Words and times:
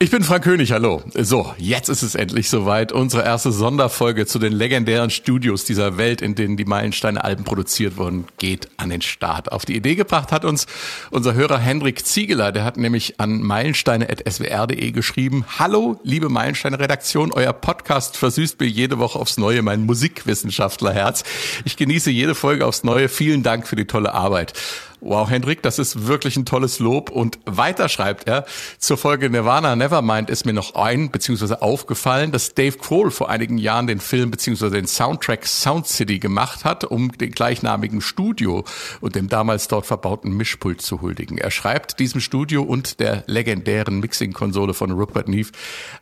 Ich 0.00 0.12
bin 0.12 0.22
Frank 0.22 0.44
König, 0.44 0.70
hallo. 0.70 1.02
So, 1.12 1.52
jetzt 1.58 1.88
ist 1.88 2.02
es 2.02 2.14
endlich 2.14 2.48
soweit. 2.48 2.92
Unsere 2.92 3.24
erste 3.24 3.50
Sonderfolge 3.50 4.26
zu 4.26 4.38
den 4.38 4.52
legendären 4.52 5.10
Studios 5.10 5.64
dieser 5.64 5.96
Welt, 5.96 6.22
in 6.22 6.36
denen 6.36 6.56
die 6.56 6.66
Meilensteine-Alben 6.66 7.42
produziert 7.42 7.96
wurden, 7.96 8.24
geht 8.38 8.68
an 8.76 8.90
den 8.90 9.02
Start. 9.02 9.50
Auf 9.50 9.64
die 9.64 9.74
Idee 9.74 9.96
gebracht 9.96 10.30
hat 10.30 10.44
uns 10.44 10.68
unser 11.10 11.34
Hörer 11.34 11.58
Henrik 11.58 12.06
Ziegeler. 12.06 12.52
Der 12.52 12.62
hat 12.62 12.76
nämlich 12.76 13.18
an 13.18 13.42
meilensteine.swr.de 13.42 14.92
geschrieben, 14.92 15.44
Hallo, 15.58 15.98
liebe 16.04 16.28
Meilensteine-Redaktion, 16.28 17.32
euer 17.32 17.52
Podcast 17.52 18.16
versüßt 18.16 18.60
mir 18.60 18.68
jede 18.68 19.00
Woche 19.00 19.18
aufs 19.18 19.36
Neue 19.36 19.62
mein 19.62 19.82
Musikwissenschaftlerherz. 19.82 21.24
Ich 21.64 21.76
genieße 21.76 22.12
jede 22.12 22.36
Folge 22.36 22.66
aufs 22.66 22.84
Neue. 22.84 23.08
Vielen 23.08 23.42
Dank 23.42 23.66
für 23.66 23.74
die 23.74 23.86
tolle 23.86 24.14
Arbeit. 24.14 24.52
Wow, 25.00 25.30
Hendrik, 25.30 25.62
das 25.62 25.78
ist 25.78 26.08
wirklich 26.08 26.36
ein 26.36 26.44
tolles 26.44 26.80
Lob. 26.80 27.10
Und 27.10 27.38
weiter 27.44 27.88
schreibt 27.88 28.26
er, 28.26 28.44
zur 28.78 28.96
Folge 28.96 29.30
Nirvana 29.30 29.76
Nevermind 29.76 30.28
ist 30.28 30.44
mir 30.44 30.52
noch 30.52 30.74
ein, 30.74 31.12
beziehungsweise 31.12 31.62
aufgefallen, 31.62 32.32
dass 32.32 32.54
Dave 32.54 32.76
Grohl 32.78 33.12
vor 33.12 33.30
einigen 33.30 33.58
Jahren 33.58 33.86
den 33.86 34.00
Film, 34.00 34.32
beziehungsweise 34.32 34.74
den 34.74 34.88
Soundtrack 34.88 35.46
Sound 35.46 35.86
City 35.86 36.18
gemacht 36.18 36.64
hat, 36.64 36.82
um 36.82 37.12
den 37.12 37.30
gleichnamigen 37.30 38.00
Studio 38.00 38.64
und 39.00 39.14
dem 39.14 39.28
damals 39.28 39.68
dort 39.68 39.86
verbauten 39.86 40.36
Mischpult 40.36 40.82
zu 40.82 41.00
huldigen. 41.00 41.38
Er 41.38 41.52
schreibt 41.52 42.00
diesem 42.00 42.20
Studio 42.20 42.64
und 42.64 42.98
der 42.98 43.22
legendären 43.28 44.00
Mixing-Konsole 44.00 44.74
von 44.74 44.90
Rupert 44.90 45.28
Neve 45.28 45.52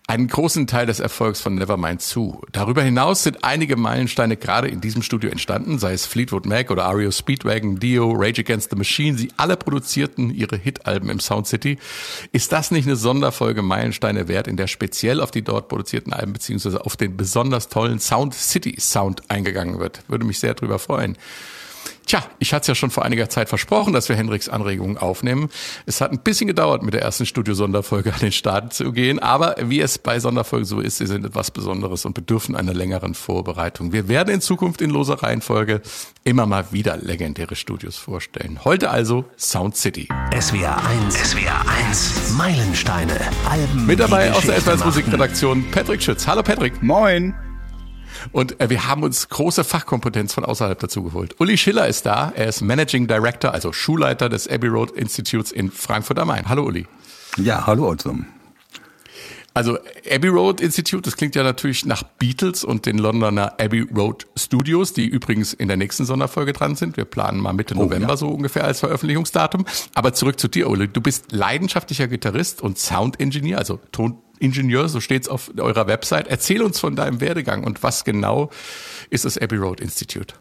einen 0.08 0.28
großen 0.28 0.68
Teil 0.68 0.86
des 0.86 1.00
Erfolgs 1.00 1.40
von 1.40 1.56
Nevermind 1.56 2.00
zu. 2.00 2.40
Darüber 2.52 2.82
hinaus 2.82 3.24
sind 3.24 3.42
einige 3.42 3.76
Meilensteine 3.76 4.36
gerade 4.36 4.68
in 4.68 4.80
diesem 4.80 5.02
Studio 5.02 5.30
entstanden, 5.30 5.80
sei 5.80 5.94
es 5.94 6.06
Fleetwood 6.06 6.46
Mac 6.46 6.70
oder 6.70 6.84
Ario 6.84 7.10
Speedwagon, 7.10 7.80
Dio, 7.80 8.12
Rage 8.12 8.42
Against 8.42 8.70
the 8.70 8.76
Machine. 8.76 9.18
Sie 9.18 9.32
alle 9.36 9.56
produzierten 9.56 10.30
ihre 10.30 10.56
Hitalben 10.56 11.10
im 11.10 11.18
Sound 11.18 11.48
City. 11.48 11.78
Ist 12.30 12.52
das 12.52 12.70
nicht 12.70 12.86
eine 12.86 12.94
Sonderfolge 12.94 13.62
Meilensteine 13.62 14.28
wert, 14.28 14.46
in 14.46 14.56
der 14.56 14.68
speziell 14.68 15.20
auf 15.20 15.32
die 15.32 15.42
dort 15.42 15.68
produzierten 15.68 16.12
Alben 16.12 16.32
beziehungsweise 16.32 16.84
auf 16.84 16.96
den 16.96 17.16
besonders 17.16 17.68
tollen 17.68 17.98
Sound 17.98 18.34
City 18.34 18.76
Sound 18.78 19.28
eingegangen 19.28 19.80
wird? 19.80 20.04
Würde 20.06 20.24
mich 20.24 20.38
sehr 20.38 20.54
darüber 20.54 20.78
freuen. 20.78 21.18
Tja, 22.06 22.22
ich 22.38 22.54
hatte 22.54 22.62
es 22.62 22.68
ja 22.68 22.74
schon 22.76 22.90
vor 22.90 23.04
einiger 23.04 23.28
Zeit 23.28 23.48
versprochen, 23.48 23.92
dass 23.92 24.08
wir 24.08 24.14
Hendriks 24.14 24.48
Anregungen 24.48 24.96
aufnehmen. 24.96 25.50
Es 25.86 26.00
hat 26.00 26.12
ein 26.12 26.20
bisschen 26.20 26.46
gedauert, 26.46 26.84
mit 26.84 26.94
der 26.94 27.02
ersten 27.02 27.26
Studio-Sonderfolge 27.26 28.14
an 28.14 28.20
den 28.20 28.30
Start 28.30 28.72
zu 28.72 28.92
gehen, 28.92 29.18
aber 29.18 29.56
wie 29.60 29.80
es 29.80 29.98
bei 29.98 30.20
Sonderfolgen 30.20 30.64
so 30.64 30.78
ist, 30.78 30.98
sie 30.98 31.06
sind 31.06 31.26
etwas 31.26 31.50
Besonderes 31.50 32.04
und 32.04 32.14
bedürfen 32.14 32.54
einer 32.54 32.74
längeren 32.74 33.14
Vorbereitung. 33.14 33.92
Wir 33.92 34.06
werden 34.06 34.32
in 34.32 34.40
Zukunft 34.40 34.82
in 34.82 34.90
loser 34.90 35.20
Reihenfolge 35.20 35.82
immer 36.22 36.46
mal 36.46 36.66
wieder 36.70 36.96
legendäre 36.96 37.56
Studios 37.56 37.96
vorstellen. 37.96 38.60
Heute 38.64 38.90
also 38.90 39.24
Sound 39.36 39.76
City. 39.76 40.08
SWR 40.38 40.76
1, 40.86 41.14
SWR 41.16 41.68
1, 41.88 42.34
Meilensteine, 42.36 43.18
Alben. 43.50 43.86
Mit 43.86 43.98
dabei 43.98 44.32
aus 44.32 44.46
der 44.46 44.60
SWR 44.60 44.84
Musikredaktion 44.84 45.68
Patrick 45.72 46.00
Schütz. 46.00 46.24
Hallo 46.28 46.44
Patrick. 46.44 46.80
Moin. 46.84 47.34
Und 48.32 48.60
äh, 48.60 48.70
wir 48.70 48.86
haben 48.86 49.02
uns 49.02 49.28
große 49.28 49.64
Fachkompetenz 49.64 50.34
von 50.34 50.44
außerhalb 50.44 50.78
dazu 50.78 51.02
geholt. 51.02 51.36
Uli 51.40 51.56
Schiller 51.56 51.86
ist 51.86 52.06
da. 52.06 52.32
Er 52.34 52.48
ist 52.48 52.60
Managing 52.60 53.06
Director, 53.06 53.52
also 53.52 53.72
Schulleiter 53.72 54.28
des 54.28 54.48
Abbey 54.48 54.68
Road 54.68 54.90
Institutes 54.92 55.52
in 55.52 55.70
Frankfurt 55.70 56.18
am 56.18 56.28
Main. 56.28 56.48
Hallo 56.48 56.64
Uli. 56.64 56.86
Ja, 57.36 57.66
hallo 57.66 57.94
zusammen. 57.94 58.26
Also 59.56 59.78
Abbey 60.10 60.28
Road 60.28 60.60
Institute, 60.60 61.00
das 61.00 61.16
klingt 61.16 61.34
ja 61.34 61.42
natürlich 61.42 61.86
nach 61.86 62.02
Beatles 62.02 62.62
und 62.62 62.84
den 62.84 62.98
Londoner 62.98 63.58
Abbey 63.58 63.86
Road 63.96 64.26
Studios, 64.36 64.92
die 64.92 65.06
übrigens 65.06 65.54
in 65.54 65.68
der 65.68 65.78
nächsten 65.78 66.04
Sonderfolge 66.04 66.52
dran 66.52 66.76
sind. 66.76 66.98
Wir 66.98 67.06
planen 67.06 67.40
mal 67.40 67.54
Mitte 67.54 67.74
oh, 67.74 67.84
November 67.84 68.10
ja. 68.10 68.16
so 68.18 68.28
ungefähr 68.28 68.64
als 68.64 68.80
Veröffentlichungsdatum. 68.80 69.64
Aber 69.94 70.12
zurück 70.12 70.38
zu 70.38 70.48
dir, 70.48 70.68
Uli. 70.68 70.88
Du 70.88 71.00
bist 71.00 71.32
leidenschaftlicher 71.32 72.06
Gitarrist 72.06 72.60
und 72.60 72.78
Sound 72.78 73.18
Engineer, 73.18 73.56
also 73.56 73.80
Ton 73.92 74.18
Ingenieur, 74.38 74.88
so 74.88 75.00
steht's 75.00 75.28
auf 75.28 75.50
eurer 75.58 75.86
Website. 75.86 76.28
Erzähl 76.28 76.62
uns 76.62 76.80
von 76.80 76.96
deinem 76.96 77.20
Werdegang 77.20 77.64
und 77.64 77.82
was 77.82 78.04
genau 78.04 78.50
ist 79.10 79.24
das 79.24 79.38
Abbey 79.38 79.56
Road 79.56 79.80
Institute? 79.80 80.34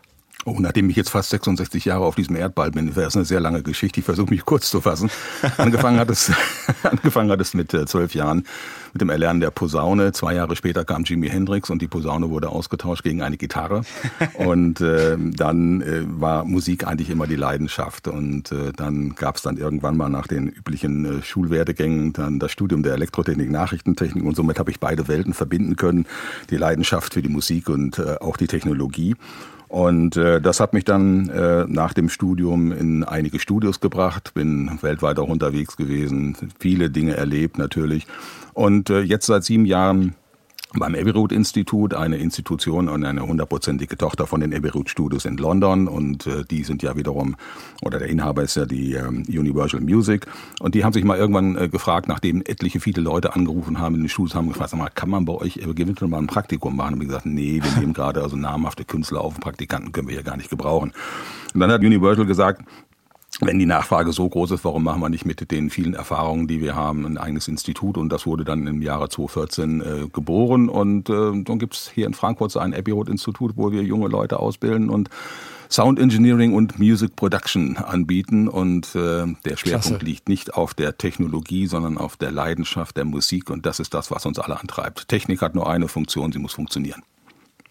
Oh, 0.47 0.57
nachdem 0.59 0.91
ich 0.91 0.95
jetzt 0.95 1.09
fast 1.09 1.31
66 1.31 1.85
Jahre 1.85 2.05
auf 2.05 2.13
diesem 2.13 2.35
Erdball 2.35 2.69
bin, 2.69 2.95
wäre 2.95 3.07
es 3.07 3.15
eine 3.15 3.25
sehr 3.25 3.39
lange 3.39 3.63
Geschichte. 3.63 3.99
Ich 3.99 4.05
versuche 4.05 4.29
mich 4.29 4.45
kurz 4.45 4.69
zu 4.69 4.79
fassen. 4.79 5.09
Angefangen 5.57 5.97
hat 5.99 6.11
es, 6.11 6.31
angefangen 6.83 7.31
hat 7.31 7.41
es 7.41 7.55
mit 7.55 7.73
äh, 7.73 7.87
zwölf 7.87 8.13
Jahren 8.13 8.45
mit 8.93 9.01
dem 9.01 9.09
Erlernen 9.09 9.39
der 9.39 9.49
Posaune. 9.49 10.11
Zwei 10.11 10.35
Jahre 10.35 10.55
später 10.55 10.85
kam 10.85 11.03
Jimi 11.03 11.29
Hendrix 11.29 11.71
und 11.71 11.81
die 11.81 11.87
Posaune 11.87 12.29
wurde 12.29 12.49
ausgetauscht 12.49 13.03
gegen 13.03 13.23
eine 13.23 13.37
Gitarre. 13.37 13.81
Und 14.35 14.81
äh, 14.81 15.17
dann 15.17 15.81
äh, 15.81 16.03
war 16.05 16.45
Musik 16.45 16.87
eigentlich 16.87 17.09
immer 17.09 17.25
die 17.25 17.35
Leidenschaft. 17.35 18.07
Und 18.07 18.51
äh, 18.51 18.71
dann 18.71 19.15
gab 19.15 19.37
es 19.37 19.41
dann 19.41 19.57
irgendwann 19.57 19.97
mal 19.97 20.09
nach 20.09 20.27
den 20.27 20.47
üblichen 20.47 21.05
äh, 21.05 21.21
Schulwerdegängen 21.23 22.13
dann 22.13 22.39
das 22.39 22.51
Studium 22.51 22.83
der 22.83 22.93
Elektrotechnik, 22.93 23.49
Nachrichtentechnik 23.49 24.23
und 24.23 24.35
somit 24.35 24.59
habe 24.59 24.71
ich 24.71 24.79
beide 24.79 25.07
Welten 25.07 25.33
verbinden 25.33 25.75
können. 25.75 26.05
Die 26.51 26.57
Leidenschaft 26.57 27.15
für 27.15 27.21
die 27.21 27.29
Musik 27.29 27.67
und 27.67 27.97
äh, 27.99 28.17
auch 28.21 28.37
die 28.37 28.47
Technologie. 28.47 29.15
Und 29.75 30.15
äh, 30.15 30.39
das 30.39 30.61
hat 30.61 30.71
mich 30.71 30.85
dann 30.85 31.27
äh, 31.27 31.65
nach 31.67 31.93
dem 31.93 32.07
Studium 32.07 32.71
in 32.71 33.03
einige 33.03 33.41
Studios 33.41 33.81
gebracht, 33.81 34.33
bin 34.33 34.79
weltweit 34.81 35.19
auch 35.19 35.27
unterwegs 35.27 35.75
gewesen, 35.75 36.37
viele 36.57 36.89
Dinge 36.89 37.17
erlebt 37.17 37.57
natürlich. 37.57 38.07
Und 38.53 38.89
äh, 38.89 39.01
jetzt 39.01 39.25
seit 39.25 39.43
sieben 39.43 39.65
Jahren 39.65 40.15
beim 40.79 40.95
Road 40.95 41.31
Institut, 41.31 41.93
eine 41.93 42.17
Institution 42.17 42.89
und 42.89 43.03
eine 43.03 43.25
hundertprozentige 43.25 43.97
Tochter 43.97 44.27
von 44.27 44.41
den 44.41 44.53
Road 44.65 44.89
Studios 44.89 45.25
in 45.25 45.37
London 45.37 45.87
und 45.87 46.27
äh, 46.27 46.43
die 46.49 46.63
sind 46.63 46.83
ja 46.83 46.95
wiederum, 46.95 47.35
oder 47.81 47.99
der 47.99 48.09
Inhaber 48.09 48.43
ist 48.43 48.55
ja 48.55 48.65
die 48.65 48.93
ähm, 48.93 49.23
Universal 49.27 49.81
Music 49.81 50.27
und 50.59 50.75
die 50.75 50.83
haben 50.83 50.93
sich 50.93 51.03
mal 51.03 51.17
irgendwann 51.17 51.57
äh, 51.57 51.69
gefragt, 51.69 52.07
nachdem 52.07 52.41
etliche 52.45 52.79
viele 52.79 53.01
Leute 53.01 53.33
angerufen 53.33 53.79
haben 53.79 53.95
in 53.95 54.01
den 54.01 54.09
Studios, 54.09 54.35
haben 54.35 54.47
gefragt, 54.47 54.71
sag 54.71 54.79
mal, 54.79 54.89
kann 54.89 55.09
man 55.09 55.25
bei 55.25 55.33
euch 55.33 55.57
eventuell 55.57 56.09
mal 56.09 56.19
ein 56.19 56.27
Praktikum 56.27 56.75
machen? 56.75 56.95
Und 56.95 56.99
wir 57.01 57.07
gesagt, 57.07 57.25
nee, 57.25 57.61
wir 57.61 57.79
nehmen 57.79 57.93
gerade 57.93 58.21
also 58.21 58.35
namhafte 58.35 58.85
Künstler 58.85 59.21
auf, 59.21 59.39
Praktikanten 59.39 59.91
können 59.91 60.07
wir 60.07 60.15
ja 60.15 60.21
gar 60.21 60.37
nicht 60.37 60.49
gebrauchen. 60.49 60.91
Und 61.53 61.61
dann 61.61 61.71
hat 61.71 61.81
Universal 61.81 62.25
gesagt, 62.25 62.63
wenn 63.41 63.59
die 63.59 63.65
Nachfrage 63.65 64.11
so 64.11 64.27
groß 64.27 64.51
ist, 64.51 64.63
warum 64.63 64.83
machen 64.83 65.01
wir 65.01 65.09
nicht 65.09 65.25
mit 65.25 65.51
den 65.51 65.69
vielen 65.69 65.93
Erfahrungen, 65.93 66.47
die 66.47 66.61
wir 66.61 66.75
haben, 66.75 67.05
ein 67.05 67.17
eigenes 67.17 67.47
Institut? 67.47 67.97
Und 67.97 68.09
das 68.09 68.25
wurde 68.25 68.45
dann 68.45 68.67
im 68.67 68.81
Jahre 68.81 69.09
2014 69.09 69.81
äh, 69.81 70.07
geboren. 70.11 70.69
Und 70.69 71.09
äh, 71.09 71.43
dann 71.43 71.59
gibt's 71.59 71.91
hier 71.93 72.07
in 72.07 72.13
Frankfurt 72.13 72.51
so 72.51 72.59
ein 72.59 72.73
Abbey 72.73 72.91
Road 72.91 73.09
Institut, 73.09 73.53
wo 73.55 73.71
wir 73.71 73.83
junge 73.83 74.07
Leute 74.07 74.39
ausbilden 74.39 74.89
und 74.89 75.09
Sound 75.69 75.99
Engineering 75.99 76.53
und 76.53 76.79
Music 76.79 77.15
Production 77.15 77.77
anbieten. 77.77 78.47
Und 78.47 78.95
äh, 78.95 79.25
der 79.45 79.57
Schwerpunkt 79.57 79.99
Klasse. 79.99 80.05
liegt 80.05 80.29
nicht 80.29 80.53
auf 80.53 80.73
der 80.73 80.97
Technologie, 80.97 81.67
sondern 81.67 81.97
auf 81.97 82.17
der 82.17 82.31
Leidenschaft 82.31 82.95
der 82.97 83.05
Musik. 83.05 83.49
Und 83.49 83.65
das 83.65 83.79
ist 83.79 83.93
das, 83.93 84.11
was 84.11 84.25
uns 84.25 84.39
alle 84.39 84.59
antreibt. 84.59 85.07
Technik 85.07 85.41
hat 85.41 85.55
nur 85.55 85.69
eine 85.69 85.87
Funktion, 85.87 86.31
sie 86.31 86.39
muss 86.39 86.53
funktionieren. 86.53 87.01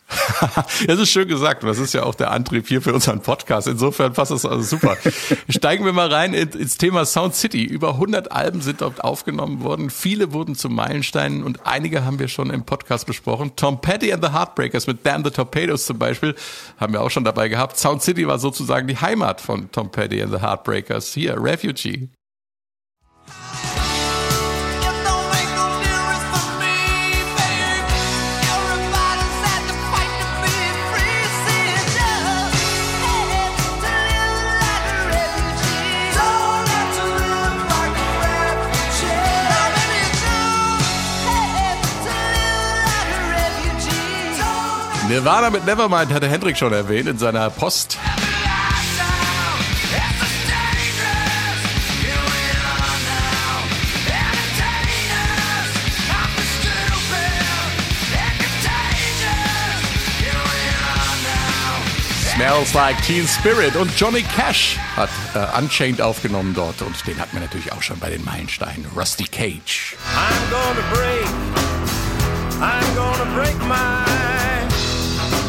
das 0.86 0.98
ist 0.98 1.10
schön 1.10 1.28
gesagt. 1.28 1.62
Das 1.64 1.78
ist 1.78 1.94
ja 1.94 2.02
auch 2.02 2.14
der 2.14 2.30
Antrieb 2.30 2.68
hier 2.68 2.82
für 2.82 2.92
unseren 2.92 3.20
Podcast. 3.20 3.66
Insofern 3.66 4.12
passt 4.12 4.30
das 4.30 4.44
also 4.44 4.62
super. 4.62 4.96
Steigen 5.48 5.84
wir 5.84 5.92
mal 5.92 6.12
rein 6.12 6.34
ins 6.34 6.76
Thema 6.76 7.04
Sound 7.04 7.34
City. 7.34 7.64
Über 7.64 7.90
100 7.90 8.30
Alben 8.30 8.60
sind 8.60 8.80
dort 8.80 9.02
aufgenommen 9.02 9.62
worden. 9.62 9.90
Viele 9.90 10.32
wurden 10.32 10.54
zu 10.54 10.68
Meilensteinen 10.68 11.42
und 11.42 11.66
einige 11.66 12.04
haben 12.04 12.18
wir 12.18 12.28
schon 12.28 12.50
im 12.50 12.64
Podcast 12.64 13.06
besprochen. 13.06 13.52
Tom 13.56 13.80
Petty 13.80 14.12
and 14.12 14.24
the 14.24 14.32
Heartbreakers 14.32 14.86
mit 14.86 15.04
Damn 15.06 15.24
the 15.24 15.30
Torpedoes 15.30 15.86
zum 15.86 15.98
Beispiel 15.98 16.34
haben 16.78 16.92
wir 16.92 17.00
auch 17.00 17.10
schon 17.10 17.24
dabei 17.24 17.48
gehabt. 17.48 17.78
Sound 17.78 18.02
City 18.02 18.26
war 18.26 18.38
sozusagen 18.38 18.86
die 18.86 18.96
Heimat 18.96 19.40
von 19.40 19.70
Tom 19.72 19.90
Petty 19.90 20.22
and 20.22 20.32
the 20.32 20.40
Heartbreakers. 20.40 21.14
Hier, 21.14 21.36
Refugee. 21.42 22.08
Nirvana 45.14 45.48
mit 45.48 45.64
Nevermind 45.64 46.12
hatte 46.12 46.28
Hendrik 46.28 46.56
schon 46.56 46.72
erwähnt 46.72 47.08
in 47.08 47.18
seiner 47.18 47.48
Post. 47.48 47.96
Smells 62.34 62.74
Like 62.74 63.00
Teen 63.02 63.28
Spirit 63.28 63.76
und 63.76 63.92
Johnny 63.96 64.22
Cash 64.34 64.76
hat 64.96 65.08
äh, 65.36 65.56
Unchained 65.56 66.02
aufgenommen 66.02 66.54
dort 66.56 66.82
und 66.82 67.06
den 67.06 67.20
hat 67.20 67.32
man 67.32 67.44
natürlich 67.44 67.70
auch 67.70 67.82
schon 67.82 68.00
bei 68.00 68.10
den 68.10 68.24
Meilensteinen. 68.24 68.84
Rusty 68.96 69.28
Cage. 69.28 69.94
I'm 70.12 70.50
gonna 70.50 70.82
break, 70.92 71.28
I'm 72.60 72.96
gonna 72.96 73.36
break 73.36 73.56
my 73.68 74.13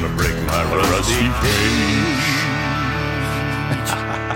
gonna 0.00 0.14
break 0.16 0.34
my 0.46 0.62
rusty 0.76 1.28
cage. 1.42 2.34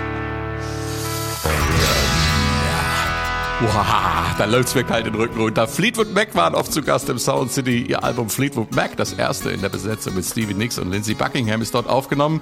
Wow, 3.61 4.35
da 4.37 4.43
läuft's 4.43 4.75
mir 4.75 4.83
kalt 4.83 5.05
den 5.05 5.15
Rücken 5.15 5.39
runter. 5.39 5.69
Fleetwood 5.69 6.13
Mac 6.13 6.35
waren 6.35 6.53
oft 6.53 6.73
zu 6.73 6.81
Gast 6.81 7.07
im 7.07 7.17
Sound 7.17 7.49
City. 7.49 7.81
Ihr 7.83 8.03
Album 8.03 8.29
Fleetwood 8.29 8.75
Mac, 8.75 8.97
das 8.97 9.13
erste 9.13 9.51
in 9.51 9.61
der 9.61 9.69
Besetzung 9.69 10.15
mit 10.15 10.25
Stevie 10.25 10.53
Nicks 10.53 10.77
und 10.79 10.91
Lindsey 10.91 11.13
Buckingham, 11.13 11.61
ist 11.61 11.73
dort 11.73 11.87
aufgenommen. 11.87 12.41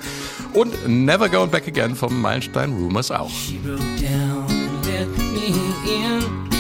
Und 0.54 0.88
Never 0.88 1.30
Going 1.30 1.52
Back 1.52 1.68
Again 1.68 1.96
vom 1.96 2.20
Meilenstein 2.20 2.74
Rumors 2.74 3.12
auch. 3.12 3.30
She 3.30 3.60
broke 3.64 3.78
down 4.02 4.48
and 4.50 4.86
let 4.88 5.08
me 5.16 5.54
in. 5.86 6.51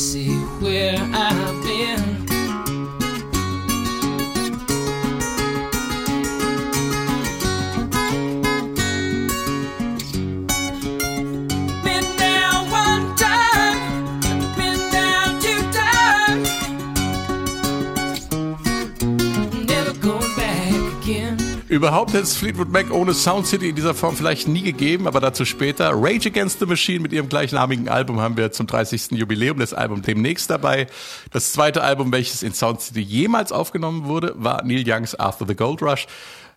See 0.00 0.30
where 0.62 0.96
I've 1.12 1.29
Überhaupt 21.70 22.14
hätte 22.14 22.24
es 22.24 22.36
Fleetwood 22.36 22.72
Mac 22.72 22.90
ohne 22.90 23.14
Sound 23.14 23.46
City 23.46 23.68
in 23.68 23.76
dieser 23.76 23.94
Form 23.94 24.16
vielleicht 24.16 24.48
nie 24.48 24.62
gegeben, 24.62 25.06
aber 25.06 25.20
dazu 25.20 25.44
später. 25.44 25.92
Rage 25.94 26.28
Against 26.28 26.58
the 26.58 26.66
Machine 26.66 26.98
mit 26.98 27.12
ihrem 27.12 27.28
gleichnamigen 27.28 27.88
Album 27.88 28.20
haben 28.20 28.36
wir 28.36 28.50
zum 28.50 28.66
30. 28.66 29.12
Jubiläum 29.12 29.56
des 29.56 29.72
Albums 29.72 30.02
demnächst 30.04 30.50
dabei. 30.50 30.88
Das 31.30 31.52
zweite 31.52 31.84
Album, 31.84 32.10
welches 32.10 32.42
in 32.42 32.54
Sound 32.54 32.80
City 32.80 32.98
jemals 32.98 33.52
aufgenommen 33.52 34.06
wurde, 34.06 34.34
war 34.36 34.64
Neil 34.64 34.82
Youngs 34.84 35.14
After 35.14 35.46
the 35.46 35.54
Gold 35.54 35.80
Rush. 35.80 36.08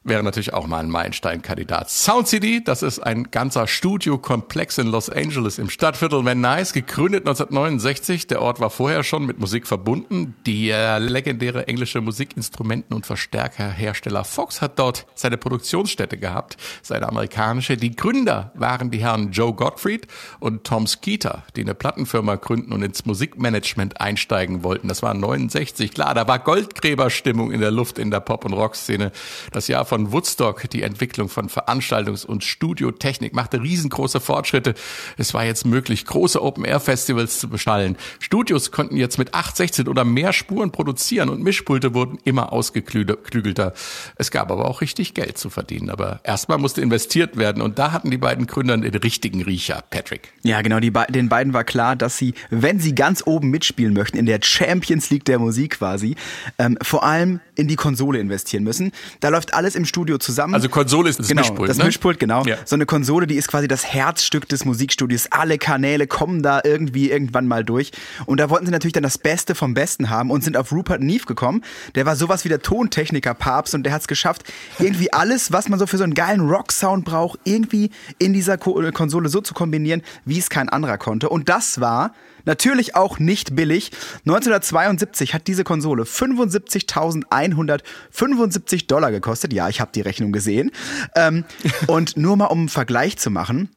Wäre 0.05 0.21
natürlich 0.21 0.53
auch 0.53 0.67
mal 0.67 0.79
ein 0.79 0.89
Meilenstein-Kandidat. 0.89 1.89
Sound 1.89 2.27
City, 2.27 2.61
das 2.61 2.83
ist 2.83 2.99
ein 2.99 3.31
ganzer 3.31 3.67
Studiokomplex 3.67 4.77
in 4.77 4.87
Los 4.87 5.09
Angeles 5.09 5.57
im 5.57 5.69
Stadtviertel 5.69 6.25
Van 6.25 6.41
Nuys, 6.41 6.73
gegründet 6.73 7.21
1969. 7.21 8.27
Der 8.27 8.41
Ort 8.41 8.59
war 8.59 8.69
vorher 8.69 9.03
schon 9.03 9.25
mit 9.25 9.39
Musik 9.39 9.65
verbunden. 9.65 10.35
Der 10.45 10.99
legendäre 10.99 11.69
englische 11.69 12.01
Musikinstrumenten- 12.01 12.93
und 12.93 13.05
Verstärkerhersteller 13.05 14.25
Fox 14.25 14.61
hat 14.61 14.77
dort 14.77 15.05
seine 15.15 15.37
Produktionsstätte 15.37 16.17
gehabt, 16.17 16.57
seine 16.81 17.07
amerikanische. 17.07 17.77
Die 17.77 17.95
Gründer 17.95 18.51
waren 18.55 18.91
die 18.91 18.99
Herren 18.99 19.31
Joe 19.31 19.53
Gottfried 19.53 20.07
und 20.41 20.65
Tom 20.65 20.85
Skeeter, 20.85 21.43
die 21.55 21.61
eine 21.61 21.75
Plattenfirma 21.75 22.35
gründen 22.35 22.73
und 22.73 22.81
ins 22.81 23.05
Musikmanagement 23.05 24.01
einsteigen 24.01 24.63
wollten. 24.63 24.89
Das 24.89 25.01
war 25.01 25.13
69. 25.13 25.93
Klar, 25.93 26.13
da 26.13 26.27
war 26.27 26.39
Goldgräberstimmung 26.39 27.53
in 27.53 27.61
der 27.61 27.71
Luft 27.71 27.97
in 27.97 28.11
der 28.11 28.19
Pop- 28.19 28.43
und 28.43 28.51
Rockszene. 28.51 29.13
Das 29.53 29.69
Jahr 29.69 29.85
von 29.93 30.11
Woodstock, 30.11 30.67
die 30.71 30.81
Entwicklung 30.81 31.29
von 31.29 31.49
Veranstaltungs- 31.49 32.25
und 32.25 32.43
Studiotechnik 32.43 33.35
machte 33.35 33.61
riesengroße 33.61 34.19
Fortschritte. 34.19 34.73
Es 35.19 35.35
war 35.35 35.45
jetzt 35.45 35.67
möglich, 35.67 36.07
große 36.07 36.41
Open-Air-Festivals 36.41 37.37
zu 37.37 37.47
beschallen. 37.47 37.95
Studios 38.17 38.71
konnten 38.71 38.97
jetzt 38.97 39.19
mit 39.19 39.35
8, 39.35 39.55
16 39.55 39.87
oder 39.87 40.03
mehr 40.03 40.33
Spuren 40.33 40.71
produzieren 40.71 41.29
und 41.29 41.43
Mischpulte 41.43 41.93
wurden 41.93 42.17
immer 42.23 42.51
ausgeklügelter. 42.51 43.73
Es 44.15 44.31
gab 44.31 44.49
aber 44.49 44.67
auch 44.67 44.81
richtig 44.81 45.13
Geld 45.13 45.37
zu 45.37 45.51
verdienen. 45.51 45.91
Aber 45.91 46.21
erstmal 46.23 46.57
musste 46.57 46.81
investiert 46.81 47.37
werden 47.37 47.61
und 47.61 47.77
da 47.77 47.91
hatten 47.91 48.09
die 48.09 48.17
beiden 48.17 48.47
Gründer 48.47 48.75
den 48.75 48.95
richtigen 48.95 49.43
Riecher, 49.43 49.83
Patrick. 49.91 50.33
Ja, 50.41 50.63
genau, 50.63 50.79
be 50.79 51.05
den 51.09 51.29
beiden 51.29 51.53
war 51.53 51.65
klar, 51.65 51.95
dass 51.95 52.17
sie, 52.17 52.33
wenn 52.49 52.79
sie 52.79 52.95
ganz 52.95 53.21
oben 53.27 53.51
mitspielen 53.51 53.93
möchten, 53.93 54.17
in 54.17 54.25
der 54.25 54.39
Champions 54.41 55.11
League 55.11 55.25
der 55.25 55.37
Musik 55.37 55.77
quasi, 55.77 56.15
ähm, 56.57 56.79
vor 56.81 57.03
allem 57.03 57.41
in 57.53 57.67
die 57.67 57.75
Konsole 57.75 58.17
investieren 58.17 58.63
müssen. 58.63 58.91
Da 59.19 59.29
läuft 59.29 59.53
alles 59.53 59.75
im 59.75 59.82
Studio 59.85 60.17
zusammen. 60.17 60.53
Also 60.53 60.69
Konsole 60.69 61.09
ist 61.09 61.19
das 61.19 61.27
genau, 61.27 61.41
Mischpult, 61.41 61.69
Das 61.69 61.77
ne? 61.77 61.85
Mischpult, 61.85 62.19
genau. 62.19 62.43
Ja. 62.45 62.57
So 62.65 62.75
eine 62.75 62.85
Konsole, 62.85 63.27
die 63.27 63.35
ist 63.35 63.47
quasi 63.47 63.67
das 63.67 63.85
Herzstück 63.85 64.47
des 64.49 64.65
Musikstudios. 64.65 65.27
Alle 65.31 65.57
Kanäle 65.57 66.07
kommen 66.07 66.43
da 66.43 66.61
irgendwie 66.63 67.11
irgendwann 67.11 67.47
mal 67.47 67.63
durch. 67.63 67.91
Und 68.25 68.39
da 68.39 68.49
wollten 68.49 68.65
sie 68.65 68.71
natürlich 68.71 68.93
dann 68.93 69.03
das 69.03 69.17
Beste 69.17 69.55
vom 69.55 69.73
Besten 69.73 70.09
haben 70.09 70.31
und 70.31 70.43
sind 70.43 70.57
auf 70.57 70.71
Rupert 70.71 71.01
Neve 71.01 71.25
gekommen. 71.25 71.63
Der 71.95 72.05
war 72.05 72.15
sowas 72.15 72.45
wie 72.45 72.49
der 72.49 72.61
Tontechniker 72.61 73.33
Papst 73.33 73.75
und 73.75 73.83
der 73.83 73.93
hat 73.93 74.01
es 74.01 74.07
geschafft, 74.07 74.43
irgendwie 74.79 75.11
alles, 75.13 75.51
was 75.51 75.69
man 75.69 75.79
so 75.79 75.87
für 75.87 75.97
so 75.97 76.03
einen 76.03 76.13
geilen 76.13 76.41
Rock-Sound 76.41 77.05
braucht, 77.05 77.39
irgendwie 77.43 77.91
in 78.19 78.33
dieser 78.33 78.57
Ko 78.57 78.81
Konsole 78.93 79.29
so 79.29 79.41
zu 79.41 79.53
kombinieren, 79.53 80.01
wie 80.25 80.39
es 80.39 80.49
kein 80.49 80.69
anderer 80.69 80.97
konnte. 80.97 81.29
Und 81.29 81.49
das 81.49 81.79
war 81.79 82.13
Natürlich 82.45 82.95
auch 82.95 83.19
nicht 83.19 83.55
billig. 83.55 83.91
1972 84.25 85.33
hat 85.33 85.47
diese 85.47 85.63
Konsole 85.63 86.03
75.175 86.03 88.87
Dollar 88.87 89.11
gekostet. 89.11 89.53
Ja, 89.53 89.69
ich 89.69 89.79
habe 89.81 89.91
die 89.93 90.01
Rechnung 90.01 90.31
gesehen. 90.31 90.71
Ähm, 91.15 91.45
und 91.87 92.17
nur 92.17 92.37
mal 92.37 92.45
um 92.47 92.59
einen 92.59 92.69
Vergleich 92.69 93.17
zu 93.17 93.31
machen. 93.31 93.69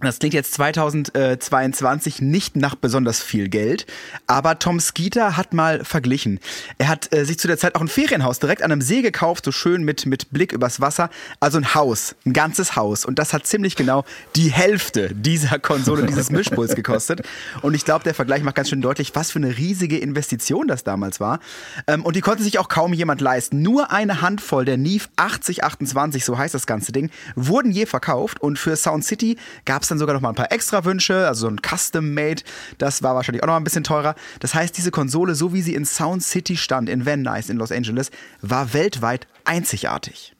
Das 0.00 0.20
klingt 0.20 0.32
jetzt 0.32 0.54
2022 0.54 2.22
nicht 2.22 2.54
nach 2.54 2.76
besonders 2.76 3.20
viel 3.20 3.48
Geld, 3.48 3.84
aber 4.28 4.60
Tom 4.60 4.78
Skeeter 4.78 5.36
hat 5.36 5.52
mal 5.52 5.84
verglichen. 5.84 6.38
Er 6.78 6.86
hat 6.86 7.12
äh, 7.12 7.24
sich 7.24 7.36
zu 7.40 7.48
der 7.48 7.58
Zeit 7.58 7.74
auch 7.74 7.80
ein 7.80 7.88
Ferienhaus 7.88 8.38
direkt 8.38 8.62
an 8.62 8.70
einem 8.70 8.80
See 8.80 9.02
gekauft, 9.02 9.44
so 9.44 9.50
schön 9.50 9.82
mit, 9.82 10.06
mit 10.06 10.30
Blick 10.30 10.52
übers 10.52 10.80
Wasser. 10.80 11.10
Also 11.40 11.58
ein 11.58 11.74
Haus, 11.74 12.14
ein 12.24 12.32
ganzes 12.32 12.76
Haus. 12.76 13.04
Und 13.04 13.18
das 13.18 13.32
hat 13.32 13.48
ziemlich 13.48 13.74
genau 13.74 14.04
die 14.36 14.52
Hälfte 14.52 15.12
dieser 15.12 15.58
Konsole, 15.58 16.06
dieses 16.06 16.30
Mischpuls 16.30 16.76
gekostet. 16.76 17.22
Und 17.62 17.74
ich 17.74 17.84
glaube, 17.84 18.04
der 18.04 18.14
Vergleich 18.14 18.44
macht 18.44 18.54
ganz 18.54 18.68
schön 18.68 18.80
deutlich, 18.80 19.16
was 19.16 19.32
für 19.32 19.40
eine 19.40 19.58
riesige 19.58 19.98
Investition 19.98 20.68
das 20.68 20.84
damals 20.84 21.18
war. 21.18 21.40
Ähm, 21.88 22.04
und 22.04 22.14
die 22.14 22.20
konnte 22.20 22.44
sich 22.44 22.60
auch 22.60 22.68
kaum 22.68 22.92
jemand 22.92 23.20
leisten. 23.20 23.62
Nur 23.62 23.90
eine 23.90 24.22
Handvoll 24.22 24.64
der 24.64 24.76
Neve 24.76 25.08
8028, 25.16 26.24
so 26.24 26.38
heißt 26.38 26.54
das 26.54 26.68
ganze 26.68 26.92
Ding, 26.92 27.10
wurden 27.34 27.72
je 27.72 27.84
verkauft. 27.84 28.40
Und 28.40 28.60
für 28.60 28.76
Sound 28.76 29.04
City 29.04 29.36
gab 29.64 29.82
es 29.82 29.87
dann 29.88 29.98
sogar 29.98 30.14
noch 30.14 30.20
mal 30.20 30.30
ein 30.30 30.34
paar 30.34 30.52
extra 30.52 30.84
Wünsche, 30.84 31.26
also 31.26 31.42
so 31.42 31.48
ein 31.48 31.60
Custom-Made, 31.60 32.42
das 32.78 33.02
war 33.02 33.14
wahrscheinlich 33.14 33.42
auch 33.42 33.46
noch 33.46 33.54
mal 33.54 33.60
ein 33.60 33.64
bisschen 33.64 33.84
teurer. 33.84 34.14
Das 34.40 34.54
heißt, 34.54 34.76
diese 34.76 34.90
Konsole, 34.90 35.34
so 35.34 35.52
wie 35.52 35.62
sie 35.62 35.74
in 35.74 35.84
Sound 35.84 36.22
City 36.22 36.56
stand, 36.56 36.88
in 36.88 37.06
Van 37.06 37.22
Nuys 37.22 37.48
in 37.48 37.56
Los 37.56 37.72
Angeles, 37.72 38.10
war 38.40 38.72
weltweit 38.72 39.26
einzigartig. 39.44 40.34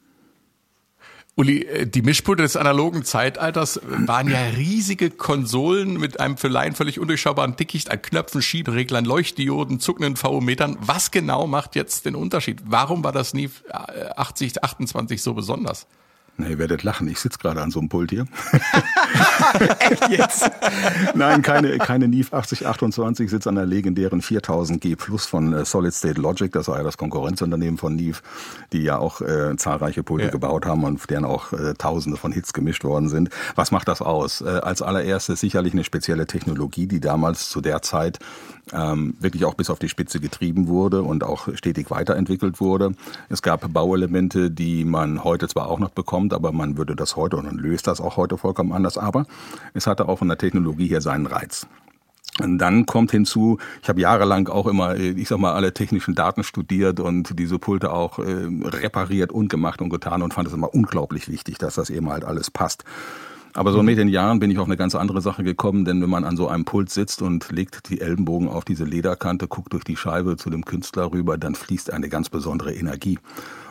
Uli, 1.39 1.63
äh, 1.63 1.87
die 1.87 2.01
Mischpulte 2.01 2.43
des 2.43 2.57
analogen 2.57 3.05
Zeitalters 3.05 3.79
waren 3.85 4.29
ja 4.29 4.41
riesige 4.57 5.09
Konsolen 5.09 5.97
mit 5.97 6.19
einem 6.19 6.35
für 6.35 6.49
Laien 6.49 6.75
völlig 6.75 6.99
undurchschaubaren 6.99 7.55
Dickicht 7.55 7.89
an 7.91 8.01
Knöpfen, 8.01 8.41
Schiebereglern, 8.41 9.05
Leuchtdioden, 9.05 9.79
zuckenden 9.79 10.17
VO-Metern. 10.17 10.77
Was 10.81 11.11
genau 11.11 11.47
macht 11.47 11.77
jetzt 11.77 12.05
den 12.05 12.15
Unterschied? 12.15 12.61
Warum 12.65 13.05
war 13.05 13.13
das 13.13 13.33
nie 13.33 13.49
80, 13.71 14.61
28 14.65 15.21
so 15.21 15.33
besonders? 15.33 15.87
Na, 16.41 16.47
ihr 16.47 16.57
werdet 16.57 16.83
lachen, 16.83 17.09
ich 17.09 17.19
sitze 17.19 17.37
gerade 17.37 17.61
an 17.61 17.69
so 17.69 17.79
einem 17.79 17.89
Pult 17.89 18.11
hier. 18.11 18.25
Echt 19.79 20.09
jetzt? 20.09 20.49
Nein, 21.13 21.41
keine, 21.41 21.77
keine 21.79 22.07
Neve 22.07 22.31
8028, 22.33 23.25
ich 23.25 23.31
sitze 23.31 23.49
an 23.49 23.55
der 23.55 23.65
legendären 23.65 24.21
4000G 24.21 24.95
Plus 24.95 25.25
von 25.25 25.51
äh, 25.51 25.65
Solid 25.65 25.93
State 25.93 26.19
Logic, 26.21 26.49
das 26.49 26.69
war 26.69 26.77
ja 26.77 26.83
das 26.83 26.97
Konkurrenzunternehmen 26.97 27.77
von 27.77 27.93
Neve, 27.95 28.19
die 28.71 28.83
ja 28.83 28.97
auch 28.97 29.19
äh, 29.19 29.57
zahlreiche 29.57 30.01
Pulte 30.01 30.25
Ja. 30.27 30.31
gebaut 30.31 30.65
haben 30.65 30.85
und 30.85 31.09
deren 31.09 31.25
auch 31.25 31.51
äh, 31.51 31.73
tausende 31.73 32.17
von 32.17 32.31
Hits 32.31 32.53
gemischt 32.53 32.85
worden 32.85 33.09
sind. 33.09 33.31
Was 33.55 33.71
macht 33.71 33.89
das 33.89 34.01
aus? 34.01 34.39
Äh, 34.39 34.47
als 34.47 34.81
allererstes 34.81 35.41
sicherlich 35.41 35.73
eine 35.73 35.83
spezielle 35.83 36.25
Technologie, 36.25 36.87
die 36.87 37.01
damals 37.01 37.49
zu 37.49 37.59
der 37.59 37.81
Zeit 37.81 38.19
ähm, 38.73 39.15
wirklich 39.19 39.45
auch 39.45 39.53
bis 39.53 39.69
auf 39.69 39.79
die 39.79 39.89
Spitze 39.89 40.19
getrieben 40.19 40.67
wurde 40.67 41.01
und 41.01 41.23
auch 41.23 41.47
stetig 41.55 41.89
weiterentwickelt 41.91 42.59
wurde. 42.59 42.93
Es 43.29 43.41
gab 43.41 43.71
Bauelemente, 43.73 44.51
die 44.51 44.85
man 44.85 45.23
heute 45.23 45.47
zwar 45.47 45.67
auch 45.67 45.79
noch 45.79 45.89
bekommt, 45.89 46.33
aber 46.33 46.51
man 46.51 46.77
würde 46.77 46.95
das 46.95 47.15
heute 47.15 47.37
und 47.37 47.59
löst 47.59 47.87
das 47.87 48.01
auch 48.01 48.17
heute 48.17 48.37
vollkommen 48.37 48.71
anders. 48.71 48.97
Aber 48.97 49.25
es 49.73 49.87
hatte 49.87 50.07
auch 50.07 50.19
von 50.19 50.27
der 50.27 50.37
Technologie 50.37 50.87
her 50.87 51.01
seinen 51.01 51.25
Reiz. 51.25 51.67
Und 52.39 52.57
dann 52.59 52.85
kommt 52.85 53.11
hinzu, 53.11 53.57
ich 53.81 53.89
habe 53.89 53.99
jahrelang 53.99 54.47
auch 54.47 54.67
immer, 54.67 54.95
äh, 54.95 55.09
ich 55.09 55.27
sag 55.27 55.39
mal, 55.39 55.53
alle 55.53 55.73
technischen 55.73 56.15
Daten 56.15 56.43
studiert 56.43 56.99
und 56.99 57.37
diese 57.37 57.59
Pulte 57.59 57.91
auch 57.91 58.19
äh, 58.19 58.47
repariert 58.63 59.31
und 59.31 59.49
gemacht 59.49 59.81
und 59.81 59.89
getan 59.89 60.21
und 60.21 60.33
fand 60.33 60.47
es 60.47 60.53
immer 60.53 60.73
unglaublich 60.73 61.27
wichtig, 61.27 61.57
dass 61.57 61.75
das 61.75 61.89
eben 61.89 62.09
halt 62.09 62.23
alles 62.23 62.49
passt. 62.49 62.85
Aber 63.53 63.71
so 63.71 63.81
mit 63.81 63.97
den 63.97 64.09
Jahren 64.09 64.39
bin 64.39 64.51
ich 64.51 64.59
auf 64.59 64.67
eine 64.67 64.77
ganz 64.77 64.95
andere 64.95 65.21
Sache 65.21 65.43
gekommen, 65.43 65.83
denn 65.83 66.01
wenn 66.01 66.09
man 66.09 66.23
an 66.23 66.37
so 66.37 66.47
einem 66.47 66.65
Pult 66.65 66.89
sitzt 66.89 67.21
und 67.21 67.51
legt 67.51 67.89
die 67.89 67.99
Ellenbogen 67.99 68.47
auf 68.47 68.63
diese 68.63 68.85
Lederkante, 68.85 69.47
guckt 69.47 69.73
durch 69.73 69.83
die 69.83 69.97
Scheibe 69.97 70.37
zu 70.37 70.49
dem 70.49 70.65
Künstler 70.65 71.11
rüber, 71.11 71.37
dann 71.37 71.55
fließt 71.55 71.91
eine 71.91 72.09
ganz 72.09 72.29
besondere 72.29 72.73
Energie. 72.73 73.17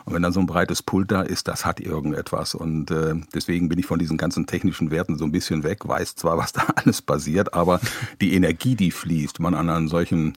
Und 0.05 0.13
wenn 0.13 0.21
dann 0.21 0.33
so 0.33 0.39
ein 0.39 0.47
breites 0.47 0.83
Pult 0.83 1.11
da 1.11 1.21
ist, 1.21 1.47
das 1.47 1.65
hat 1.65 1.79
irgendetwas. 1.79 2.55
Und 2.55 2.91
äh, 2.91 3.15
deswegen 3.33 3.69
bin 3.69 3.79
ich 3.79 3.85
von 3.85 3.99
diesen 3.99 4.17
ganzen 4.17 4.47
technischen 4.47 4.91
Werten 4.91 5.17
so 5.17 5.25
ein 5.25 5.31
bisschen 5.31 5.63
weg, 5.63 5.87
weiß 5.87 6.15
zwar, 6.15 6.37
was 6.37 6.51
da 6.51 6.63
alles 6.75 7.01
passiert, 7.01 7.53
aber 7.53 7.79
die 8.19 8.33
Energie, 8.33 8.75
die 8.75 8.91
fließt, 8.91 9.39
man 9.39 9.53
an 9.53 9.69
einem 9.69 9.87
solchen 9.87 10.33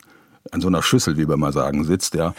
an 0.51 0.61
so 0.61 0.69
einer 0.69 0.83
Schüssel, 0.83 1.17
wie 1.17 1.29
wir 1.29 1.37
mal 1.37 1.53
sagen, 1.53 1.85
sitzt, 1.85 2.15
ja, 2.15 2.35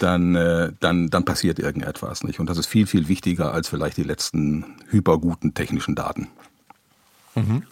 dann, 0.00 0.34
äh, 0.34 0.72
dann, 0.80 1.08
dann 1.08 1.24
passiert 1.24 1.58
irgendetwas, 1.58 2.24
nicht? 2.24 2.40
Und 2.40 2.48
das 2.48 2.58
ist 2.58 2.66
viel, 2.66 2.86
viel 2.86 3.08
wichtiger 3.08 3.52
als 3.52 3.68
vielleicht 3.68 3.96
die 3.96 4.02
letzten 4.02 4.64
hyperguten 4.90 5.54
technischen 5.54 5.94
Daten. 5.94 6.28
Mhm. 7.34 7.62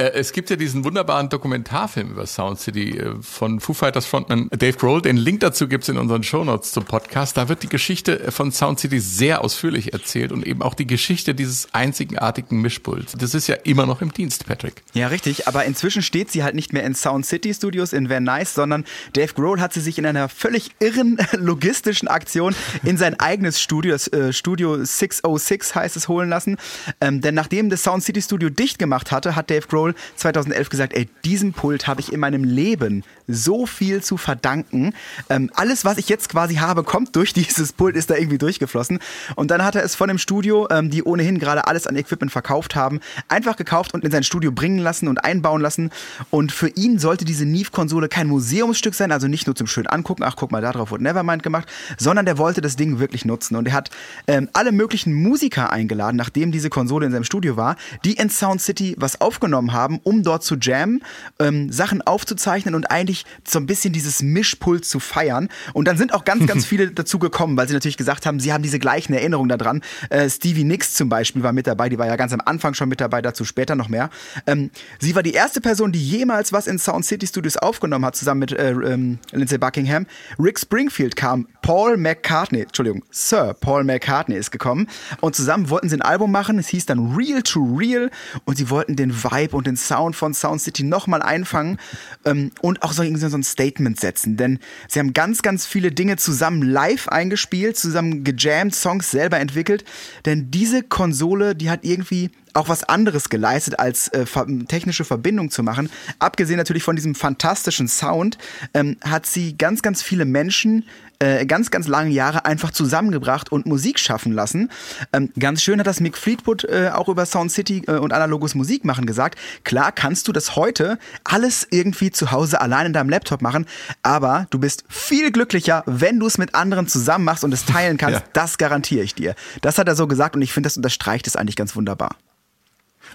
Äh, 0.00 0.12
es 0.14 0.32
gibt 0.32 0.48
ja 0.48 0.56
diesen 0.56 0.84
wunderbaren 0.84 1.28
Dokumentarfilm 1.28 2.10
über 2.12 2.26
Sound 2.26 2.58
City 2.58 2.98
äh, 2.98 3.14
von 3.20 3.60
Foo 3.60 3.74
Fighters 3.74 4.06
Frontman 4.06 4.48
Dave 4.50 4.72
Grohl. 4.78 5.02
Den 5.02 5.18
Link 5.18 5.40
dazu 5.40 5.68
gibt's 5.68 5.88
in 5.88 5.98
unseren 5.98 6.22
Shownotes 6.22 6.72
zum 6.72 6.84
Podcast. 6.84 7.36
Da 7.36 7.48
wird 7.48 7.62
die 7.62 7.68
Geschichte 7.68 8.32
von 8.32 8.50
Sound 8.50 8.80
City 8.80 8.98
sehr 8.98 9.44
ausführlich 9.44 9.92
erzählt 9.92 10.32
und 10.32 10.46
eben 10.46 10.62
auch 10.62 10.74
die 10.74 10.86
Geschichte 10.86 11.34
dieses 11.34 11.74
einzigartigen 11.74 12.62
Mischpults. 12.62 13.12
Das 13.18 13.34
ist 13.34 13.46
ja 13.46 13.56
immer 13.56 13.84
noch 13.84 14.00
im 14.00 14.12
Dienst, 14.12 14.46
Patrick. 14.46 14.82
Ja, 14.94 15.08
richtig. 15.08 15.46
Aber 15.46 15.64
inzwischen 15.66 16.00
steht 16.00 16.30
sie 16.30 16.42
halt 16.42 16.54
nicht 16.54 16.72
mehr 16.72 16.84
in 16.84 16.94
Sound 16.94 17.26
City 17.26 17.52
Studios 17.52 17.92
in 17.92 18.08
Van 18.08 18.24
Nuys, 18.24 18.54
sondern 18.54 18.84
Dave 19.12 19.34
Grohl 19.34 19.60
hat 19.60 19.74
sie 19.74 19.80
sich 19.80 19.98
in 19.98 20.06
einer 20.06 20.30
völlig 20.30 20.70
irren 20.78 21.18
logistischen 21.32 22.08
Aktion 22.08 22.54
in 22.84 22.96
sein 22.96 23.20
eigenes 23.20 23.60
Studio, 23.60 23.92
das 23.92 24.08
äh, 24.08 24.32
Studio 24.32 24.82
606 24.82 25.74
heißt 25.74 25.96
es, 25.96 26.08
holen 26.08 26.30
lassen. 26.30 26.56
Ähm, 27.02 27.20
denn 27.20 27.34
nachdem 27.34 27.68
das 27.68 27.82
Sound 27.82 28.02
City 28.02 28.22
Studio 28.22 28.48
dicht 28.48 28.78
gemacht 28.78 28.99
hatte, 29.10 29.36
hat 29.36 29.50
Dave 29.50 29.66
Grohl 29.66 29.94
2011 30.16 30.68
gesagt, 30.68 30.92
ey, 30.94 31.08
diesem 31.24 31.52
Pult 31.52 31.86
habe 31.86 32.00
ich 32.00 32.12
in 32.12 32.20
meinem 32.20 32.44
Leben 32.44 33.04
so 33.26 33.66
viel 33.66 34.02
zu 34.02 34.16
verdanken. 34.16 34.92
Ähm, 35.28 35.50
alles, 35.54 35.84
was 35.84 35.98
ich 35.98 36.08
jetzt 36.08 36.28
quasi 36.28 36.56
habe, 36.56 36.82
kommt 36.84 37.16
durch 37.16 37.32
dieses 37.34 37.72
Pult, 37.72 37.96
ist 37.96 38.10
da 38.10 38.16
irgendwie 38.16 38.38
durchgeflossen. 38.38 38.98
Und 39.36 39.50
dann 39.50 39.64
hat 39.64 39.74
er 39.74 39.84
es 39.84 39.94
von 39.94 40.08
dem 40.08 40.18
Studio, 40.18 40.68
ähm, 40.70 40.90
die 40.90 41.02
ohnehin 41.02 41.38
gerade 41.38 41.66
alles 41.66 41.86
an 41.86 41.96
Equipment 41.96 42.32
verkauft 42.32 42.74
haben, 42.74 43.00
einfach 43.28 43.56
gekauft 43.56 43.94
und 43.94 44.04
in 44.04 44.10
sein 44.10 44.22
Studio 44.22 44.52
bringen 44.52 44.78
lassen 44.78 45.08
und 45.08 45.24
einbauen 45.24 45.60
lassen. 45.60 45.90
Und 46.30 46.52
für 46.52 46.68
ihn 46.68 46.98
sollte 46.98 47.24
diese 47.24 47.44
Neve-Konsole 47.44 48.08
kein 48.08 48.26
Museumsstück 48.26 48.94
sein, 48.94 49.12
also 49.12 49.28
nicht 49.28 49.46
nur 49.46 49.56
zum 49.56 49.66
schön 49.66 49.86
angucken, 49.86 50.22
ach 50.24 50.36
guck 50.36 50.50
mal, 50.50 50.60
da 50.60 50.72
drauf 50.72 50.90
wurde 50.90 51.04
Nevermind 51.04 51.42
gemacht, 51.42 51.68
sondern 51.98 52.26
der 52.26 52.38
wollte 52.38 52.60
das 52.60 52.76
Ding 52.76 52.98
wirklich 52.98 53.24
nutzen. 53.24 53.56
Und 53.56 53.68
er 53.68 53.74
hat 53.74 53.90
ähm, 54.26 54.48
alle 54.52 54.72
möglichen 54.72 55.12
Musiker 55.12 55.72
eingeladen, 55.72 56.16
nachdem 56.16 56.52
diese 56.52 56.70
Konsole 56.70 57.06
in 57.06 57.12
seinem 57.12 57.24
Studio 57.24 57.56
war, 57.56 57.76
die 58.04 58.14
in 58.14 58.30
Sound 58.30 58.60
City 58.60 58.89
was 58.98 59.20
aufgenommen 59.20 59.72
haben, 59.72 60.00
um 60.02 60.22
dort 60.22 60.44
zu 60.44 60.56
jammen, 60.56 61.02
ähm, 61.38 61.72
Sachen 61.72 62.02
aufzuzeichnen 62.02 62.74
und 62.74 62.90
eigentlich 62.90 63.24
so 63.46 63.58
ein 63.58 63.66
bisschen 63.66 63.92
dieses 63.92 64.22
Mischpult 64.22 64.84
zu 64.84 65.00
feiern. 65.00 65.48
Und 65.72 65.86
dann 65.86 65.96
sind 65.96 66.14
auch 66.14 66.24
ganz, 66.24 66.46
ganz 66.46 66.66
viele 66.70 66.90
dazu 66.90 67.18
gekommen, 67.18 67.56
weil 67.56 67.68
sie 67.68 67.74
natürlich 67.74 67.96
gesagt 67.96 68.26
haben, 68.26 68.40
sie 68.40 68.52
haben 68.52 68.62
diese 68.62 68.78
gleichen 68.78 69.12
Erinnerungen 69.12 69.48
daran. 69.48 69.82
Äh, 70.08 70.28
Stevie 70.28 70.64
Nicks 70.64 70.94
zum 70.94 71.08
Beispiel 71.08 71.42
war 71.42 71.52
mit 71.52 71.66
dabei, 71.66 71.88
die 71.88 71.98
war 71.98 72.06
ja 72.06 72.16
ganz 72.16 72.32
am 72.32 72.40
Anfang 72.44 72.74
schon 72.74 72.88
mit 72.88 73.00
dabei, 73.00 73.22
dazu 73.22 73.44
später 73.44 73.74
noch 73.74 73.88
mehr. 73.88 74.10
Ähm, 74.46 74.70
sie 74.98 75.14
war 75.14 75.22
die 75.22 75.32
erste 75.32 75.60
Person, 75.60 75.92
die 75.92 76.02
jemals 76.02 76.52
was 76.52 76.66
in 76.66 76.78
Sound 76.78 77.04
City 77.04 77.26
Studios 77.26 77.56
aufgenommen 77.56 78.04
hat, 78.04 78.16
zusammen 78.16 78.40
mit 78.40 78.52
äh, 78.52 78.70
ähm, 78.70 79.18
Lindsay 79.32 79.58
Buckingham. 79.58 80.06
Rick 80.38 80.58
Springfield 80.58 81.16
kam, 81.16 81.46
Paul 81.62 81.96
McCartney, 81.96 82.62
Entschuldigung, 82.62 83.04
Sir 83.10 83.54
Paul 83.60 83.84
McCartney 83.84 84.36
ist 84.36 84.50
gekommen 84.50 84.88
und 85.20 85.34
zusammen 85.34 85.70
wollten 85.70 85.88
sie 85.88 85.96
ein 85.96 86.02
Album 86.02 86.32
machen. 86.32 86.58
Es 86.58 86.68
hieß 86.68 86.86
dann 86.86 87.14
Real 87.14 87.42
to 87.42 87.60
Real 87.60 88.10
und 88.44 88.56
sie 88.56 88.70
wollten 88.70 88.79
den 88.88 89.24
Vibe 89.24 89.56
und 89.56 89.66
den 89.66 89.76
Sound 89.76 90.16
von 90.16 90.34
Sound 90.34 90.60
City 90.60 90.82
nochmal 90.82 91.22
einfangen 91.22 91.78
ähm, 92.24 92.50
und 92.60 92.82
auch 92.82 92.92
so, 92.92 93.02
so 93.02 93.36
ein 93.36 93.42
Statement 93.42 93.98
setzen. 94.00 94.36
Denn 94.36 94.58
sie 94.88 94.98
haben 94.98 95.12
ganz, 95.12 95.42
ganz 95.42 95.66
viele 95.66 95.92
Dinge 95.92 96.16
zusammen 96.16 96.62
live 96.62 97.08
eingespielt, 97.08 97.76
zusammen 97.76 98.24
gejammt, 98.24 98.74
Songs 98.74 99.10
selber 99.10 99.38
entwickelt. 99.38 99.84
Denn 100.26 100.50
diese 100.50 100.82
Konsole, 100.82 101.54
die 101.54 101.70
hat 101.70 101.84
irgendwie 101.84 102.30
auch 102.54 102.68
was 102.68 102.84
anderes 102.84 103.28
geleistet, 103.28 103.78
als 103.78 104.08
äh, 104.08 104.26
ver 104.26 104.46
technische 104.68 105.04
Verbindung 105.04 105.50
zu 105.50 105.62
machen. 105.62 105.90
Abgesehen 106.18 106.56
natürlich 106.56 106.82
von 106.82 106.96
diesem 106.96 107.14
fantastischen 107.14 107.88
Sound, 107.88 108.38
ähm, 108.74 108.96
hat 109.04 109.26
sie 109.26 109.56
ganz, 109.56 109.82
ganz 109.82 110.02
viele 110.02 110.24
Menschen 110.24 110.84
äh, 111.22 111.44
ganz, 111.44 111.70
ganz 111.70 111.86
lange 111.86 112.10
Jahre 112.10 112.46
einfach 112.46 112.70
zusammengebracht 112.70 113.52
und 113.52 113.66
Musik 113.66 113.98
schaffen 113.98 114.32
lassen. 114.32 114.70
Ähm, 115.12 115.30
ganz 115.38 115.62
schön 115.62 115.78
hat 115.78 115.86
das 115.86 116.00
Mick 116.00 116.16
Fleetwood 116.16 116.64
äh, 116.64 116.90
auch 116.94 117.08
über 117.08 117.26
Sound 117.26 117.52
City 117.52 117.82
äh, 117.86 117.92
und 117.92 118.12
analoges 118.12 118.54
Musikmachen 118.54 119.04
gesagt. 119.04 119.38
Klar 119.62 119.92
kannst 119.92 120.28
du 120.28 120.32
das 120.32 120.56
heute 120.56 120.98
alles 121.24 121.66
irgendwie 121.70 122.10
zu 122.10 122.30
Hause 122.30 122.60
allein 122.60 122.86
in 122.86 122.92
deinem 122.94 123.10
Laptop 123.10 123.42
machen, 123.42 123.66
aber 124.02 124.46
du 124.48 124.58
bist 124.58 124.84
viel 124.88 125.30
glücklicher, 125.30 125.82
wenn 125.86 126.18
du 126.18 126.26
es 126.26 126.38
mit 126.38 126.54
anderen 126.54 126.88
zusammen 126.88 127.26
machst 127.26 127.44
und 127.44 127.52
es 127.52 127.64
teilen 127.64 127.96
kannst. 127.96 128.10
Ja. 128.10 128.22
Das 128.32 128.58
garantiere 128.58 129.04
ich 129.04 129.14
dir. 129.14 129.36
Das 129.60 129.78
hat 129.78 129.86
er 129.86 129.94
so 129.94 130.08
gesagt 130.08 130.34
und 130.34 130.42
ich 130.42 130.52
finde, 130.52 130.66
das 130.66 130.76
unterstreicht 130.76 131.28
es 131.28 131.36
eigentlich 131.36 131.54
ganz 131.54 131.76
wunderbar. 131.76 132.16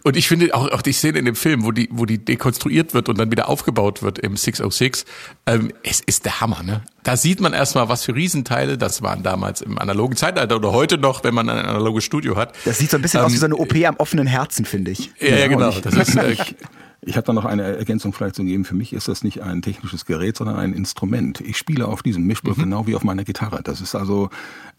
Und 0.03 0.17
ich 0.17 0.27
finde 0.27 0.53
auch, 0.53 0.69
auch 0.71 0.81
die 0.81 0.93
Szene 0.93 1.19
in 1.19 1.25
dem 1.25 1.35
Film, 1.35 1.63
wo 1.65 1.71
die, 1.71 1.89
wo 1.91 2.05
die 2.05 2.23
dekonstruiert 2.23 2.93
wird 2.93 3.09
und 3.09 3.17
dann 3.17 3.31
wieder 3.31 3.49
aufgebaut 3.49 4.03
wird 4.03 4.19
im 4.19 4.37
606, 4.37 5.05
ähm, 5.45 5.71
es 5.83 5.99
ist 5.99 6.25
der 6.25 6.41
Hammer, 6.41 6.63
ne? 6.63 6.83
Da 7.03 7.17
sieht 7.17 7.39
man 7.39 7.53
erstmal, 7.53 7.87
was 7.87 8.03
für 8.03 8.15
Riesenteile 8.15 8.77
das 8.77 9.01
waren 9.01 9.21
damals 9.21 9.61
im 9.61 9.77
analogen 9.77 10.15
Zeitalter 10.15 10.55
oder 10.55 10.71
heute 10.71 10.97
noch, 10.97 11.23
wenn 11.23 11.35
man 11.35 11.49
ein 11.49 11.65
analoges 11.65 12.03
Studio 12.03 12.35
hat. 12.35 12.53
Das 12.65 12.79
sieht 12.79 12.89
so 12.89 12.97
ein 12.97 13.01
bisschen 13.01 13.19
ähm, 13.19 13.27
aus 13.27 13.33
wie 13.33 13.37
so 13.37 13.45
eine 13.45 13.55
OP 13.55 13.75
am 13.85 13.95
offenen 13.97 14.27
Herzen, 14.27 14.65
finde 14.65 14.91
ich. 14.91 15.11
Ja, 15.19 15.35
ja 15.35 15.47
genau. 15.47 15.71
Das 15.71 15.93
ist, 15.93 16.15
äh, 16.15 16.35
ich 17.05 17.17
habe 17.17 17.25
da 17.25 17.33
noch 17.33 17.45
eine 17.45 17.63
Ergänzung 17.63 18.13
vielleicht 18.13 18.35
zu 18.35 18.43
geben. 18.43 18.65
Für 18.65 18.75
mich 18.75 18.91
ist 18.91 19.07
das 19.07 19.23
nicht 19.23 19.41
ein 19.41 19.61
technisches 19.61 20.05
Gerät, 20.05 20.37
sondern 20.37 20.57
ein 20.57 20.73
Instrument. 20.73 21.39
Ich 21.41 21.57
spiele 21.57 21.87
auf 21.87 22.01
diesem 22.01 22.23
Mischpult 22.25 22.57
mhm. 22.57 22.63
genau 22.63 22.87
wie 22.87 22.95
auf 22.95 23.03
meiner 23.03 23.23
Gitarre. 23.23 23.61
Das 23.63 23.79
ist 23.79 23.95
also, 23.95 24.29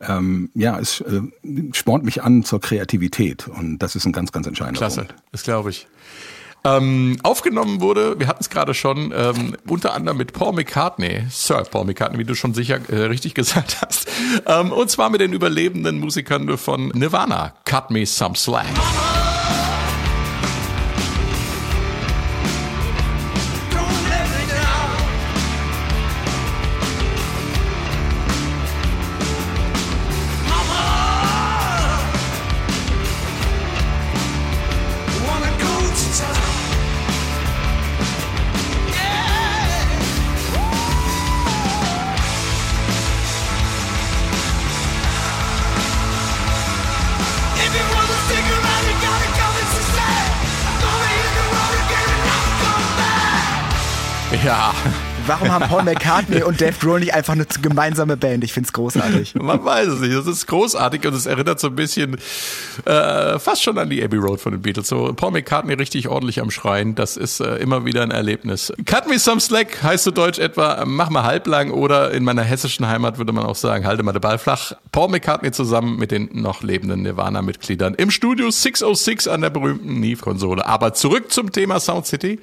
ähm, 0.00 0.50
ja, 0.54 0.78
es 0.78 1.00
äh, 1.00 1.22
spornt 1.72 2.04
mich 2.04 2.22
an 2.22 2.44
zur 2.44 2.60
Kreativität 2.60 3.48
und 3.48 3.78
das 3.78 3.96
ist 3.96 4.06
ein 4.06 4.12
ganz, 4.12 4.32
ganz 4.32 4.46
entscheidender 4.46 4.78
Klasse, 4.78 5.04
Punkt. 5.04 5.14
das 5.32 5.42
glaube 5.44 5.70
ich. 5.70 5.86
Ähm, 6.64 7.16
aufgenommen 7.22 7.80
wurde, 7.80 8.18
wir 8.18 8.26
hatten 8.26 8.40
es 8.40 8.50
gerade 8.50 8.74
schon, 8.74 9.12
ähm, 9.16 9.56
unter 9.68 9.94
anderem 9.94 10.18
mit 10.18 10.32
Paul 10.32 10.52
McCartney, 10.52 11.24
Sir 11.30 11.62
Paul 11.62 11.84
McCartney, 11.84 12.18
wie 12.18 12.24
du 12.24 12.34
schon 12.34 12.54
sicher 12.54 12.80
äh, 12.90 13.04
richtig 13.04 13.34
gesagt 13.36 13.82
hast, 13.86 14.08
ähm, 14.46 14.72
und 14.72 14.90
zwar 14.90 15.10
mit 15.10 15.20
den 15.20 15.32
überlebenden 15.32 16.00
Musikern 16.00 16.58
von 16.58 16.88
Nirvana, 16.88 17.54
Cut 17.64 17.92
Me 17.92 18.04
Some 18.04 18.34
Slack. 18.34 18.66
Ja. 54.46 54.72
Warum 55.26 55.50
haben 55.50 55.68
Paul 55.68 55.82
McCartney 55.82 56.44
und 56.44 56.60
Dave 56.60 56.76
Grohl 56.80 57.00
nicht 57.00 57.12
einfach 57.12 57.32
eine 57.32 57.46
gemeinsame 57.60 58.16
Band? 58.16 58.44
Ich 58.44 58.52
find's 58.52 58.72
großartig. 58.72 59.34
Man 59.34 59.64
weiß 59.64 59.88
es 59.88 60.00
nicht. 60.00 60.14
Das 60.14 60.28
ist 60.28 60.46
großartig 60.46 61.04
und 61.04 61.14
es 61.14 61.26
erinnert 61.26 61.58
so 61.58 61.66
ein 61.66 61.74
bisschen 61.74 62.16
äh, 62.84 63.40
fast 63.40 63.64
schon 63.64 63.76
an 63.76 63.90
die 63.90 64.04
Abbey 64.04 64.18
Road 64.18 64.40
von 64.40 64.52
den 64.52 64.62
Beatles. 64.62 64.86
So 64.86 65.12
Paul 65.14 65.32
McCartney 65.32 65.74
richtig 65.74 66.06
ordentlich 66.06 66.40
am 66.40 66.52
Schreien. 66.52 66.94
Das 66.94 67.16
ist 67.16 67.40
äh, 67.40 67.56
immer 67.56 67.84
wieder 67.84 68.02
ein 68.02 68.12
Erlebnis. 68.12 68.72
Cut 68.84 69.08
me 69.08 69.18
some 69.18 69.40
slack 69.40 69.82
heißt 69.82 70.04
so 70.04 70.12
deutsch 70.12 70.38
etwa 70.38 70.84
mach 70.86 71.10
mal 71.10 71.24
halblang 71.24 71.72
oder 71.72 72.12
in 72.12 72.22
meiner 72.22 72.44
hessischen 72.44 72.86
Heimat 72.86 73.18
würde 73.18 73.32
man 73.32 73.44
auch 73.44 73.56
sagen 73.56 73.84
halte 73.84 74.04
mal 74.04 74.12
den 74.12 74.20
Ball 74.20 74.38
flach. 74.38 74.74
Paul 74.92 75.08
McCartney 75.08 75.50
zusammen 75.50 75.96
mit 75.96 76.12
den 76.12 76.28
noch 76.34 76.62
lebenden 76.62 77.02
Nirvana-Mitgliedern 77.02 77.94
im 77.94 78.12
Studio 78.12 78.48
606 78.48 79.26
an 79.26 79.40
der 79.40 79.50
berühmten 79.50 79.98
Neve-Konsole. 79.98 80.64
Aber 80.64 80.94
zurück 80.94 81.32
zum 81.32 81.50
Thema 81.50 81.80
Sound 81.80 82.06
City. 82.06 82.38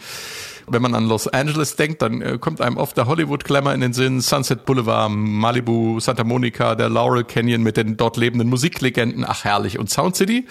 Wenn 0.68 0.82
man 0.82 0.96
an 0.96 1.08
Los 1.08 1.28
Angeles 1.28 1.76
denkt, 1.76 2.02
dann 2.02 2.22
äh, 2.22 2.38
kommt 2.40 2.62
einem 2.62 2.78
oft 2.78 2.96
der 2.98 3.08
Hollywood-Glamour 3.08 3.74
in 3.74 3.82
den 3.82 3.94
Sinn, 3.94 4.22
Sunset 4.22 4.66
Boulevard, 4.66 5.12
Malibu, 5.12 6.00
Santa 6.00 6.24
Monica, 6.24 6.76
der 6.76 6.90
Laurel 6.90 7.24
Canyon 7.24 7.64
mit 7.64 7.78
den 7.78 7.98
dort 7.98 8.18
lebenden 8.18 8.50
Musiklegenden, 8.50 9.26
ach 9.28 9.44
herrlich. 9.44 9.80
Und 9.80 9.90
Sound 9.90 10.16
City, 10.16 10.48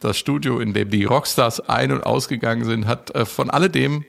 das 0.00 0.18
Studio, 0.18 0.60
in 0.60 0.74
dem 0.74 0.90
die 0.90 1.04
Rockstars 1.04 1.60
ein- 1.68 1.92
und 1.92 2.04
ausgegangen 2.04 2.64
sind, 2.64 2.86
hat 2.86 3.14
äh, 3.14 3.24
von 3.24 3.50
alledem 3.50 4.04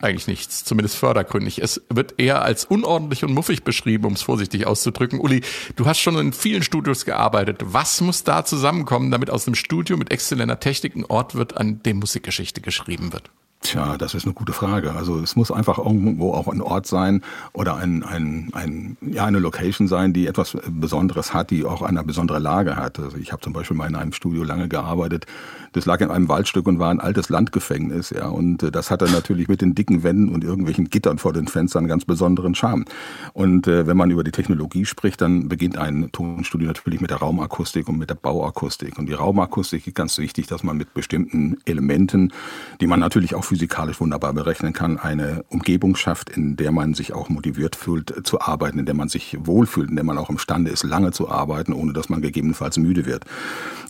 eigentlich 0.00 0.26
nichts, 0.26 0.64
zumindest 0.64 0.96
fördergründig. 0.96 1.60
Es 1.60 1.82
wird 1.90 2.14
eher 2.18 2.42
als 2.42 2.64
unordentlich 2.64 3.24
und 3.24 3.34
muffig 3.34 3.64
beschrieben, 3.64 4.06
um 4.06 4.14
es 4.14 4.22
vorsichtig 4.22 4.66
auszudrücken. 4.66 5.20
Uli, 5.20 5.42
du 5.76 5.86
hast 5.86 6.00
schon 6.00 6.16
in 6.18 6.32
vielen 6.32 6.62
Studios 6.62 7.04
gearbeitet. 7.04 7.60
Was 7.64 8.00
muss 8.00 8.24
da 8.24 8.44
zusammenkommen, 8.44 9.10
damit 9.10 9.30
aus 9.30 9.46
einem 9.46 9.54
Studio 9.54 9.96
mit 9.96 10.10
exzellenter 10.10 10.58
Technik 10.58 10.96
ein 10.96 11.04
Ort 11.04 11.34
wird, 11.34 11.56
an 11.56 11.82
dem 11.82 11.98
Musikgeschichte 11.98 12.60
geschrieben 12.60 13.12
wird? 13.12 13.30
Tja, 13.62 13.98
das 13.98 14.14
ist 14.14 14.24
eine 14.24 14.32
gute 14.32 14.54
Frage. 14.54 14.94
Also 14.94 15.20
es 15.20 15.36
muss 15.36 15.50
einfach 15.50 15.76
irgendwo 15.76 16.32
auch 16.32 16.48
ein 16.48 16.62
Ort 16.62 16.86
sein 16.86 17.22
oder 17.52 17.76
ein, 17.76 18.02
ein, 18.02 18.48
ein, 18.54 18.96
ja, 19.02 19.26
eine 19.26 19.38
Location 19.38 19.86
sein, 19.86 20.14
die 20.14 20.26
etwas 20.26 20.56
Besonderes 20.66 21.34
hat, 21.34 21.50
die 21.50 21.66
auch 21.66 21.82
eine 21.82 22.02
besondere 22.02 22.38
Lage 22.38 22.76
hat. 22.76 22.98
Also 22.98 23.18
ich 23.18 23.32
habe 23.32 23.42
zum 23.42 23.52
Beispiel 23.52 23.76
mal 23.76 23.86
in 23.86 23.96
einem 23.96 24.14
Studio 24.14 24.44
lange 24.44 24.66
gearbeitet. 24.68 25.26
Das 25.72 25.84
lag 25.84 26.00
in 26.00 26.10
einem 26.10 26.28
Waldstück 26.28 26.66
und 26.66 26.78
war 26.78 26.90
ein 26.90 27.00
altes 27.00 27.28
Landgefängnis. 27.28 28.10
Ja, 28.10 28.28
und 28.28 28.62
äh, 28.62 28.70
das 28.70 28.90
hatte 28.90 29.04
natürlich 29.10 29.48
mit 29.48 29.60
den 29.60 29.74
dicken 29.74 30.02
Wänden 30.02 30.30
und 30.30 30.42
irgendwelchen 30.42 30.88
Gittern 30.88 31.18
vor 31.18 31.34
den 31.34 31.46
Fenstern 31.46 31.80
einen 31.80 31.88
ganz 31.88 32.06
besonderen 32.06 32.54
Charme. 32.54 32.86
Und 33.34 33.68
äh, 33.68 33.86
wenn 33.86 33.96
man 33.96 34.10
über 34.10 34.24
die 34.24 34.32
Technologie 34.32 34.86
spricht, 34.86 35.20
dann 35.20 35.50
beginnt 35.50 35.76
ein 35.76 36.10
Tonstudio 36.12 36.68
natürlich 36.68 37.02
mit 37.02 37.10
der 37.10 37.18
Raumakustik 37.18 37.90
und 37.90 37.98
mit 37.98 38.08
der 38.08 38.14
Bauakustik. 38.14 38.98
Und 38.98 39.06
die 39.06 39.12
Raumakustik 39.12 39.86
ist 39.86 39.94
ganz 39.94 40.16
wichtig, 40.16 40.46
dass 40.46 40.62
man 40.62 40.78
mit 40.78 40.94
bestimmten 40.94 41.58
Elementen, 41.66 42.32
die 42.80 42.86
man 42.86 43.00
natürlich 43.00 43.34
auch 43.34 43.49
physikalisch 43.50 44.00
wunderbar 44.00 44.32
berechnen 44.32 44.72
kann, 44.72 44.96
eine 44.96 45.44
Umgebung 45.48 45.96
schafft, 45.96 46.30
in 46.30 46.54
der 46.54 46.70
man 46.70 46.94
sich 46.94 47.12
auch 47.14 47.28
motiviert 47.28 47.74
fühlt 47.74 48.16
äh, 48.16 48.22
zu 48.22 48.40
arbeiten, 48.40 48.78
in 48.78 48.86
der 48.86 48.94
man 48.94 49.08
sich 49.08 49.36
wohlfühlt, 49.40 49.90
in 49.90 49.96
der 49.96 50.04
man 50.04 50.18
auch 50.18 50.30
imstande 50.30 50.70
ist, 50.70 50.84
lange 50.84 51.10
zu 51.10 51.28
arbeiten, 51.28 51.72
ohne 51.72 51.92
dass 51.92 52.08
man 52.08 52.22
gegebenenfalls 52.22 52.78
müde 52.78 53.06
wird. 53.06 53.24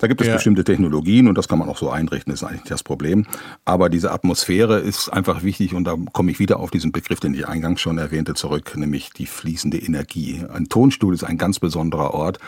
Da 0.01 0.07
gibt 0.07 0.23
es 0.23 0.29
ja. 0.29 0.33
bestimmte 0.33 0.65
Technologien 0.65 1.29
und 1.29 1.37
das 1.37 1.47
kann 1.47 1.59
man 1.59 1.69
auch 1.69 1.77
so 1.77 1.91
einrichten, 1.91 2.33
ist 2.33 2.43
eigentlich 2.43 2.71
das 2.71 2.83
Problem. 2.83 3.27
Aber 3.67 3.91
diese 3.91 4.13
Atmosphäre 4.13 4.79
ist 4.79 5.11
einfach 5.11 5.43
wichtig 5.43 5.75
und 5.75 5.85
da 5.85 5.95
komme 6.15 6.31
ich 6.31 6.39
wieder 6.39 6.59
auf 6.59 6.71
diesen 6.71 6.91
Begriff, 6.91 7.21
den 7.21 7.35
ich 7.35 7.47
eingangs 7.47 7.83
schon 7.83 7.99
erwähnte, 7.99 8.33
zurück, 8.33 8.79
nämlich 8.79 9.11
die 9.11 9.27
fließende 9.27 9.77
Energie. 9.77 10.43
Ein 10.51 10.71
Tonstuhl 10.71 11.13
ist 11.13 11.25
ein 11.25 11.37
ganz 11.37 11.59
besonderer 11.59 12.15
Ort, 12.15 12.39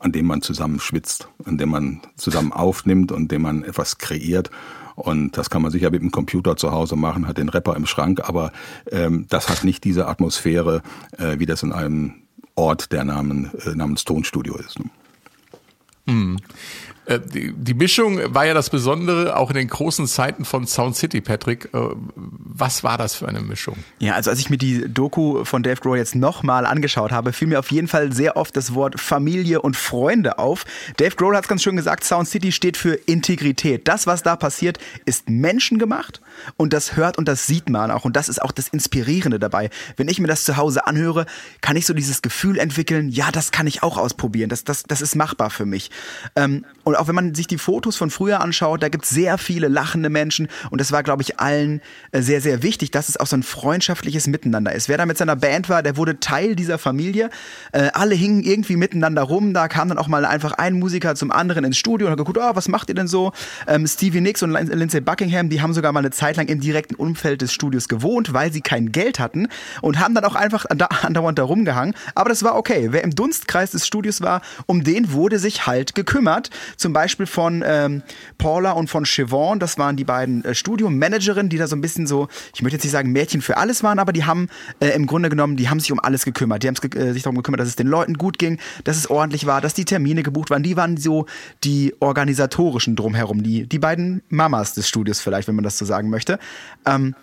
an 0.00 0.10
dem 0.10 0.26
man 0.26 0.42
zusammen 0.42 0.80
schwitzt, 0.80 1.28
an 1.44 1.58
dem 1.58 1.68
man 1.68 2.00
zusammen 2.16 2.52
aufnimmt 2.52 3.12
und 3.12 3.30
dem 3.30 3.42
man 3.42 3.62
etwas 3.62 3.98
kreiert. 3.98 4.50
Und 4.96 5.36
das 5.36 5.50
kann 5.50 5.62
man 5.62 5.70
sicher 5.70 5.90
mit 5.90 6.02
dem 6.02 6.10
Computer 6.10 6.56
zu 6.56 6.72
Hause 6.72 6.96
machen, 6.96 7.28
hat 7.28 7.38
den 7.38 7.50
Rapper 7.50 7.76
im 7.76 7.86
Schrank, 7.86 8.22
aber 8.26 8.50
ähm, 8.90 9.26
das 9.28 9.48
hat 9.48 9.62
nicht 9.62 9.84
diese 9.84 10.08
Atmosphäre, 10.08 10.82
äh, 11.18 11.38
wie 11.38 11.46
das 11.46 11.62
in 11.62 11.72
einem 11.72 12.14
Ort, 12.54 12.92
der 12.92 13.04
Namen, 13.04 13.50
äh, 13.64 13.74
namens 13.74 14.04
Tonstudio 14.04 14.56
ist. 14.56 14.78
Ne? 14.78 14.90
Hm. 16.08 16.36
Äh, 17.06 17.20
die, 17.20 17.74
Mischung 17.74 18.20
war 18.34 18.46
ja 18.46 18.54
das 18.54 18.70
Besondere, 18.70 19.36
auch 19.36 19.50
in 19.50 19.56
den 19.56 19.68
großen 19.68 20.06
Zeiten 20.06 20.44
von 20.44 20.66
Sound 20.66 20.96
City, 20.96 21.20
Patrick. 21.20 21.68
Äh, 21.72 21.78
was 22.14 22.82
war 22.82 22.98
das 22.98 23.14
für 23.14 23.28
eine 23.28 23.40
Mischung? 23.40 23.76
Ja, 24.00 24.14
also 24.14 24.30
als 24.30 24.40
ich 24.40 24.50
mir 24.50 24.58
die 24.58 24.92
Doku 24.92 25.44
von 25.44 25.62
Dave 25.62 25.80
Grohl 25.80 25.98
jetzt 25.98 26.14
nochmal 26.14 26.66
angeschaut 26.66 27.12
habe, 27.12 27.32
fiel 27.32 27.48
mir 27.48 27.60
auf 27.60 27.70
jeden 27.70 27.86
Fall 27.86 28.12
sehr 28.12 28.36
oft 28.36 28.56
das 28.56 28.74
Wort 28.74 29.00
Familie 29.00 29.62
und 29.62 29.76
Freunde 29.76 30.38
auf. 30.38 30.64
Dave 30.96 31.14
Grohl 31.14 31.36
hat 31.36 31.44
es 31.44 31.48
ganz 31.48 31.62
schön 31.62 31.76
gesagt, 31.76 32.02
Sound 32.04 32.28
City 32.28 32.50
steht 32.50 32.76
für 32.76 32.94
Integrität. 32.94 33.86
Das, 33.86 34.06
was 34.06 34.22
da 34.22 34.34
passiert, 34.34 34.78
ist 35.04 35.30
menschengemacht 35.30 36.20
und 36.56 36.72
das 36.72 36.96
hört 36.96 37.18
und 37.18 37.28
das 37.28 37.46
sieht 37.46 37.70
man 37.70 37.90
auch. 37.90 38.04
Und 38.04 38.16
das 38.16 38.28
ist 38.28 38.42
auch 38.42 38.52
das 38.52 38.68
Inspirierende 38.68 39.38
dabei. 39.38 39.70
Wenn 39.96 40.08
ich 40.08 40.18
mir 40.18 40.28
das 40.28 40.44
zu 40.44 40.56
Hause 40.56 40.86
anhöre, 40.86 41.26
kann 41.60 41.76
ich 41.76 41.86
so 41.86 41.94
dieses 41.94 42.22
Gefühl 42.22 42.58
entwickeln, 42.58 43.10
ja, 43.10 43.30
das 43.30 43.52
kann 43.52 43.66
ich 43.66 43.82
auch 43.82 43.96
ausprobieren. 43.96 44.48
Das, 44.48 44.64
das, 44.64 44.82
das 44.82 45.02
ist 45.02 45.14
machbar 45.14 45.50
für 45.50 45.66
mich. 45.66 45.90
Ähm, 46.34 46.64
und 46.86 46.94
auch 46.94 47.08
wenn 47.08 47.16
man 47.16 47.34
sich 47.34 47.48
die 47.48 47.58
Fotos 47.58 47.96
von 47.96 48.10
früher 48.10 48.40
anschaut, 48.40 48.80
da 48.80 48.88
gibt 48.88 49.06
es 49.06 49.10
sehr 49.10 49.38
viele 49.38 49.66
lachende 49.66 50.08
Menschen 50.08 50.46
und 50.70 50.80
das 50.80 50.92
war, 50.92 51.02
glaube 51.02 51.20
ich, 51.20 51.40
allen 51.40 51.80
äh, 52.12 52.22
sehr, 52.22 52.40
sehr 52.40 52.62
wichtig, 52.62 52.92
dass 52.92 53.08
es 53.08 53.16
auch 53.16 53.26
so 53.26 53.36
ein 53.36 53.42
freundschaftliches 53.42 54.28
Miteinander 54.28 54.72
ist. 54.72 54.88
Wer 54.88 54.96
da 54.96 55.04
mit 55.04 55.18
seiner 55.18 55.34
Band 55.34 55.68
war, 55.68 55.82
der 55.82 55.96
wurde 55.96 56.20
Teil 56.20 56.54
dieser 56.54 56.78
Familie. 56.78 57.28
Äh, 57.72 57.90
alle 57.92 58.14
hingen 58.14 58.44
irgendwie 58.44 58.76
miteinander 58.76 59.22
rum. 59.22 59.52
Da 59.52 59.66
kam 59.66 59.88
dann 59.88 59.98
auch 59.98 60.06
mal 60.06 60.24
einfach 60.24 60.52
ein 60.52 60.74
Musiker 60.74 61.16
zum 61.16 61.32
anderen 61.32 61.64
ins 61.64 61.76
Studio 61.76 62.06
und 62.06 62.12
hat 62.12 62.18
geguckt, 62.18 62.38
oh, 62.40 62.54
was 62.54 62.68
macht 62.68 62.88
ihr 62.88 62.94
denn 62.94 63.08
so? 63.08 63.32
Ähm, 63.66 63.84
Stevie 63.88 64.20
Nicks 64.20 64.44
und 64.44 64.52
Lindsay 64.52 65.00
Buckingham, 65.00 65.48
die 65.48 65.60
haben 65.60 65.74
sogar 65.74 65.90
mal 65.90 65.98
eine 65.98 66.12
Zeit 66.12 66.36
lang 66.36 66.46
im 66.46 66.60
direkten 66.60 66.94
Umfeld 66.94 67.42
des 67.42 67.52
Studios 67.52 67.88
gewohnt, 67.88 68.32
weil 68.32 68.52
sie 68.52 68.60
kein 68.60 68.92
Geld 68.92 69.18
hatten 69.18 69.48
und 69.82 69.98
haben 69.98 70.14
dann 70.14 70.24
auch 70.24 70.36
einfach 70.36 70.66
andauernd 71.02 71.36
da 71.36 71.42
rumgehangen. 71.42 71.96
Aber 72.14 72.28
das 72.28 72.44
war 72.44 72.54
okay. 72.54 72.92
Wer 72.92 73.02
im 73.02 73.10
Dunstkreis 73.10 73.72
des 73.72 73.84
Studios 73.84 74.20
war, 74.20 74.40
um 74.66 74.84
den 74.84 75.10
wurde 75.10 75.40
sich 75.40 75.66
halt 75.66 75.96
gekümmert. 75.96 76.50
Zum 76.76 76.92
Beispiel 76.92 77.26
von 77.26 77.62
ähm, 77.66 78.02
Paula 78.38 78.72
und 78.72 78.88
von 78.88 79.04
Chevron, 79.04 79.58
das 79.58 79.78
waren 79.78 79.96
die 79.96 80.04
beiden 80.04 80.44
äh, 80.44 80.54
Studiomanagerinnen, 80.54 81.48
die 81.48 81.58
da 81.58 81.66
so 81.66 81.76
ein 81.76 81.80
bisschen 81.80 82.06
so, 82.06 82.28
ich 82.54 82.62
möchte 82.62 82.76
jetzt 82.76 82.84
nicht 82.84 82.92
sagen 82.92 83.12
Mädchen 83.12 83.40
für 83.40 83.56
alles 83.56 83.82
waren, 83.82 83.98
aber 83.98 84.12
die 84.12 84.24
haben 84.24 84.48
äh, 84.80 84.88
im 84.88 85.06
Grunde 85.06 85.28
genommen, 85.28 85.56
die 85.56 85.68
haben 85.68 85.80
sich 85.80 85.92
um 85.92 86.00
alles 86.00 86.24
gekümmert. 86.24 86.62
Die 86.62 86.68
haben 86.68 86.76
äh, 86.94 87.12
sich 87.12 87.22
darum 87.22 87.36
gekümmert, 87.36 87.60
dass 87.60 87.68
es 87.68 87.76
den 87.76 87.86
Leuten 87.86 88.14
gut 88.14 88.38
ging, 88.38 88.58
dass 88.84 88.96
es 88.96 89.10
ordentlich 89.10 89.46
war, 89.46 89.60
dass 89.60 89.74
die 89.74 89.84
Termine 89.84 90.22
gebucht 90.22 90.50
waren. 90.50 90.62
Die 90.62 90.76
waren 90.76 90.96
so 90.96 91.26
die 91.64 91.94
organisatorischen 92.00 92.96
drumherum, 92.96 93.42
die, 93.42 93.66
die 93.66 93.78
beiden 93.78 94.22
Mamas 94.28 94.74
des 94.74 94.88
Studios 94.88 95.20
vielleicht, 95.20 95.48
wenn 95.48 95.56
man 95.56 95.64
das 95.64 95.78
so 95.78 95.84
sagen 95.84 96.10
möchte. 96.10 96.38
Ähm, 96.84 97.14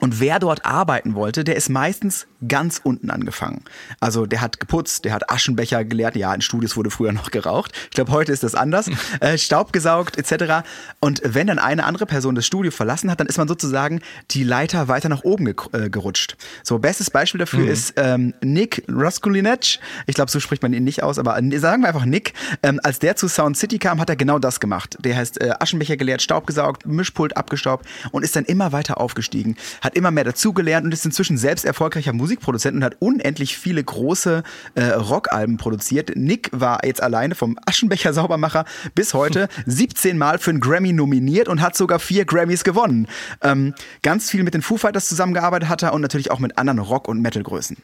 und 0.00 0.18
wer 0.18 0.38
dort 0.38 0.64
arbeiten 0.64 1.14
wollte, 1.14 1.44
der 1.44 1.56
ist 1.56 1.68
meistens 1.68 2.26
ganz 2.46 2.80
unten 2.82 3.10
angefangen. 3.10 3.62
Also 4.00 4.26
der 4.26 4.40
hat 4.40 4.60
geputzt, 4.60 5.04
der 5.04 5.12
hat 5.12 5.30
Aschenbecher 5.30 5.84
geleert. 5.84 6.16
Ja, 6.16 6.34
in 6.34 6.40
Studios 6.40 6.76
wurde 6.76 6.90
früher 6.90 7.12
noch 7.12 7.30
geraucht. 7.30 7.72
Ich 7.84 7.90
glaube, 7.90 8.12
heute 8.12 8.32
ist 8.32 8.42
das 8.42 8.54
anders. 8.54 8.90
Äh, 9.20 9.36
Staub 9.36 9.72
gesaugt 9.72 10.16
etc. 10.16 10.66
Und 11.00 11.20
wenn 11.24 11.48
dann 11.48 11.58
eine 11.58 11.84
andere 11.84 12.06
Person 12.06 12.34
das 12.34 12.46
Studio 12.46 12.70
verlassen 12.70 13.10
hat, 13.10 13.20
dann 13.20 13.26
ist 13.26 13.36
man 13.36 13.48
sozusagen 13.48 14.00
die 14.30 14.44
Leiter 14.44 14.88
weiter 14.88 15.08
nach 15.08 15.24
oben 15.24 15.44
ge 15.44 15.54
äh, 15.72 15.90
gerutscht. 15.90 16.36
So, 16.62 16.78
bestes 16.78 17.10
Beispiel 17.10 17.40
dafür 17.40 17.60
mhm. 17.60 17.68
ist 17.68 17.94
ähm, 17.96 18.34
Nick 18.40 18.84
Raskulinec. 18.88 19.78
Ich 20.06 20.14
glaube, 20.14 20.30
so 20.30 20.40
spricht 20.40 20.62
man 20.62 20.72
ihn 20.72 20.84
nicht 20.84 21.02
aus, 21.02 21.18
aber 21.18 21.38
äh, 21.38 21.58
sagen 21.58 21.82
wir 21.82 21.88
einfach 21.88 22.04
Nick. 22.06 22.32
Ähm, 22.62 22.80
als 22.82 22.98
der 22.98 23.16
zu 23.16 23.28
Sound 23.28 23.56
City 23.58 23.78
kam, 23.78 24.00
hat 24.00 24.08
er 24.08 24.16
genau 24.16 24.38
das 24.38 24.60
gemacht. 24.60 24.96
Der 25.00 25.16
heißt 25.16 25.40
äh, 25.40 25.52
Aschenbecher 25.58 25.96
geleert, 25.96 26.22
Staub 26.22 26.46
gesaugt, 26.46 26.86
Mischpult 26.86 27.36
abgestaubt 27.36 27.86
und 28.12 28.22
ist 28.22 28.36
dann 28.36 28.44
immer 28.44 28.72
weiter 28.72 29.00
aufgestiegen. 29.00 29.56
Hat 29.82 29.89
immer 29.94 30.10
mehr 30.10 30.24
dazugelernt 30.24 30.84
und 30.84 30.92
ist 30.92 31.04
inzwischen 31.04 31.36
selbst 31.36 31.64
erfolgreicher 31.64 32.12
Musikproduzent 32.12 32.76
und 32.76 32.84
hat 32.84 32.96
unendlich 32.98 33.56
viele 33.56 33.82
große 33.82 34.42
äh, 34.74 34.84
Rockalben 34.84 35.56
produziert. 35.56 36.12
Nick 36.16 36.50
war 36.52 36.84
jetzt 36.84 37.02
alleine 37.02 37.34
vom 37.34 37.58
Aschenbecher 37.66 38.12
Saubermacher 38.12 38.64
bis 38.94 39.14
heute 39.14 39.48
17 39.66 40.18
Mal 40.18 40.38
für 40.38 40.50
einen 40.50 40.60
Grammy 40.60 40.92
nominiert 40.92 41.48
und 41.48 41.60
hat 41.60 41.76
sogar 41.76 41.98
vier 41.98 42.24
Grammys 42.24 42.64
gewonnen. 42.64 43.08
Ähm, 43.42 43.74
ganz 44.02 44.30
viel 44.30 44.42
mit 44.42 44.54
den 44.54 44.62
Foo 44.62 44.76
Fighters 44.76 45.08
zusammengearbeitet 45.08 45.68
hat 45.68 45.82
er 45.82 45.92
und 45.92 46.00
natürlich 46.02 46.30
auch 46.30 46.38
mit 46.38 46.58
anderen 46.58 46.78
Rock- 46.78 47.08
und 47.08 47.20
Metal-Größen. 47.20 47.76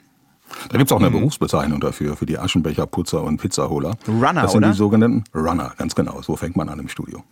Da 0.69 0.79
gibt 0.79 0.91
es 0.91 0.93
auch 0.93 1.01
eine 1.01 1.11
mhm. 1.11 1.21
Berufsbezeichnung 1.21 1.81
dafür, 1.81 2.17
für 2.17 2.27
die 2.27 2.39
Aschenbecher, 2.39 2.87
Putzer 2.87 3.23
und 3.23 3.39
Pizzaholer. 3.39 3.97
Runner, 4.07 4.43
Das 4.43 4.53
sind 4.53 4.59
oder? 4.59 4.73
die 4.73 4.77
sogenannten 4.77 5.25
Runner, 5.35 5.73
ganz 5.77 5.95
genau. 5.95 6.23
So 6.23 6.37
fängt 6.37 6.57
man 6.57 6.69
an 6.69 6.79
im 6.79 6.89
Studio. 6.89 7.25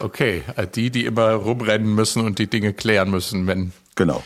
Okay, 0.00 0.42
äh, 0.56 0.66
die, 0.66 0.90
die 0.90 1.04
immer 1.04 1.32
rumrennen 1.32 1.94
müssen 1.94 2.24
und 2.24 2.38
die 2.38 2.48
Dinge 2.48 2.72
klären 2.72 3.10
müssen, 3.10 3.46
wenn 3.46 3.72
genau. 3.94 4.24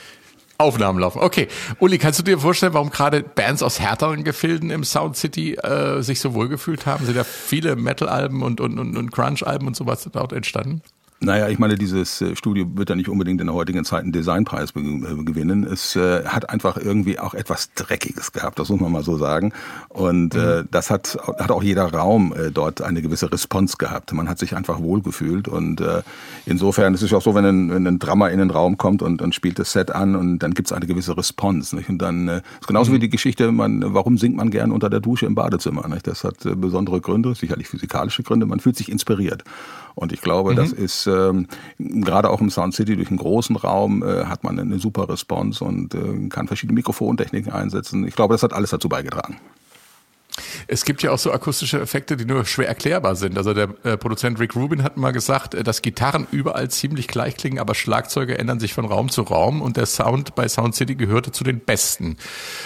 Aufnahmen 0.57 1.01
laufen. 1.01 1.21
Okay. 1.21 1.49
Uli, 1.81 1.99
kannst 1.99 2.21
du 2.21 2.23
dir 2.23 2.39
vorstellen, 2.39 2.75
warum 2.75 2.91
gerade 2.91 3.23
Bands 3.23 3.63
aus 3.63 3.81
härteren 3.81 4.23
Gefilden 4.23 4.71
im 4.71 4.85
Sound 4.85 5.17
City 5.17 5.55
äh, 5.55 6.01
sich 6.01 6.21
so 6.21 6.35
wohlgefühlt 6.35 6.87
haben? 6.87 7.05
Sind 7.05 7.17
ja 7.17 7.25
viele 7.25 7.75
Metal-Alben 7.75 8.43
und, 8.43 8.61
und, 8.61 8.79
und, 8.79 8.97
und 8.97 9.11
Crunch-Alben 9.11 9.67
und 9.67 9.75
sowas 9.75 10.09
dort 10.13 10.33
entstanden? 10.33 10.81
Naja, 11.21 11.49
ich 11.49 11.59
meine, 11.59 11.77
dieses 11.77 12.21
äh, 12.21 12.37
Studio 12.37 12.67
wird 12.75 12.91
ja 12.91 12.97
nicht 12.97 13.09
unbedingt 13.09 13.41
in 13.41 13.47
der 13.47 13.55
heutigen 13.55 13.85
Zeit 13.85 14.03
einen 14.03 14.13
Designpreis 14.13 14.71
äh, 14.71 15.25
gewinnen. 15.25 15.65
Es 15.65 15.97
äh, 15.97 16.25
hat 16.25 16.51
einfach 16.51 16.77
irgendwie 16.77 17.19
auch 17.19 17.35
etwas 17.35 17.73
Dreckiges 17.75 18.33
gehabt, 18.33 18.59
das 18.59 18.69
muss 18.69 18.81
man 18.81 18.93
mal 18.93 19.03
so 19.03 19.17
sagen. 19.17 19.53
Und 19.89 20.35
äh, 20.35 20.63
mhm. 20.63 20.69
das 20.71 20.91
hat, 20.91 21.17
hat 21.39 21.51
auch 21.51 21.63
jeder 21.63 21.85
Raum 21.85 22.35
äh, 22.37 22.51
dort 22.51 22.83
eine 22.83 23.01
gewisse 23.01 23.31
Response 23.33 23.77
gehabt. 23.79 24.13
Man 24.13 24.29
hat 24.29 24.39
sich 24.39 24.55
einfach 24.55 24.81
wohlgefühlt. 24.81 25.49
Und 25.49 25.81
äh, 25.81 26.03
insofern 26.47 26.95
ist 26.95 27.03
es 27.03 27.11
ja 27.11 27.19
auch 27.19 27.23
so, 27.23 27.35
wenn 27.35 27.45
ein, 27.45 27.71
wenn 27.71 27.87
ein 27.87 27.99
Drummer 27.99 28.31
in 28.31 28.39
den 28.39 28.51
Raum 28.51 28.77
kommt 28.77 29.01
und, 29.01 29.23
und 29.23 29.35
spielt 29.35 29.59
das 29.59 29.73
Set 29.73 29.93
an 29.93 30.17
und 30.17 30.41
dann 30.41 30.53
gibt 30.53 30.69
es 30.69 30.73
eine 30.73 30.87
gewisse 30.87 31.17
Response. 31.17 31.75
Nicht? 31.75 31.89
Und 31.89 31.99
dann 31.99 32.29
äh, 32.29 32.43
ist 32.61 32.67
genauso 32.67 32.91
mhm. 32.91 32.97
wie 32.97 33.01
die 33.01 33.11
Geschichte, 33.11 33.51
man, 33.51 33.95
warum 33.95 34.19
singt 34.19 34.37
man 34.37 34.51
gern 34.51 34.73
unter 34.73 34.91
der 34.91 35.01
Dusche 35.01 35.27
im 35.27 35.35
Badezimmer? 35.35 35.89
Nicht? 35.89 36.07
Das 36.07 36.25
hat 36.25 36.45
äh, 36.45 36.55
besondere 36.55 37.01
Gründe, 37.01 37.35
sicherlich 37.35 37.69
physikalische 37.69 38.23
Gründe. 38.23 38.47
Man 38.47 38.61
fühlt 38.61 38.77
sich 38.77 38.91
inspiriert. 38.91 39.45
Und 39.95 40.13
ich 40.13 40.21
glaube, 40.21 40.53
mhm. 40.53 40.57
das 40.57 40.73
ist 40.73 41.07
ähm, 41.07 41.47
gerade 41.79 42.31
auch 42.31 42.41
im 42.41 42.51
Sound 42.51 42.75
City 42.75 42.97
durch 42.97 43.09
einen 43.09 43.19
großen 43.19 43.57
Raum 43.57 44.03
äh, 44.03 44.25
hat 44.25 44.43
man 44.43 44.59
eine 44.59 44.79
super 44.79 45.09
Response 45.09 45.65
und 45.65 45.95
äh, 45.95 46.29
kann 46.29 46.49
verschiedene 46.49 46.75
Mikrofontechniken 46.75 47.53
einsetzen. 47.53 48.07
Ich 48.07 48.17
glaube, 48.17 48.35
das 48.35 48.43
hat 48.43 48.53
alles 48.53 48.71
dazu 48.71 48.89
beigetragen. 48.89 49.37
Es 50.67 50.85
gibt 50.85 51.03
ja 51.03 51.13
auch 51.13 51.19
so 51.19 51.31
akustische 51.33 51.81
Effekte, 51.81 52.17
die 52.17 52.25
nur 52.25 52.45
schwer 52.45 52.69
erklärbar 52.69 53.15
sind. 53.15 53.39
Also 53.39 53.55
der 53.55 53.69
äh, 53.85 53.97
Produzent 53.97 54.41
Rick 54.41 54.57
Rubin 54.57 54.83
hat 54.83 54.97
mal 54.97 55.13
gesagt, 55.13 55.55
äh, 55.55 55.63
dass 55.63 55.83
Gitarren 55.83 56.27
überall 56.31 56.71
ziemlich 56.71 57.09
gleich 57.09 57.37
klingen, 57.37 57.59
aber 57.59 57.75
Schlagzeuge 57.75 58.39
ändern 58.39 58.59
sich 58.61 58.75
von 58.75 58.85
Raum 58.85 59.11
zu 59.11 59.23
Raum 59.23 59.63
und 59.63 59.77
der 59.77 59.87
Sound 59.87 60.35
bei 60.35 60.49
Sound 60.49 60.75
City 60.75 60.95
gehörte 60.97 61.31
zu 61.33 61.45
den 61.45 61.61
besten. 61.61 62.17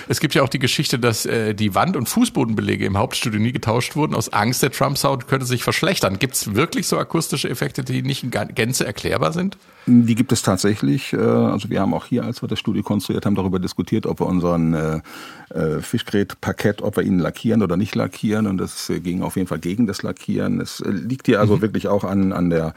Es 0.09 0.20
gibt 0.20 0.35
ja 0.35 0.42
auch 0.42 0.48
die 0.48 0.59
Geschichte, 0.59 0.98
dass 0.98 1.26
äh, 1.26 1.54
die 1.54 1.74
Wand- 1.74 1.96
und 1.96 2.09
Fußbodenbelege 2.09 2.87
im 2.87 2.96
Hauptstudio 2.96 3.40
nie 3.40 3.52
getauscht 3.52 3.96
wurden, 3.96 4.14
aus 4.14 4.33
Angst, 4.33 4.62
der 4.62 4.70
Trump-Sound 4.70 5.28
könnte 5.28 5.46
sich 5.46 5.62
verschlechtern. 5.62 6.18
Gibt 6.18 6.35
es 6.35 6.54
wirklich 6.54 6.87
so 6.87 6.98
akustische 6.98 7.48
Effekte, 7.50 7.85
die 7.85 8.02
nicht 8.02 8.24
in 8.24 8.31
Gänze 8.31 8.87
erklärbar 8.87 9.33
sind? 9.33 9.59
Die 9.87 10.14
gibt 10.14 10.33
es 10.33 10.42
tatsächlich. 10.42 11.12
Äh, 11.12 11.16
Also 11.18 11.70
wir 11.70 11.81
haben 11.81 11.94
auch 11.94 12.07
hier, 12.07 12.24
als 12.24 12.42
wir 12.42 12.48
das 12.48 12.59
Studio 12.59 12.83
konstruiert 12.83 13.26
haben, 13.26 13.35
darüber 13.35 13.59
diskutiert, 13.59 14.07
ob 14.07 14.20
wir 14.20 14.26
unseren 14.26 15.02
äh, 15.51 15.81
Fischgrätparkett, 15.81 16.83
ob 16.83 16.97
wir 16.97 17.05
ihn 17.05 17.19
lackieren 17.19 17.63
oder 17.63 17.77
nicht 17.77 17.95
lackieren. 17.95 18.47
Und 18.47 18.59
das 18.59 18.91
äh, 18.91 19.01
ging 19.01 19.23
auf 19.23 19.37
jeden 19.37 19.49
Fall 19.49 19.59
gegen 19.59 19.87
das 19.87 20.03
Lackieren. 20.03 20.61
Es 20.61 20.81
äh, 20.81 20.91
liegt 20.91 21.27
hier 21.27 21.41
also 21.41 21.61
wirklich 21.63 21.89
auch 21.89 22.05
an, 22.05 22.33
an 22.33 22.51
der 22.51 22.75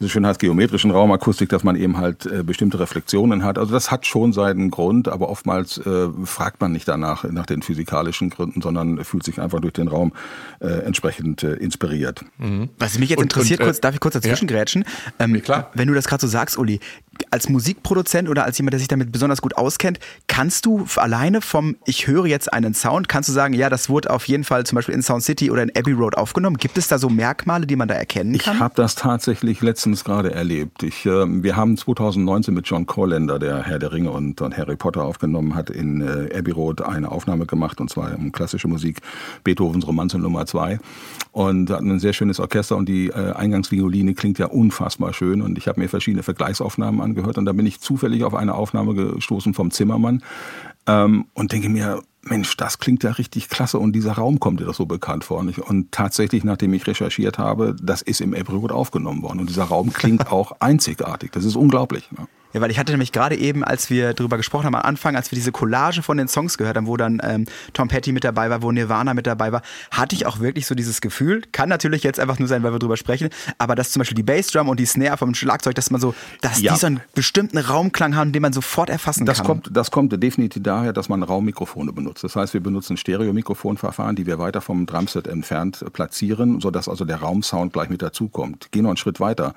wie 0.00 0.06
so 0.06 0.08
schön 0.08 0.26
heißt, 0.26 0.40
geometrischen 0.40 0.90
Raumakustik, 0.90 1.48
dass 1.50 1.62
man 1.62 1.76
eben 1.76 1.98
halt 1.98 2.26
äh, 2.26 2.42
bestimmte 2.42 2.80
Reflexionen 2.80 3.44
hat. 3.44 3.58
Also 3.58 3.72
das 3.72 3.92
hat 3.92 4.06
schon 4.06 4.32
seinen 4.32 4.72
Grund, 4.72 5.06
aber 5.06 5.28
oftmals 5.28 5.78
äh, 5.78 6.08
fragt 6.24 6.60
man 6.60 6.72
nicht 6.72 6.88
danach, 6.88 7.22
nach 7.30 7.46
den 7.46 7.62
physikalischen 7.62 8.30
Gründen, 8.30 8.60
sondern 8.60 9.04
fühlt 9.04 9.22
sich 9.22 9.40
einfach 9.40 9.60
durch 9.60 9.72
den 9.74 9.86
Raum 9.86 10.12
äh, 10.58 10.66
entsprechend 10.66 11.44
äh, 11.44 11.54
inspiriert. 11.54 12.24
Was 12.76 12.98
mich 12.98 13.10
jetzt 13.10 13.18
Und- 13.18 13.26
interessiert, 13.26 13.60
und, 13.60 13.66
äh, 13.66 13.68
kurz, 13.68 13.80
darf 13.80 13.94
ich 13.94 14.00
kurz 14.00 14.14
dazwischen 14.14 14.48
grätschen? 14.48 14.84
Ähm, 15.20 15.40
klar. 15.40 15.70
Wenn 15.74 15.86
du 15.86 15.94
das 15.94 16.08
gerade 16.08 16.20
so 16.22 16.26
sagst, 16.26 16.58
Uli, 16.58 16.80
als 17.30 17.48
Musikproduzent 17.48 18.28
oder 18.28 18.44
als 18.44 18.58
jemand, 18.58 18.72
der 18.74 18.78
sich 18.78 18.88
damit 18.88 19.12
besonders 19.12 19.42
gut 19.42 19.56
auskennt, 19.56 19.98
kannst 20.26 20.66
du 20.66 20.86
alleine 20.96 21.40
vom, 21.40 21.76
ich 21.86 22.06
höre 22.06 22.26
jetzt 22.26 22.52
einen 22.52 22.74
Sound, 22.74 23.08
kannst 23.08 23.28
du 23.28 23.32
sagen, 23.32 23.54
ja, 23.54 23.68
das 23.70 23.88
wurde 23.88 24.10
auf 24.10 24.26
jeden 24.26 24.44
Fall 24.44 24.64
zum 24.66 24.76
Beispiel 24.76 24.94
in 24.94 25.02
Sound 25.02 25.22
City 25.22 25.50
oder 25.50 25.62
in 25.62 25.70
Abbey 25.76 25.92
Road 25.92 26.16
aufgenommen? 26.16 26.56
Gibt 26.56 26.78
es 26.78 26.88
da 26.88 26.98
so 26.98 27.08
Merkmale, 27.08 27.66
die 27.66 27.76
man 27.76 27.88
da 27.88 27.94
erkennen 27.94 28.34
Ich 28.34 28.42
kann? 28.44 28.60
habe 28.60 28.74
das 28.76 28.94
tatsächlich 28.94 29.60
letztens 29.60 30.04
gerade 30.04 30.32
erlebt. 30.32 30.82
Ich, 30.82 31.06
äh, 31.06 31.24
wir 31.26 31.56
haben 31.56 31.76
2019 31.76 32.54
mit 32.54 32.66
John 32.66 32.86
Corlander, 32.86 33.38
der 33.38 33.62
Herr 33.62 33.78
der 33.78 33.92
Ringe 33.92 34.10
und, 34.10 34.40
und 34.40 34.56
Harry 34.56 34.76
Potter 34.76 35.02
aufgenommen 35.04 35.54
hat, 35.54 35.70
in 35.70 36.00
äh, 36.00 36.36
Abbey 36.38 36.50
Road 36.52 36.82
eine 36.82 37.10
Aufnahme 37.10 37.46
gemacht, 37.46 37.80
und 37.80 37.90
zwar 37.90 38.16
um 38.16 38.32
klassische 38.32 38.68
Musik, 38.68 39.00
Beethovens 39.44 39.86
Romanze 39.86 40.18
Nummer 40.18 40.46
zwei. 40.46 40.78
Und 41.32 41.70
hatten 41.70 41.90
ein 41.90 41.98
sehr 41.98 42.12
schönes 42.12 42.38
Orchester 42.38 42.76
und 42.76 42.88
die 42.88 43.08
äh, 43.08 43.32
Eingangsvioline 43.32 44.14
klingt 44.14 44.38
ja 44.38 44.46
unfassbar 44.46 45.12
schön. 45.12 45.42
Und 45.42 45.58
ich 45.58 45.66
habe 45.66 45.80
mir 45.80 45.88
verschiedene 45.88 46.22
Vergleichsaufnahmen 46.22 47.00
angehört 47.04 47.38
und 47.38 47.44
da 47.44 47.52
bin 47.52 47.66
ich 47.66 47.80
zufällig 47.80 48.24
auf 48.24 48.34
eine 48.34 48.54
Aufnahme 48.54 48.94
gestoßen 48.94 49.54
vom 49.54 49.70
Zimmermann 49.70 50.22
ähm, 50.86 51.26
und 51.34 51.52
denke 51.52 51.68
mir, 51.68 52.02
Mensch, 52.22 52.56
das 52.56 52.78
klingt 52.78 53.02
ja 53.02 53.12
richtig 53.12 53.48
klasse 53.48 53.78
und 53.78 53.92
dieser 53.92 54.12
Raum 54.12 54.40
kommt 54.40 54.60
dir 54.60 54.64
doch 54.64 54.74
so 54.74 54.86
bekannt 54.86 55.24
vor. 55.24 55.42
nicht? 55.42 55.58
Und 55.58 55.92
tatsächlich, 55.92 56.42
nachdem 56.42 56.72
ich 56.72 56.86
recherchiert 56.86 57.38
habe, 57.38 57.76
das 57.82 58.02
ist 58.02 58.20
im 58.20 58.34
Abbey 58.34 58.52
Road 58.52 58.72
aufgenommen 58.72 59.22
worden 59.22 59.40
und 59.40 59.50
dieser 59.50 59.64
Raum 59.64 59.92
klingt 59.92 60.26
auch 60.32 60.52
einzigartig. 60.60 61.32
Das 61.32 61.44
ist 61.44 61.56
unglaublich. 61.56 62.10
Ne? 62.12 62.26
Ja, 62.54 62.60
weil 62.60 62.70
ich 62.70 62.78
hatte 62.78 62.92
nämlich 62.92 63.12
gerade 63.12 63.36
eben, 63.36 63.64
als 63.64 63.90
wir 63.90 64.14
drüber 64.14 64.36
gesprochen 64.36 64.64
haben 64.66 64.74
am 64.76 64.82
Anfang, 64.82 65.16
als 65.16 65.30
wir 65.30 65.36
diese 65.36 65.52
Collage 65.52 66.02
von 66.02 66.16
den 66.16 66.28
Songs 66.28 66.56
gehört 66.56 66.76
haben, 66.76 66.86
wo 66.86 66.96
dann 66.96 67.20
ähm, 67.22 67.44
Tom 67.72 67.88
Petty 67.88 68.12
mit 68.12 68.24
dabei 68.24 68.48
war, 68.48 68.62
wo 68.62 68.70
Nirvana 68.72 69.12
mit 69.12 69.26
dabei 69.26 69.52
war, 69.52 69.62
hatte 69.90 70.14
ich 70.14 70.24
auch 70.26 70.38
wirklich 70.40 70.66
so 70.66 70.74
dieses 70.74 71.00
Gefühl, 71.00 71.42
kann 71.52 71.68
natürlich 71.68 72.02
jetzt 72.04 72.20
einfach 72.20 72.38
nur 72.38 72.48
sein, 72.48 72.62
weil 72.62 72.72
wir 72.72 72.78
drüber 72.78 72.96
sprechen, 72.96 73.28
aber 73.58 73.74
dass 73.74 73.90
zum 73.90 74.00
Beispiel 74.00 74.14
die 74.14 74.22
Bassdrum 74.22 74.68
und 74.68 74.78
die 74.80 74.86
Snare 74.86 75.16
vom 75.18 75.34
Schlagzeug, 75.34 75.74
dass 75.74 75.90
man 75.90 76.00
so, 76.00 76.14
dass 76.40 76.60
Ja. 76.60 76.72
die 76.72 76.78
so 76.78 76.86
einen 76.86 77.00
bestimmten 77.14 77.58
Raumklang 77.58 78.14
haben, 78.16 78.32
den 78.32 78.40
man 78.42 78.52
sofort 78.52 78.88
erfassen 78.88 79.26
Das 79.26 79.38
kann. 79.38 79.46
kommt, 79.46 79.70
das 79.72 79.90
kommt 79.90 80.22
definitiv 80.22 80.62
daher, 80.62 80.92
dass 80.92 81.08
man 81.08 81.22
Raummikrofone 81.24 81.92
benutzt. 81.92 82.22
Das 82.22 82.36
heißt, 82.36 82.54
wir 82.54 82.60
benutzen 82.62 82.96
Stereo-Mikrofonverfahren, 82.96 84.16
die 84.16 84.26
wir 84.26 84.38
weiter 84.38 84.60
vom 84.60 84.86
Drumset 84.86 85.26
entfernt 85.26 85.84
platzieren, 85.92 86.60
sodass 86.60 86.88
also 86.88 87.04
der 87.04 87.16
Raumsound 87.16 87.72
gleich 87.72 87.88
mit 87.90 88.00
dazukommt. 88.00 88.68
Gehen 88.70 88.82
noch 88.84 88.90
einen 88.90 88.96
Schritt 88.96 89.20
weiter. 89.20 89.54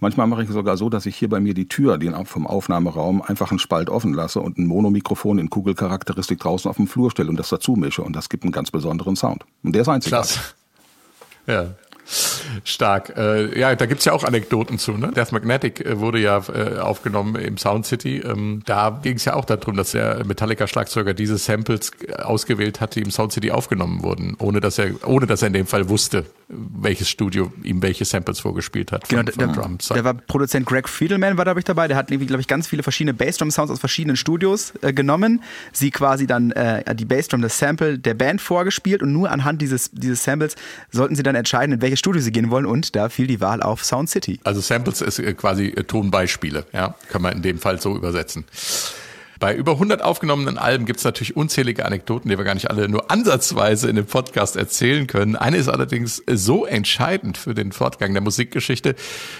Manchmal 0.00 0.26
mache 0.26 0.42
ich 0.42 0.48
sogar 0.50 0.76
so, 0.76 0.90
dass 0.90 1.06
ich 1.06 1.16
hier 1.16 1.28
bei 1.28 1.40
mir 1.40 1.54
die 1.54 1.68
Tür, 1.68 1.96
den 1.98 2.14
vom 2.26 2.39
Aufnahmeraum, 2.46 3.22
einfach 3.22 3.50
einen 3.50 3.58
Spalt 3.58 3.90
offen 3.90 4.14
lasse 4.14 4.40
und 4.40 4.58
ein 4.58 4.66
Monomikrofon 4.66 5.38
in 5.38 5.50
Kugelcharakteristik 5.50 6.40
draußen 6.40 6.70
auf 6.70 6.76
dem 6.76 6.86
Flur 6.86 7.10
stelle 7.10 7.28
und 7.28 7.36
das 7.36 7.48
dazu 7.48 7.72
mische. 7.72 8.02
Und 8.02 8.14
das 8.14 8.28
gibt 8.28 8.44
einen 8.44 8.52
ganz 8.52 8.70
besonderen 8.70 9.16
Sound. 9.16 9.44
Und 9.62 9.74
der 9.74 9.82
ist 9.82 9.88
einzigartig. 9.88 10.36
Klasse. 10.36 10.54
Ja. 11.46 11.74
Stark. 12.64 13.16
Äh, 13.16 13.58
ja, 13.58 13.74
da 13.76 13.86
gibt's 13.86 14.04
ja 14.04 14.12
auch 14.12 14.24
Anekdoten 14.24 14.78
zu. 14.78 14.92
Ne? 14.92 15.12
Death 15.12 15.32
Magnetic 15.32 15.84
äh, 15.84 16.00
wurde 16.00 16.18
ja 16.18 16.42
äh, 16.48 16.78
aufgenommen 16.78 17.36
im 17.36 17.56
Sound 17.56 17.86
City. 17.86 18.18
Ähm, 18.18 18.62
da 18.66 18.98
ging's 19.02 19.24
ja 19.24 19.34
auch 19.34 19.44
darum, 19.44 19.76
dass 19.76 19.92
der 19.92 20.24
Metallica-Schlagzeuger 20.24 21.14
diese 21.14 21.38
Samples 21.38 21.92
äh, 22.06 22.14
ausgewählt 22.14 22.80
hat, 22.80 22.96
die 22.96 23.00
im 23.00 23.10
Sound 23.10 23.32
City 23.32 23.50
aufgenommen 23.50 24.02
wurden, 24.02 24.36
ohne 24.38 24.60
dass 24.60 24.78
er, 24.78 24.90
ohne 25.06 25.26
dass 25.26 25.42
er 25.42 25.48
in 25.48 25.54
dem 25.54 25.66
Fall 25.66 25.88
wusste, 25.88 26.24
welches 26.48 27.08
Studio 27.08 27.52
ihm 27.62 27.80
welche 27.82 28.04
Samples 28.04 28.40
vorgespielt 28.40 28.90
hat. 28.90 29.08
Genau, 29.08 29.22
von, 29.22 29.32
von 29.32 29.54
da, 29.54 29.60
Drums. 29.60 29.88
da 29.88 30.04
war 30.04 30.14
Produzent 30.14 30.66
Greg 30.66 30.88
Friedelman 30.88 31.36
war 31.36 31.44
glaube 31.44 31.60
ich 31.60 31.64
dabei, 31.64 31.86
der 31.86 31.96
hat 31.96 32.10
irgendwie, 32.10 32.26
glaube 32.26 32.40
ich, 32.40 32.48
ganz 32.48 32.66
viele 32.66 32.82
verschiedene 32.82 33.14
Bassdrum-Sounds 33.14 33.70
aus 33.70 33.78
verschiedenen 33.78 34.16
Studios 34.16 34.72
äh, 34.82 34.92
genommen, 34.92 35.42
sie 35.72 35.90
quasi 35.90 36.26
dann 36.26 36.50
äh, 36.50 36.94
die 36.94 37.04
Bassdrum, 37.04 37.40
das 37.40 37.58
Sample 37.58 37.98
der 37.98 38.14
Band 38.14 38.40
vorgespielt 38.40 39.02
und 39.02 39.12
nur 39.12 39.30
anhand 39.30 39.62
dieses, 39.62 39.90
dieses 39.92 40.24
Samples 40.24 40.56
sollten 40.90 41.14
sie 41.14 41.22
dann 41.22 41.36
entscheiden, 41.36 41.74
in 41.74 41.82
welches 41.82 41.99
Studio 42.00 42.22
sie 42.22 42.32
gehen 42.32 42.50
wollen 42.50 42.64
und 42.64 42.96
da 42.96 43.10
fiel 43.10 43.26
die 43.26 43.42
Wahl 43.42 43.62
auf 43.62 43.84
Sound 43.84 44.08
City. 44.08 44.40
Also 44.42 44.62
Samples 44.62 45.02
ist 45.02 45.18
äh, 45.18 45.34
quasi 45.34 45.66
äh, 45.66 45.84
Tonbeispiele, 45.84 46.64
ja, 46.72 46.94
kann 47.10 47.20
man 47.20 47.34
in 47.34 47.42
dem 47.42 47.58
Fall 47.58 47.78
so 47.78 47.94
übersetzen. 47.94 48.46
Bei 49.38 49.54
über 49.54 49.72
100 49.72 50.02
aufgenommenen 50.02 50.58
Alben 50.58 50.84
gibt 50.84 50.98
es 50.98 51.04
natürlich 51.04 51.34
unzählige 51.34 51.86
Anekdoten, 51.86 52.30
die 52.30 52.36
wir 52.36 52.44
gar 52.44 52.54
nicht 52.54 52.70
alle 52.70 52.88
nur 52.90 53.10
ansatzweise 53.10 53.88
in 53.88 53.96
dem 53.96 54.04
Podcast 54.04 54.56
erzählen 54.56 55.06
können. 55.06 55.34
Eine 55.34 55.56
ist 55.56 55.68
allerdings 55.68 56.22
so 56.26 56.66
entscheidend 56.66 57.38
für 57.38 57.54
den 57.54 57.72
Fortgang 57.72 58.12
der 58.12 58.22
Musikgeschichte, 58.22 58.94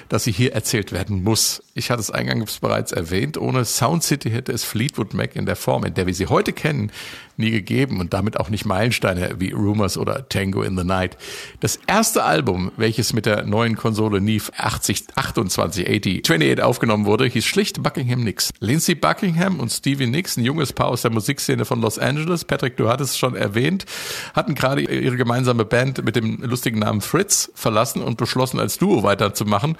dass 0.09 0.25
sie 0.25 0.33
hier 0.33 0.55
erzählt 0.55 0.92
werden 0.92 1.23
muss. 1.23 1.62
Ich 1.75 1.90
hatte 1.90 2.01
es 2.01 2.11
eingangs 2.11 2.61
bereits 2.61 2.92
erwähnt, 2.92 3.37
ohne 3.37 3.66
Sound 3.66 4.03
City 4.03 4.31
hätte 4.31 4.53
es 4.53 4.64
Fleetwood 4.64 5.12
Mac 5.12 5.37
in 5.37 5.44
der 5.44 5.57
Form, 5.57 5.85
in 5.85 5.92
der 5.92 6.07
wir 6.07 6.14
sie 6.14 6.27
heute 6.27 6.55
kennen, 6.55 6.92
nie 7.40 7.50
gegeben 7.50 8.00
und 8.00 8.12
damit 8.12 8.38
auch 8.38 8.50
nicht 8.50 8.64
Meilensteine 8.64 9.37
wie 9.38 9.53
Rumors 9.53 9.98
oder 9.98 10.29
Tango 10.29 10.62
in 10.62 10.76
the 10.76 10.85
Night. 10.85 11.16
Das 11.61 11.79
erste 11.87 12.24
Album, 12.24 12.70
welches 12.76 13.12
mit 13.12 13.26
der 13.26 13.44
neuen 13.44 13.76
Konsole 13.76 14.20
Neve 14.20 14.53
80, 14.57 15.07
28, 15.14 15.88
80, 15.88 16.31
28 16.31 16.62
aufgenommen 16.62 17.07
wurde, 17.07 17.26
hieß 17.26 17.44
schlicht 17.44 17.83
Buckingham 17.83 18.22
Nicks. 18.22 18.50
Lindsey 18.61 18.94
Buckingham 18.94 19.59
und 19.59 19.70
Stevie 19.70 20.07
Nicks, 20.07 20.37
ein 20.37 20.44
junges 20.44 20.72
Paar 20.72 20.88
aus 20.88 21.03
der 21.03 21.11
Musikszene 21.11 21.64
von 21.64 21.81
Los 21.81 21.98
Angeles, 21.98 22.44
Patrick, 22.44 22.76
du 22.76 22.88
hattest 22.88 23.12
es 23.12 23.18
schon 23.18 23.35
erwähnt, 23.35 23.87
hatten 24.35 24.55
gerade 24.55 24.83
ihre 24.83 25.16
gemeinsame 25.16 25.64
Band 25.64 26.05
mit 26.05 26.16
dem 26.16 26.42
lustigen 26.42 26.79
Namen 26.79 27.00
Fritz 27.00 27.50
verlassen 27.55 28.03
und 28.03 28.16
beschlossen, 28.16 28.61
als 28.61 28.79
Duo 28.79 29.03
weiterzumachen. 29.03 29.76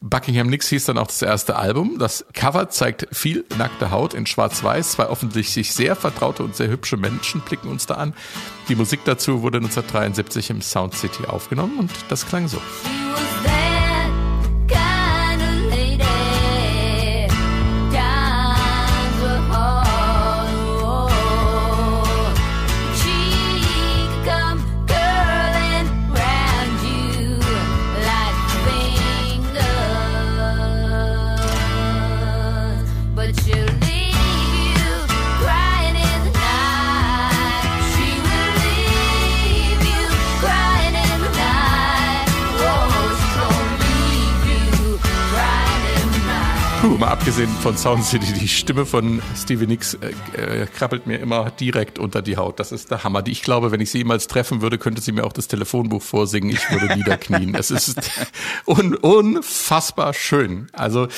Buckingham 0.00 0.48
Nicks 0.48 0.68
hieß 0.68 0.86
dann 0.86 0.98
auch 0.98 1.08
das 1.08 1.22
erste 1.22 1.56
Album. 1.56 1.98
Das 1.98 2.24
Cover 2.32 2.68
zeigt 2.68 3.08
viel 3.10 3.44
nackte 3.56 3.90
Haut 3.90 4.14
in 4.14 4.26
schwarz-weiß. 4.26 4.92
Zwei 4.92 5.08
offensichtlich 5.08 5.72
sehr 5.72 5.96
vertraute 5.96 6.44
und 6.44 6.54
sehr 6.54 6.68
hübsche 6.68 6.96
Menschen 6.96 7.40
blicken 7.40 7.68
uns 7.68 7.86
da 7.86 7.94
an. 7.94 8.14
Die 8.68 8.76
Musik 8.76 9.00
dazu 9.04 9.42
wurde 9.42 9.58
1973 9.58 10.50
im 10.50 10.62
Sound 10.62 10.94
City 10.94 11.24
aufgenommen 11.26 11.78
und 11.78 11.90
das 12.08 12.26
klang 12.26 12.46
so. 12.46 12.60
Abgesehen 47.20 47.50
von 47.62 47.76
Sound 47.76 48.04
City, 48.04 48.32
die 48.32 48.46
Stimme 48.46 48.86
von 48.86 49.20
Stevie 49.36 49.66
Nicks 49.66 49.94
äh, 49.94 50.62
äh, 50.62 50.66
krabbelt 50.66 51.08
mir 51.08 51.18
immer 51.18 51.50
direkt 51.50 51.98
unter 51.98 52.22
die 52.22 52.36
Haut. 52.36 52.60
Das 52.60 52.70
ist 52.70 52.92
der 52.92 53.02
Hammer. 53.02 53.26
Ich 53.26 53.42
glaube, 53.42 53.72
wenn 53.72 53.80
ich 53.80 53.90
sie 53.90 53.98
jemals 53.98 54.28
treffen 54.28 54.62
würde, 54.62 54.78
könnte 54.78 55.02
sie 55.02 55.10
mir 55.10 55.24
auch 55.24 55.32
das 55.32 55.48
Telefonbuch 55.48 56.00
vorsingen. 56.00 56.50
Ich 56.50 56.70
würde 56.70 56.96
niederknien. 56.96 57.56
es 57.56 57.72
ist 57.72 57.98
un 58.66 58.94
unfassbar 58.94 60.14
schön. 60.14 60.68
Also, 60.72 61.08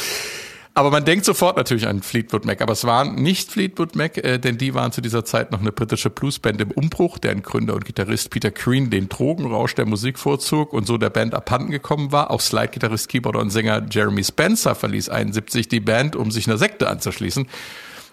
aber 0.81 0.91
man 0.91 1.05
denkt 1.05 1.27
sofort 1.27 1.59
natürlich 1.59 1.87
an 1.87 2.01
Fleetwood 2.01 2.47
Mac. 2.47 2.63
Aber 2.63 2.73
es 2.73 2.85
waren 2.85 3.17
nicht 3.17 3.53
Fleetwood 3.53 3.97
Mac, 3.97 4.17
äh, 4.17 4.39
denn 4.39 4.57
die 4.57 4.73
waren 4.73 4.93
zu 4.93 5.03
dieser 5.03 5.27
Zeit 5.27 5.53
noch 5.53 5.61
eine 5.61 5.73
britische 5.73 6.09
Bluesband 6.09 6.59
im 6.59 6.71
Umbruch, 6.71 7.19
deren 7.19 7.43
Gründer 7.43 7.75
und 7.75 7.85
Gitarrist 7.85 8.31
Peter 8.31 8.51
Green 8.51 8.89
den 8.89 9.11
Drogenrausch 9.11 9.75
der 9.75 9.85
Musik 9.85 10.19
vorzog 10.19 10.73
und 10.73 10.87
so 10.87 10.97
der 10.97 11.11
Band 11.11 11.35
abhanden 11.35 11.71
gekommen 11.71 12.13
war. 12.13 12.31
Auch 12.31 12.41
Slide-Gitarrist, 12.41 13.11
Keyboarder 13.11 13.41
und 13.41 13.51
Sänger 13.51 13.83
Jeremy 13.91 14.25
Spencer 14.25 14.75
verließ 14.75 15.11
71 15.11 15.69
die 15.69 15.81
Band, 15.81 16.17
um 16.17 16.31
sich 16.31 16.47
einer 16.47 16.57
Sekte 16.57 16.89
anzuschließen. 16.89 17.47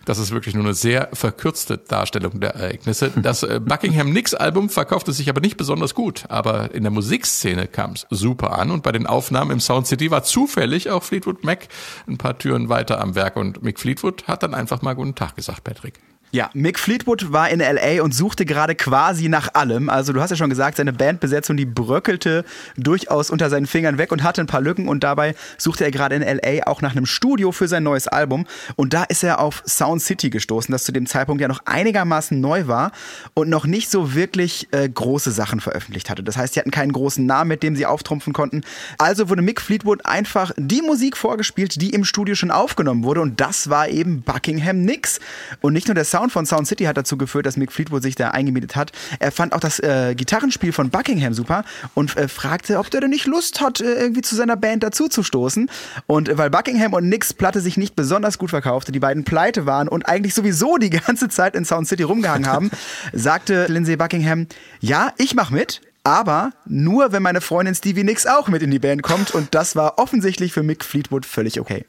Das 0.08 0.20
ist 0.20 0.32
wirklich 0.32 0.56
nur 0.56 0.64
eine 0.64 0.74
sehr 0.74 1.10
verkürzte 1.12 1.78
Darstellung 1.78 2.40
der 2.40 2.56
Ereignisse. 2.56 3.12
Das 3.18 3.44
äh, 3.44 3.60
Buckingham 3.60 4.14
Nicks 4.14 4.34
Album 4.34 4.70
verkaufte 4.70 5.12
sich 5.12 5.28
aber 5.28 5.42
nicht 5.42 5.58
besonders 5.58 5.96
gut, 5.96 6.24
aber 6.30 6.74
in 6.74 6.84
der 6.84 6.94
Musikszene 6.94 7.68
kam 7.68 7.92
es 7.92 8.08
super 8.10 8.58
an 8.58 8.72
und 8.72 8.84
bei 8.84 8.94
den 8.94 9.06
Aufnahmen 9.06 9.52
im 9.52 9.60
Sound 9.60 9.86
City 9.86 10.10
war 10.10 10.24
zufällig 10.24 10.90
auch 10.92 11.04
Fleetwood 11.04 11.44
Mac 11.44 11.68
ein 12.08 12.18
paar 12.18 12.38
Türen 12.38 12.70
weiter 12.70 13.02
am 13.02 13.16
Werk 13.16 13.36
und 13.36 13.64
Mick 13.64 13.82
Fleetwood 13.82 14.30
hat 14.30 14.44
dann 14.44 14.54
einfach 14.54 14.82
mal 14.82 14.94
guten 14.94 15.14
Tag 15.14 15.36
gesagt, 15.36 15.66
Patrick. 15.66 16.00
Ja, 16.32 16.50
Mick 16.54 16.78
Fleetwood 16.78 17.32
war 17.32 17.50
in 17.50 17.62
LA 17.62 18.04
und 18.04 18.14
suchte 18.14 18.46
gerade 18.46 18.76
quasi 18.76 19.30
nach 19.30 19.54
allem. 19.54 19.90
Also 19.90 20.12
du 20.12 20.20
hast 20.22 20.30
ja 20.30 20.36
schon 20.36 20.50
gesagt, 20.50 20.76
seine 20.76 20.92
Bandbesetzung, 20.92 21.56
die 21.56 21.66
bröckelte 21.66 22.44
durchaus 22.76 23.30
unter 23.30 23.50
seinen 23.50 23.66
Fingern 23.66 23.98
weg 23.98 24.12
und 24.12 24.24
hatte 24.24 24.42
ein 24.42 24.48
paar 24.48 24.60
Lücken 24.60 24.90
und 24.90 25.06
dabei 25.06 25.36
suchte 25.58 25.86
er 25.86 25.92
gerade 25.92 26.16
in 26.16 26.22
LA 26.22 26.68
auch 26.68 26.82
nach 26.82 26.92
einem 26.92 27.06
Studio 27.06 27.54
für 27.54 27.70
sein 27.70 27.84
neues 27.84 28.10
Album 28.10 28.46
und 28.76 28.94
da 28.94 29.04
ist 29.06 29.24
er 29.24 29.40
auf 29.40 29.64
Sound 29.66 30.02
City 30.02 30.30
gestoßen, 30.30 30.70
das 30.70 30.84
zu 30.84 30.92
dem 30.92 31.06
Zeitpunkt 31.06 31.42
ja 31.42 31.48
noch 31.48 31.62
einigermaßen 31.64 32.40
neu 32.40 32.68
war 32.68 32.92
und 33.34 33.48
noch 33.48 33.66
nicht 33.66 33.90
so 33.90 34.14
wirklich 34.14 34.68
äh, 34.72 34.90
große 34.90 35.32
Sachen 35.32 35.62
veröffentlicht 35.62 36.10
hatte. 36.10 36.24
Das 36.24 36.36
heißt, 36.36 36.56
sie 36.56 36.60
hatten 36.60 36.72
keinen 36.72 36.92
großen 36.92 37.26
Namen, 37.26 37.48
mit 37.48 37.64
dem 37.64 37.78
sie 37.78 37.86
auftrumpfen 37.86 38.34
konnten. 38.34 38.64
Also 38.98 39.30
wurde 39.30 39.42
Mick 39.42 39.62
Fleetwood 39.62 40.06
einfach 40.06 40.52
die 40.58 40.82
Musik 40.82 41.16
vorgespielt, 41.16 41.82
die 41.82 41.92
im 41.92 42.04
Studio 42.04 42.36
schon 42.36 42.52
aufgenommen 42.52 43.06
wurde 43.06 43.22
und 43.22 43.40
das 43.40 43.70
war 43.70 43.88
eben 43.88 44.24
Buckingham 44.24 44.82
Nicks 44.82 45.22
und 45.62 45.72
nicht 45.72 45.88
nur 45.88 45.96
der 45.96 46.04
Sound 46.04 46.27
von 46.30 46.46
Sound 46.46 46.68
City 46.68 46.86
hat 46.86 46.98
dazu 46.98 47.18
geführt, 47.18 47.46
dass 47.46 47.58
Mick 47.58 47.72
Fleetwood 47.72 48.04
sich 48.04 48.16
da 48.16 48.30
eingemietet 48.30 48.76
hat. 48.76 48.92
Er 49.20 49.32
fand 49.32 49.54
auch 49.54 49.60
das 49.60 49.80
äh, 49.80 50.16
Gitarrenspiel 50.16 50.72
von 50.72 50.90
Buckingham 50.90 51.34
super 51.34 51.64
und 51.94 52.16
äh, 52.18 52.28
fragte, 52.28 52.80
ob 52.80 52.90
der 52.90 53.02
denn 53.02 53.10
nicht 53.10 53.26
Lust 53.26 53.62
hat, 53.62 53.82
äh, 53.82 53.94
irgendwie 53.94 54.22
zu 54.22 54.36
seiner 54.36 54.56
Band 54.56 54.84
dazu 54.84 55.08
zu 55.08 55.24
stoßen. 55.24 55.70
Und 56.06 56.30
äh, 56.30 56.38
weil 56.38 56.50
Buckingham 56.50 56.94
und 56.94 57.10
Nicks 57.10 57.34
Platte 57.34 57.62
sich 57.62 57.78
nicht 57.78 57.96
besonders 57.96 58.38
gut 58.38 58.50
verkaufte, 58.50 58.92
die 58.92 59.00
beiden 59.00 59.24
pleite 59.24 59.66
waren 59.66 59.88
und 59.88 60.08
eigentlich 60.08 60.34
sowieso 60.34 60.78
die 60.78 60.90
ganze 61.08 61.30
Zeit 61.30 61.56
in 61.56 61.66
Sound 61.66 61.88
City 61.88 62.04
rumgehangen 62.04 62.48
haben, 62.48 62.72
sagte 63.14 63.68
Lindsay 63.68 63.96
Buckingham, 63.96 64.48
ja, 64.80 65.14
ich 65.18 65.36
mach 65.36 65.50
mit, 65.50 65.82
aber 66.04 66.52
nur, 66.66 67.12
wenn 67.12 67.22
meine 67.22 67.42
Freundin 67.42 67.76
Stevie 67.76 68.06
Nicks 68.06 68.26
auch 68.26 68.48
mit 68.48 68.62
in 68.62 68.72
die 68.72 68.80
Band 68.80 69.04
kommt. 69.04 69.32
Und 69.32 69.54
das 69.54 69.76
war 69.76 70.00
offensichtlich 70.00 70.54
für 70.54 70.64
Mick 70.64 70.86
Fleetwood 70.86 71.26
völlig 71.26 71.60
okay. 71.60 71.86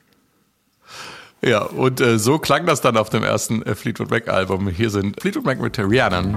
Ja, 1.42 1.62
und 1.62 2.00
äh, 2.00 2.18
so 2.18 2.38
klang 2.38 2.66
das 2.66 2.80
dann 2.80 2.96
auf 2.96 3.10
dem 3.10 3.22
ersten 3.22 3.62
äh, 3.62 3.74
Fleetwood 3.74 4.10
Mac 4.10 4.28
Album. 4.28 4.68
Hier 4.68 4.90
sind 4.90 5.20
Fleetwood 5.20 5.44
Mac 5.44 5.60
mit 5.60 5.78
Rhiannon. 5.78 6.34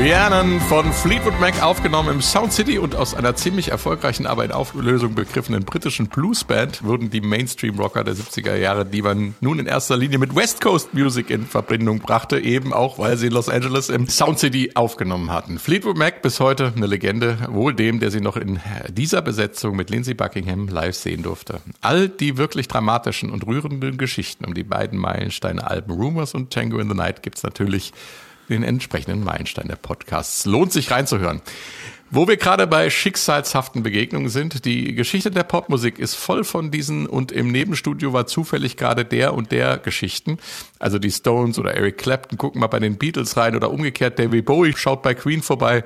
Rhiannon 0.00 0.60
von 0.60 0.90
Fleetwood 0.94 1.38
Mac 1.40 1.62
aufgenommen 1.62 2.08
im 2.08 2.22
Sound 2.22 2.54
City 2.54 2.78
und 2.78 2.96
aus 2.96 3.14
einer 3.14 3.36
ziemlich 3.36 3.68
erfolgreichen, 3.68 4.26
aber 4.26 4.46
in 4.46 4.50
Auflösung 4.50 5.14
begriffenen 5.14 5.66
britischen 5.66 6.06
Bluesband 6.06 6.82
wurden 6.82 7.10
die 7.10 7.20
Mainstream-Rocker 7.20 8.02
der 8.02 8.14
70er 8.14 8.56
Jahre, 8.56 8.86
die 8.86 9.02
man 9.02 9.34
nun 9.42 9.58
in 9.58 9.66
erster 9.66 9.98
Linie 9.98 10.18
mit 10.18 10.34
West 10.34 10.62
Coast 10.62 10.94
Music 10.94 11.28
in 11.28 11.44
Verbindung 11.44 11.98
brachte, 11.98 12.40
eben 12.40 12.72
auch, 12.72 12.98
weil 12.98 13.18
sie 13.18 13.26
in 13.26 13.34
Los 13.34 13.50
Angeles 13.50 13.90
im 13.90 14.08
Sound 14.08 14.38
City 14.38 14.70
aufgenommen 14.74 15.30
hatten. 15.30 15.58
Fleetwood 15.58 15.98
Mac 15.98 16.22
bis 16.22 16.40
heute 16.40 16.72
eine 16.74 16.86
Legende, 16.86 17.36
wohl 17.50 17.74
dem, 17.74 18.00
der 18.00 18.10
sie 18.10 18.22
noch 18.22 18.38
in 18.38 18.58
dieser 18.88 19.20
Besetzung 19.20 19.76
mit 19.76 19.90
Lindsey 19.90 20.14
Buckingham 20.14 20.68
live 20.68 20.96
sehen 20.96 21.22
durfte. 21.22 21.60
All 21.82 22.08
die 22.08 22.38
wirklich 22.38 22.68
dramatischen 22.68 23.28
und 23.28 23.46
rührenden 23.46 23.98
Geschichten 23.98 24.46
um 24.46 24.54
die 24.54 24.64
beiden 24.64 24.98
Meilensteine-Alben 24.98 25.92
Rumors 25.92 26.32
und 26.32 26.50
Tango 26.50 26.78
in 26.78 26.88
the 26.88 26.96
Night 26.96 27.22
gibt's 27.22 27.42
natürlich 27.42 27.92
den 28.50 28.62
entsprechenden 28.62 29.24
Meilenstein 29.24 29.68
der 29.68 29.76
Podcasts. 29.76 30.44
Lohnt 30.44 30.72
sich 30.72 30.90
reinzuhören. 30.90 31.40
Wo 32.12 32.26
wir 32.26 32.36
gerade 32.36 32.66
bei 32.66 32.90
schicksalshaften 32.90 33.84
Begegnungen 33.84 34.30
sind, 34.30 34.64
die 34.64 34.96
Geschichte 34.96 35.30
der 35.30 35.44
Popmusik 35.44 36.00
ist 36.00 36.16
voll 36.16 36.42
von 36.42 36.72
diesen 36.72 37.06
und 37.06 37.30
im 37.30 37.52
Nebenstudio 37.52 38.12
war 38.12 38.26
zufällig 38.26 38.76
gerade 38.76 39.04
der 39.04 39.32
und 39.32 39.52
der 39.52 39.78
Geschichten. 39.78 40.38
Also 40.80 40.98
die 40.98 41.12
Stones 41.12 41.56
oder 41.56 41.74
Eric 41.74 41.98
Clapton 41.98 42.36
gucken 42.36 42.60
mal 42.60 42.66
bei 42.66 42.80
den 42.80 42.98
Beatles 42.98 43.36
rein 43.36 43.54
oder 43.54 43.70
umgekehrt 43.70 44.18
David 44.18 44.44
Bowie 44.44 44.74
schaut 44.76 45.02
bei 45.02 45.14
Queen 45.14 45.40
vorbei. 45.40 45.84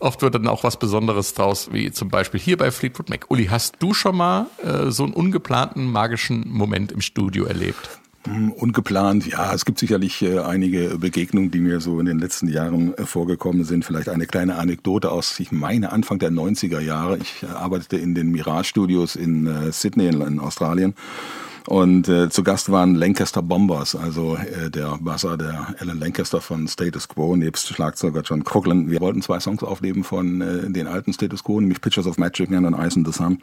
Oft 0.00 0.22
wird 0.22 0.34
dann 0.34 0.48
auch 0.48 0.64
was 0.64 0.76
Besonderes 0.76 1.34
draus, 1.34 1.68
wie 1.72 1.92
zum 1.92 2.08
Beispiel 2.08 2.40
hier 2.40 2.56
bei 2.56 2.72
Fleetwood 2.72 3.08
Mac. 3.08 3.26
Uli, 3.28 3.46
hast 3.46 3.76
du 3.78 3.94
schon 3.94 4.16
mal 4.16 4.46
äh, 4.64 4.90
so 4.90 5.04
einen 5.04 5.12
ungeplanten 5.12 5.86
magischen 5.86 6.48
Moment 6.48 6.90
im 6.90 7.00
Studio 7.00 7.44
erlebt? 7.44 7.99
Hm, 8.24 8.52
Ungeplant, 8.52 9.26
ja, 9.26 9.54
es 9.54 9.64
gibt 9.64 9.78
sicherlich 9.78 10.20
äh, 10.20 10.40
einige 10.40 10.98
Begegnungen, 10.98 11.50
die 11.50 11.60
mir 11.60 11.80
so 11.80 11.98
in 12.00 12.06
den 12.06 12.18
letzten 12.18 12.48
Jahren 12.48 12.92
äh, 12.98 13.06
vorgekommen 13.06 13.64
sind. 13.64 13.84
Vielleicht 13.84 14.10
eine 14.10 14.26
kleine 14.26 14.56
Anekdote 14.56 15.10
aus, 15.10 15.40
ich 15.40 15.52
meine, 15.52 15.90
Anfang 15.90 16.18
der 16.18 16.30
90er 16.30 16.80
Jahre. 16.80 17.16
Ich 17.16 17.42
äh, 17.42 17.46
arbeitete 17.46 17.96
in 17.96 18.14
den 18.14 18.30
Mirage 18.30 18.68
Studios 18.68 19.16
in 19.16 19.46
äh, 19.46 19.72
Sydney 19.72 20.08
in, 20.08 20.20
in 20.20 20.38
Australien. 20.38 20.94
Und 21.66 22.08
äh, 22.08 22.30
zu 22.30 22.42
Gast 22.42 22.70
waren 22.70 22.94
Lancaster 22.94 23.42
Bombers, 23.42 23.94
also 23.94 24.36
äh, 24.36 24.70
der 24.70 24.98
Basser, 25.00 25.36
der 25.36 25.74
Alan 25.78 25.98
Lancaster 25.98 26.40
von 26.40 26.66
Status 26.68 27.08
Quo, 27.08 27.36
nebst 27.36 27.68
Schlagzeuger 27.68 28.22
John 28.22 28.44
Coughlin. 28.44 28.90
Wir 28.90 29.00
wollten 29.00 29.22
zwei 29.22 29.40
Songs 29.40 29.62
aufnehmen 29.62 30.04
von 30.04 30.40
äh, 30.40 30.70
den 30.70 30.86
alten 30.86 31.12
Status 31.12 31.44
Quo, 31.44 31.60
nämlich 31.60 31.80
Pictures 31.80 32.06
of 32.06 32.18
Magic 32.18 32.50
and 32.52 32.76
Ice 32.78 32.96
in 32.96 33.04
the 33.04 33.12
Sun. 33.12 33.38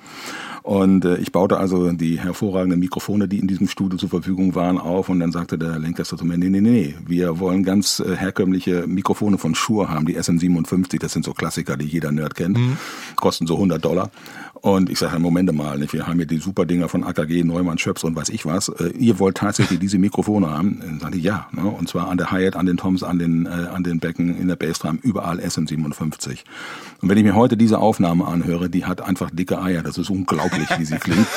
Und 0.63 1.06
äh, 1.06 1.17
ich 1.17 1.32
baute 1.32 1.58
also 1.58 1.91
die 1.91 2.19
hervorragenden 2.19 2.80
Mikrofone, 2.80 3.27
die 3.27 3.39
in 3.39 3.47
diesem 3.47 3.67
Studio 3.67 3.97
zur 3.97 4.10
Verfügung 4.10 4.56
waren, 4.56 4.77
auf. 4.77 5.10
Und 5.10 5.19
dann 5.19 5.32
sagte 5.32 5.58
der 5.58 5.80
Lancaster 5.80 6.17
zu 6.17 6.25
mir, 6.25 6.38
nee, 6.38 6.49
nee, 6.49 6.62
nee, 6.62 6.95
wir 7.06 7.39
wollen 7.39 7.63
ganz 7.63 7.99
äh, 7.99 8.15
herkömmliche 8.15 8.88
Mikrofone 8.88 9.38
von 9.38 9.56
Shure 9.56 9.89
haben, 9.89 10.06
die 10.06 10.17
SM57, 10.17 10.99
das 10.99 11.13
sind 11.13 11.23
so 11.23 11.34
Klassiker, 11.34 11.77
die 11.77 11.86
jeder 11.86 12.12
Nerd 12.12 12.36
kennt, 12.36 12.58
kosten 13.15 13.47
so 13.47 13.56
100 13.56 13.84
Dollar. 13.84 14.10
Und 14.67 14.89
ich 14.89 14.99
sage, 14.99 15.17
Moment 15.17 15.49
mal, 15.53 15.82
wir 15.93 16.08
haben 16.08 16.17
hier 16.17 16.25
die 16.25 16.39
super 16.39 16.65
Dinger 16.65 16.89
von 16.89 17.06
AKG, 17.06 17.45
Neumann, 17.45 17.77
Schöps 17.77 18.03
und 18.03 18.17
weiß 18.17 18.27
ich 18.27 18.45
was. 18.45 18.67
Äh, 18.67 18.89
ihr 18.97 19.17
wollt 19.17 19.38
tatsächlich 19.38 19.80
diese 19.80 19.97
Mikrofone 19.97 20.49
haben? 20.49 20.82
Dann 20.82 20.99
sagte 20.99 21.17
ich, 21.17 21.23
ja. 21.23 21.47
Ne? 21.53 21.62
Und 21.62 21.88
zwar 21.88 22.10
an 22.10 22.17
der 22.17 22.32
Hi-Hat, 22.32 22.58
an 22.58 22.65
den 22.65 22.75
Toms, 22.75 23.01
an 23.01 23.17
den, 23.17 23.45
äh, 23.45 23.49
an 23.49 23.86
den 23.86 24.01
Becken, 24.01 24.38
in 24.38 24.49
der 24.49 24.58
Bassdrum, 24.58 24.99
überall 25.01 25.39
SM57. 25.39 26.39
Und 27.01 27.08
wenn 27.08 27.17
ich 27.17 27.23
mir 27.23 27.34
heute 27.34 27.56
diese 27.56 27.80
Aufnahme 27.80 28.27
anhöre, 28.27 28.69
die 28.69 28.84
hat 28.84 28.99
einfach 28.99 29.30
dicke 29.32 29.62
Eier. 29.62 29.84
Das 29.84 29.97
ist 29.97 30.10
unglaublich, 30.10 30.67
wie 30.77 30.84
sie 30.84 30.97
klingt. 30.97 31.27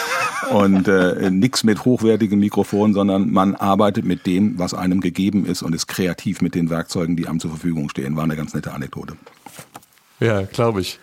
Und 0.50 0.88
äh, 0.88 1.30
nichts 1.30 1.62
mit 1.62 1.84
hochwertigem 1.84 2.40
Mikrofon, 2.40 2.94
sondern 2.94 3.30
man 3.30 3.54
arbeitet 3.54 4.04
mit 4.04 4.26
dem, 4.26 4.58
was 4.58 4.74
einem 4.74 5.00
gegeben 5.00 5.46
ist 5.46 5.62
und 5.62 5.72
ist 5.72 5.86
kreativ 5.86 6.40
mit 6.40 6.56
den 6.56 6.68
Werkzeugen, 6.68 7.14
die 7.14 7.28
einem 7.28 7.38
zur 7.38 7.50
Verfügung 7.50 7.90
stehen. 7.90 8.16
War 8.16 8.24
eine 8.24 8.34
ganz 8.34 8.54
nette 8.54 8.72
Anekdote. 8.72 9.14
Ja, 10.20 10.42
glaube 10.42 10.82
ich. 10.82 10.98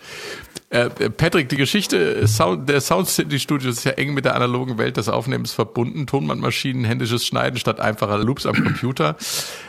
Äh, 0.70 0.90
Patrick, 0.90 1.48
die 1.48 1.56
Geschichte 1.56 2.28
Sound, 2.28 2.68
der 2.68 2.82
Sound 2.82 3.08
City 3.08 3.38
Studios 3.38 3.78
ist 3.78 3.84
ja 3.84 3.92
eng 3.92 4.12
mit 4.12 4.26
der 4.26 4.34
analogen 4.34 4.76
Welt 4.76 4.98
des 4.98 5.08
Aufnehmens 5.08 5.52
verbunden. 5.52 6.06
Tonbandmaschinen, 6.06 6.84
händisches 6.84 7.24
Schneiden 7.24 7.58
statt 7.58 7.80
einfacher 7.80 8.18
Loops 8.18 8.44
am 8.44 8.54
Computer, 8.54 9.16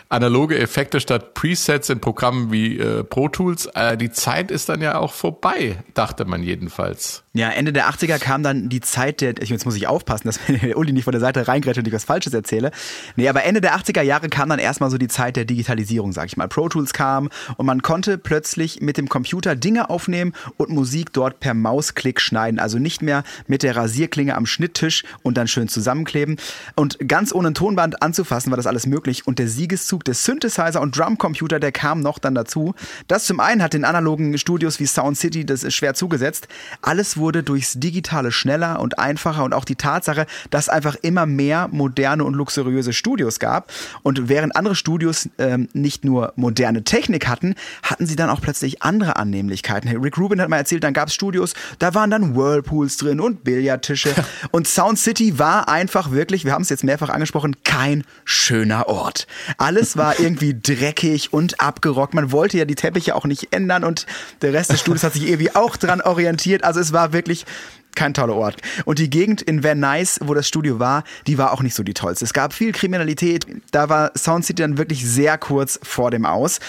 analoge 0.09 0.57
Effekte 0.57 0.99
statt 0.99 1.35
Presets 1.35 1.89
in 1.89 2.01
Programmen 2.01 2.51
wie 2.51 2.79
äh, 2.79 3.03
Pro 3.03 3.29
Tools. 3.29 3.67
Äh, 3.67 3.95
die 3.95 4.11
Zeit 4.11 4.49
ist 4.49 4.67
dann 4.67 4.81
ja 4.81 4.97
auch 4.97 5.13
vorbei, 5.13 5.77
dachte 5.93 6.25
man 6.25 6.41
jedenfalls. 6.41 7.23
Ja, 7.33 7.49
Ende 7.51 7.71
der 7.71 7.87
80er 7.87 8.17
kam 8.17 8.41
dann 8.41 8.69
die 8.69 8.81
Zeit 8.81 9.21
der, 9.21 9.35
jetzt 9.39 9.63
muss 9.63 9.75
ich 9.75 9.85
aufpassen, 9.85 10.27
dass 10.27 10.39
mir 10.47 10.75
Uli 10.77 10.93
nicht 10.93 11.03
von 11.03 11.11
der 11.11 11.21
Seite 11.21 11.47
reingrätscht 11.47 11.77
und 11.77 11.87
ich 11.87 11.93
was 11.93 12.03
Falsches 12.05 12.33
erzähle. 12.33 12.71
Nee, 13.17 13.29
aber 13.29 13.43
Ende 13.43 13.61
der 13.61 13.77
80er 13.77 14.01
Jahre 14.01 14.29
kam 14.29 14.49
dann 14.49 14.57
erstmal 14.57 14.89
so 14.89 14.97
die 14.97 15.07
Zeit 15.07 15.35
der 15.35 15.45
Digitalisierung, 15.45 16.11
sag 16.11 16.25
ich 16.25 16.37
mal. 16.37 16.47
Pro 16.47 16.67
Tools 16.69 16.91
kam 16.91 17.29
und 17.57 17.67
man 17.67 17.83
konnte 17.83 18.17
plötzlich 18.17 18.81
mit 18.81 18.97
dem 18.97 19.09
Computer 19.09 19.55
Dinge 19.55 19.91
aufnehmen 19.91 20.33
und 20.57 20.71
Musik 20.71 21.13
dort 21.13 21.39
per 21.39 21.53
Mausklick 21.53 22.19
schneiden. 22.19 22.59
Also 22.59 22.79
nicht 22.79 23.03
mehr 23.03 23.23
mit 23.45 23.61
der 23.61 23.75
Rasierklinge 23.75 24.35
am 24.35 24.47
Schnitttisch 24.47 25.03
und 25.21 25.37
dann 25.37 25.47
schön 25.47 25.67
zusammenkleben. 25.67 26.37
Und 26.75 26.97
ganz 27.07 27.31
ohne 27.31 27.49
ein 27.49 27.53
Tonband 27.53 28.01
anzufassen 28.01 28.51
war 28.51 28.57
das 28.57 28.67
alles 28.67 28.87
möglich 28.87 29.27
und 29.27 29.37
der 29.37 29.47
Siegeszug 29.47 29.98
Einzug 29.99 30.03
des 30.05 30.23
Synthesizer 30.23 30.81
und 30.81 30.97
Drumcomputer, 30.97 31.59
der 31.59 31.71
kam 31.71 32.01
noch 32.01 32.19
dann 32.19 32.35
dazu. 32.35 32.73
Das 33.07 33.25
zum 33.25 33.39
einen 33.39 33.61
hat 33.61 33.73
den 33.73 33.85
analogen 33.85 34.37
Studios 34.37 34.79
wie 34.79 34.85
Sound 34.85 35.17
City 35.17 35.45
das 35.45 35.71
schwer 35.73 35.93
zugesetzt. 35.93 36.47
Alles 36.81 37.17
wurde 37.17 37.43
durchs 37.43 37.79
Digitale 37.79 38.31
schneller 38.31 38.79
und 38.79 38.99
einfacher 38.99 39.43
und 39.43 39.53
auch 39.53 39.65
die 39.65 39.75
Tatsache, 39.75 40.25
dass 40.49 40.69
einfach 40.69 40.95
immer 41.01 41.25
mehr 41.25 41.67
moderne 41.71 42.23
und 42.23 42.33
luxuriöse 42.33 42.93
Studios 42.93 43.39
gab. 43.39 43.71
Und 44.03 44.29
während 44.29 44.55
andere 44.55 44.75
Studios 44.75 45.29
ähm, 45.37 45.67
nicht 45.73 46.05
nur 46.05 46.33
moderne 46.35 46.83
Technik 46.83 47.27
hatten, 47.27 47.55
hatten 47.83 48.05
sie 48.05 48.15
dann 48.15 48.29
auch 48.29 48.41
plötzlich 48.41 48.81
andere 48.81 49.17
Annehmlichkeiten. 49.17 49.89
Rick 49.97 50.17
Rubin 50.17 50.41
hat 50.41 50.49
mal 50.49 50.57
erzählt, 50.57 50.83
dann 50.83 50.93
gab 50.93 51.09
es 51.09 51.13
Studios, 51.13 51.53
da 51.79 51.93
waren 51.93 52.09
dann 52.09 52.35
Whirlpools 52.35 52.97
drin 52.97 53.19
und 53.19 53.43
Billardtische. 53.43 54.13
und 54.51 54.67
Sound 54.67 54.99
City 54.99 55.39
war 55.39 55.67
einfach 55.67 56.11
wirklich, 56.11 56.45
wir 56.45 56.53
haben 56.53 56.61
es 56.61 56.69
jetzt 56.69 56.83
mehrfach 56.83 57.09
angesprochen, 57.09 57.55
kein 57.63 58.03
schöner 58.23 58.87
Ort. 58.87 59.27
Alles 59.57 59.88
war 59.97 60.19
irgendwie 60.19 60.55
dreckig 60.61 61.33
und 61.33 61.61
abgerockt. 61.61 62.13
Man 62.13 62.31
wollte 62.31 62.57
ja 62.57 62.65
die 62.65 62.75
Teppiche 62.75 63.15
auch 63.15 63.25
nicht 63.25 63.53
ändern 63.53 63.83
und 63.83 64.05
der 64.41 64.53
Rest 64.53 64.71
des 64.71 64.81
Studios 64.81 65.03
hat 65.03 65.13
sich 65.13 65.27
irgendwie 65.27 65.55
auch 65.55 65.77
dran 65.77 66.01
orientiert. 66.01 66.63
Also 66.63 66.79
es 66.79 66.93
war 66.93 67.13
wirklich 67.13 67.45
kein 67.95 68.13
toller 68.13 68.35
Ort. 68.35 68.57
Und 68.85 68.99
die 68.99 69.09
Gegend 69.09 69.41
in 69.41 69.63
Van 69.63 69.79
Nuys, 69.79 70.19
wo 70.23 70.33
das 70.33 70.47
Studio 70.47 70.79
war, 70.79 71.03
die 71.27 71.37
war 71.37 71.51
auch 71.51 71.61
nicht 71.61 71.75
so 71.75 71.83
die 71.83 71.93
tollste. 71.93 72.23
Es 72.23 72.33
gab 72.33 72.53
viel 72.53 72.71
Kriminalität. 72.71 73.45
Da 73.71 73.89
war 73.89 74.11
Sound 74.17 74.45
City 74.45 74.61
dann 74.61 74.77
wirklich 74.77 75.05
sehr 75.05 75.37
kurz 75.37 75.79
vor 75.83 76.11
dem 76.11 76.25
Aus. 76.25 76.59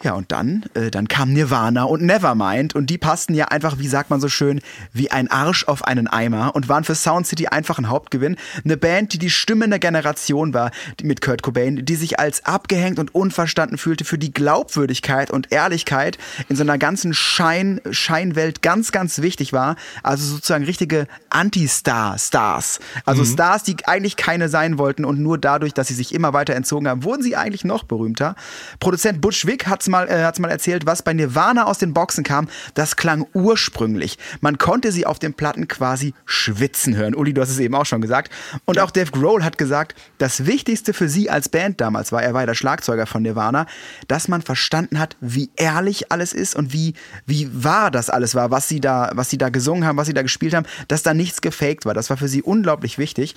Ja, 0.00 0.12
und 0.12 0.30
dann, 0.30 0.64
äh, 0.74 0.92
dann 0.92 1.08
kam 1.08 1.32
Nirvana 1.32 1.82
und 1.82 2.02
Nevermind 2.02 2.76
und 2.76 2.88
die 2.88 2.98
passten 2.98 3.34
ja 3.34 3.46
einfach, 3.46 3.80
wie 3.80 3.88
sagt 3.88 4.10
man 4.10 4.20
so 4.20 4.28
schön, 4.28 4.60
wie 4.92 5.10
ein 5.10 5.28
Arsch 5.28 5.64
auf 5.64 5.84
einen 5.84 6.06
Eimer 6.06 6.54
und 6.54 6.68
waren 6.68 6.84
für 6.84 6.94
Sound 6.94 7.26
City 7.26 7.48
einfach 7.48 7.78
ein 7.78 7.88
Hauptgewinn. 7.88 8.36
Eine 8.64 8.76
Band, 8.76 9.12
die 9.12 9.18
die 9.18 9.28
Stimme 9.28 9.64
einer 9.64 9.80
Generation 9.80 10.54
war, 10.54 10.70
die 11.00 11.04
mit 11.04 11.20
Kurt 11.20 11.42
Cobain, 11.42 11.84
die 11.84 11.96
sich 11.96 12.20
als 12.20 12.44
abgehängt 12.44 13.00
und 13.00 13.12
unverstanden 13.12 13.76
fühlte 13.76 14.04
für 14.04 14.18
die 14.18 14.32
Glaubwürdigkeit 14.32 15.32
und 15.32 15.50
Ehrlichkeit 15.50 16.16
in 16.48 16.54
so 16.54 16.62
einer 16.62 16.78
ganzen 16.78 17.12
Schein, 17.12 17.80
Scheinwelt 17.90 18.62
ganz, 18.62 18.92
ganz 18.92 19.20
wichtig 19.20 19.52
war. 19.52 19.74
Also 20.04 20.24
sozusagen 20.24 20.64
richtige 20.64 21.08
Anti-Star-Stars. 21.30 22.78
Also 23.04 23.24
Stars, 23.24 23.64
die 23.64 23.76
eigentlich 23.86 24.14
keine 24.14 24.48
sein 24.48 24.78
wollten 24.78 25.04
und 25.04 25.18
nur 25.18 25.38
dadurch, 25.38 25.74
dass 25.74 25.88
sie 25.88 25.94
sich 25.94 26.14
immer 26.14 26.32
weiter 26.32 26.54
entzogen 26.54 26.86
haben, 26.86 27.02
wurden 27.02 27.24
sie 27.24 27.34
eigentlich 27.34 27.64
noch 27.64 27.82
berühmter. 27.82 28.36
Produzent 28.78 29.20
Butch 29.20 29.44
Vig 29.44 29.66
hat's 29.88 30.08
mal, 30.08 30.08
äh, 30.08 30.24
hat's 30.24 30.38
mal 30.38 30.50
erzählt, 30.50 30.86
was 30.86 31.02
bei 31.02 31.12
Nirvana 31.12 31.64
aus 31.64 31.78
den 31.78 31.94
Boxen 31.94 32.24
kam. 32.24 32.48
Das 32.74 32.96
klang 32.96 33.26
ursprünglich. 33.32 34.18
Man 34.40 34.58
konnte 34.58 34.92
sie 34.92 35.06
auf 35.06 35.18
den 35.18 35.34
Platten 35.34 35.68
quasi 35.68 36.14
schwitzen 36.26 36.96
hören. 36.96 37.14
Uli, 37.14 37.32
du 37.32 37.40
hast 37.40 37.50
es 37.50 37.58
eben 37.58 37.74
auch 37.74 37.86
schon 37.86 38.00
gesagt. 38.00 38.32
Und 38.64 38.78
auch 38.78 38.90
Dave 38.90 39.10
Grohl 39.10 39.44
hat 39.44 39.58
gesagt, 39.58 39.94
das 40.18 40.46
Wichtigste 40.46 40.92
für 40.92 41.08
sie 41.08 41.30
als 41.30 41.48
Band 41.48 41.80
damals 41.80 42.12
war, 42.12 42.22
er 42.22 42.34
war 42.34 42.42
ja 42.42 42.46
der 42.46 42.54
Schlagzeuger 42.54 43.06
von 43.06 43.22
Nirvana, 43.22 43.66
dass 44.08 44.28
man 44.28 44.42
verstanden 44.42 44.98
hat, 44.98 45.16
wie 45.20 45.50
ehrlich 45.56 46.12
alles 46.12 46.32
ist 46.32 46.54
und 46.54 46.72
wie, 46.72 46.94
wie 47.26 47.48
wahr 47.52 47.90
das 47.90 48.10
alles 48.10 48.34
war, 48.34 48.50
was 48.50 48.68
sie 48.68 48.80
da, 48.80 49.10
was 49.14 49.30
sie 49.30 49.38
da 49.38 49.48
gesungen 49.48 49.84
haben, 49.84 49.96
was 49.96 50.06
sie 50.06 50.14
da 50.14 50.22
gespielt 50.22 50.54
haben, 50.54 50.66
dass 50.88 51.02
da 51.02 51.14
nichts 51.14 51.40
gefaked 51.40 51.86
war. 51.86 51.94
Das 51.94 52.10
war 52.10 52.16
für 52.16 52.28
sie 52.28 52.42
unglaublich 52.42 52.98
wichtig. 52.98 53.34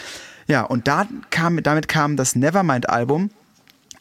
Ja, 0.48 0.64
und 0.64 0.88
da 0.88 1.08
kam, 1.30 1.62
damit 1.64 1.88
kam 1.88 2.18
das 2.18 2.36
Nevermind-Album 2.36 3.30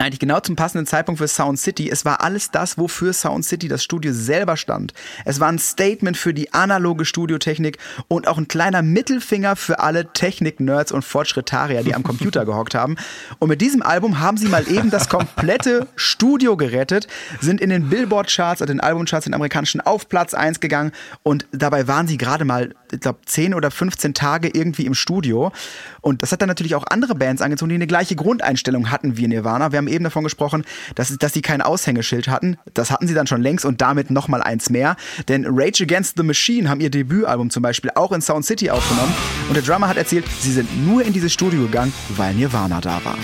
eigentlich 0.01 0.19
genau 0.19 0.41
zum 0.41 0.57
passenden 0.57 0.87
Zeitpunkt 0.87 1.19
für 1.19 1.29
Sound 1.29 1.59
City. 1.59 1.91
Es 1.91 2.05
war 2.05 2.23
alles 2.23 2.51
das, 2.51 2.79
wofür 2.79 3.13
Sound 3.13 3.45
City 3.45 3.69
das 3.69 3.85
Studio 3.85 4.13
selber 4.13 4.57
stand. 4.57 4.95
Es 5.25 5.41
war 5.41 5.49
ein 5.49 5.59
Statement 5.59 6.17
für 6.17 6.33
die 6.33 6.53
analoge 6.55 7.05
Studiotechnik 7.05 7.79
und 8.09 8.27
auch 8.27 8.39
ein 8.39 8.49
kleiner 8.49 8.83
Mittelfinger 8.83 9.57
für 9.57 9.81
alle 9.81 10.11
Technik-Nerds 10.13 10.93
und 10.93 11.05
Fortschrittarier, 11.05 11.83
die 11.83 11.95
am 11.95 12.03
Computer 12.03 12.45
gehockt 12.47 12.75
haben. 12.75 12.97
Und 13.39 13.49
mit 13.49 13.61
diesem 13.61 13.83
Album 13.83 14.21
haben 14.21 14.39
sie 14.39 14.49
mal 14.49 14.67
eben 14.69 14.91
das 14.91 15.09
komplette 15.09 15.87
Studio 15.97 16.57
gerettet, 16.57 17.07
sind 17.41 17.61
in 17.61 17.69
den 17.69 17.91
Billboard-Charts, 17.91 18.63
also 18.63 18.73
den 18.73 18.81
Albumcharts, 18.81 19.25
den 19.25 19.35
amerikanischen, 19.35 19.83
auf 19.83 20.09
Platz 20.09 20.33
1 20.33 20.61
gegangen 20.61 20.93
und 21.23 21.47
dabei 21.53 21.89
waren 21.89 22.09
sie 22.09 22.17
gerade 22.17 22.45
mal, 22.47 22.75
ich 22.91 23.01
glaube, 23.01 23.19
10 23.27 23.55
oder 23.55 23.71
15 23.71 24.15
Tage 24.15 24.49
irgendwie 24.53 24.87
im 24.87 24.95
Studio. 24.95 25.53
Und 26.01 26.23
das 26.23 26.33
hat 26.33 26.41
dann 26.41 26.49
natürlich 26.49 26.75
auch 26.75 26.85
andere 26.89 27.15
Bands 27.15 27.43
angezogen, 27.43 27.69
die 27.69 27.75
eine 27.75 27.87
gleiche 27.87 28.17
Grundeinstellung 28.17 28.91
hatten 28.91 29.17
wie 29.17 29.29
Nirvana. 29.29 29.73
Wir 29.73 29.79
haben 29.79 29.90
eben 29.91 30.05
davon 30.05 30.25
gesprochen, 30.25 30.65
dass, 30.95 31.17
dass 31.19 31.33
sie 31.33 31.43
kein 31.43 31.63
Aushängeschild 31.63 32.29
hatten. 32.29 32.57
Das 32.75 32.91
hatten 32.91 33.07
sie 33.07 33.15
dann 33.15 33.27
schon 33.27 33.43
längst 33.43 33.65
und 33.65 33.81
damit 33.81 34.11
nochmal 34.11 34.43
eins 34.43 34.71
mehr. 34.71 34.97
Denn 35.29 35.47
Rage 35.49 35.85
Against 35.85 36.17
the 36.17 36.23
Machine 36.23 36.69
haben 36.69 36.81
ihr 36.81 36.91
Debütalbum 36.91 37.51
zum 37.51 37.63
Beispiel 37.63 37.91
auch 37.95 38.13
in 38.13 38.21
Sound 38.21 38.45
City 38.45 38.71
aufgenommen. 38.71 39.15
Und 39.49 39.55
der 39.55 39.63
Drummer 39.63 39.89
hat 39.89 39.97
erzählt, 39.97 40.25
sie 40.41 40.53
sind 40.53 40.87
nur 40.87 41.03
in 41.03 41.13
dieses 41.13 41.33
Studio 41.33 41.63
gegangen, 41.63 41.93
weil 42.17 42.35
Nirvana 42.35 42.81
da 42.81 43.01
war. 43.05 43.17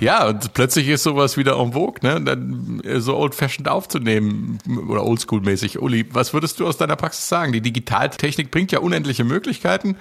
Ja, 0.00 0.28
und 0.28 0.54
plötzlich 0.54 0.86
ist 0.88 1.02
sowas 1.02 1.36
wieder 1.36 1.58
en 1.58 1.72
vogue, 1.72 1.96
ne? 2.02 2.20
Dann 2.20 2.80
äh, 2.84 3.00
so 3.00 3.16
old-fashioned 3.16 3.68
aufzunehmen 3.68 4.58
oder 4.88 5.02
oldschool-mäßig. 5.02 5.78
Uli, 5.78 6.06
was 6.12 6.32
würdest 6.32 6.60
du 6.60 6.66
aus 6.66 6.76
deiner 6.76 6.96
Praxis 6.96 7.28
sagen? 7.28 7.52
Die 7.52 7.60
Digitaltechnik 7.60 8.50
bringt 8.50 8.70
ja 8.70 8.78
unendliche 8.78 9.24
Möglichkeiten. 9.24 9.96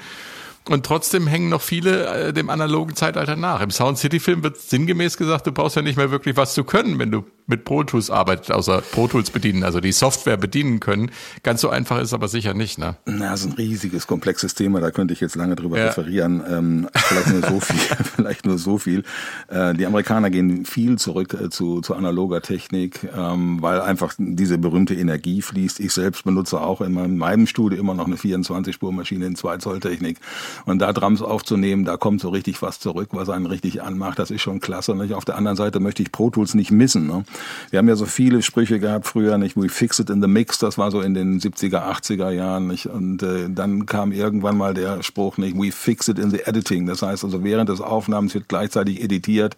Und 0.69 0.85
trotzdem 0.85 1.27
hängen 1.27 1.49
noch 1.49 1.61
viele 1.61 2.27
äh, 2.27 2.33
dem 2.33 2.49
analogen 2.49 2.95
Zeitalter 2.95 3.35
nach. 3.35 3.61
Im 3.61 3.71
Sound 3.71 3.97
City 3.97 4.19
Film 4.19 4.43
wird 4.43 4.57
sinngemäß 4.57 5.17
gesagt, 5.17 5.47
du 5.47 5.51
brauchst 5.51 5.75
ja 5.75 5.81
nicht 5.81 5.97
mehr 5.97 6.11
wirklich 6.11 6.37
was 6.37 6.53
zu 6.53 6.63
können, 6.63 6.99
wenn 6.99 7.11
du 7.11 7.25
mit 7.47 7.63
Pro 7.65 7.83
Tools 7.83 8.09
arbeitest, 8.11 8.51
außer 8.51 8.81
Pro 8.91 9.07
Tools 9.07 9.31
bedienen, 9.31 9.63
also 9.63 9.79
die 9.79 9.93
Software 9.93 10.37
bedienen 10.37 10.79
können. 10.79 11.11
Ganz 11.43 11.61
so 11.61 11.69
einfach 11.69 11.99
ist 12.01 12.13
aber 12.13 12.27
sicher 12.27 12.53
nicht, 12.53 12.77
ne? 12.77 12.97
Na, 13.05 13.31
das 13.31 13.41
ist 13.41 13.45
ein 13.47 13.53
riesiges, 13.53 14.05
komplexes 14.05 14.53
Thema, 14.53 14.81
da 14.81 14.91
könnte 14.91 15.13
ich 15.13 15.21
jetzt 15.21 15.35
lange 15.35 15.55
drüber 15.55 15.77
Ja. 15.79 15.87
referieren. 15.87 16.43
Ähm, 16.49 16.89
vielleicht 16.93 17.29
nur 17.29 17.41
so 17.49 17.59
viel, 17.61 17.95
vielleicht 18.15 18.45
nur 18.45 18.57
so 18.57 18.77
viel. 18.77 19.03
Äh, 19.47 19.73
die 19.73 19.85
Amerikaner 19.85 20.29
gehen 20.29 20.65
viel 20.65 20.97
zurück 20.97 21.33
äh, 21.33 21.49
zu, 21.49 21.81
zu 21.81 21.95
analoger 21.95 22.41
Technik, 22.41 23.07
ähm, 23.17 23.61
weil 23.61 23.79
einfach 23.81 24.13
diese 24.17 24.57
berühmte 24.57 24.93
Energie 24.95 25.41
fließt. 25.41 25.79
Ich 25.79 25.93
selbst 25.93 26.25
benutze 26.25 26.59
auch 26.59 26.81
in 26.81 26.93
meinem, 26.93 27.17
meinem 27.17 27.47
Studio 27.47 27.79
immer 27.79 27.93
noch 27.93 28.07
eine 28.07 28.17
24-Spur-Maschine 28.17 29.25
in 29.25 29.35
2 29.35 29.57
Zoll 29.57 29.79
Technik. 29.79 30.17
Und 30.65 30.79
da 30.79 30.91
Drums 30.91 31.21
aufzunehmen, 31.21 31.85
da 31.85 31.95
kommt 31.97 32.19
so 32.21 32.29
richtig 32.29 32.61
was 32.61 32.79
zurück, 32.79 33.09
was 33.13 33.29
einen 33.29 33.45
richtig 33.45 33.81
anmacht. 33.81 34.19
Das 34.19 34.31
ist 34.31 34.41
schon 34.41 34.59
klasse. 34.59 34.95
Nicht? 34.95 35.13
Auf 35.13 35.23
der 35.25 35.37
anderen 35.37 35.55
Seite 35.57 35.79
möchte 35.79 36.03
ich 36.03 36.11
Pro 36.11 36.29
Tools 36.29 36.53
nicht 36.55 36.71
missen. 36.71 37.07
Ne? 37.07 37.23
Wir 37.71 37.79
haben 37.79 37.87
ja 37.87 37.95
so 37.95 38.05
viele 38.05 38.41
Sprüche 38.41 38.79
gehabt 38.79 39.07
früher, 39.07 39.37
nicht? 39.37 39.55
We 39.57 39.69
fix 39.69 39.99
it 39.99 40.09
in 40.09 40.21
the 40.21 40.27
mix, 40.27 40.59
das 40.59 40.77
war 40.77 40.91
so 40.91 41.01
in 41.01 41.13
den 41.13 41.39
70er, 41.39 41.83
80er 41.91 42.29
Jahren. 42.31 42.67
Nicht? 42.67 42.87
Und 42.87 43.23
äh, 43.23 43.49
dann 43.49 43.85
kam 43.85 44.11
irgendwann 44.11 44.57
mal 44.57 44.73
der 44.73 45.03
Spruch, 45.03 45.37
nicht? 45.37 45.57
We 45.57 45.71
fix 45.71 46.07
it 46.07 46.19
in 46.19 46.29
the 46.31 46.41
editing. 46.45 46.85
Das 46.85 47.01
heißt 47.01 47.23
also, 47.23 47.43
während 47.43 47.69
des 47.69 47.81
Aufnahmens 47.81 48.33
wird 48.33 48.47
gleichzeitig 48.47 49.03
editiert 49.03 49.55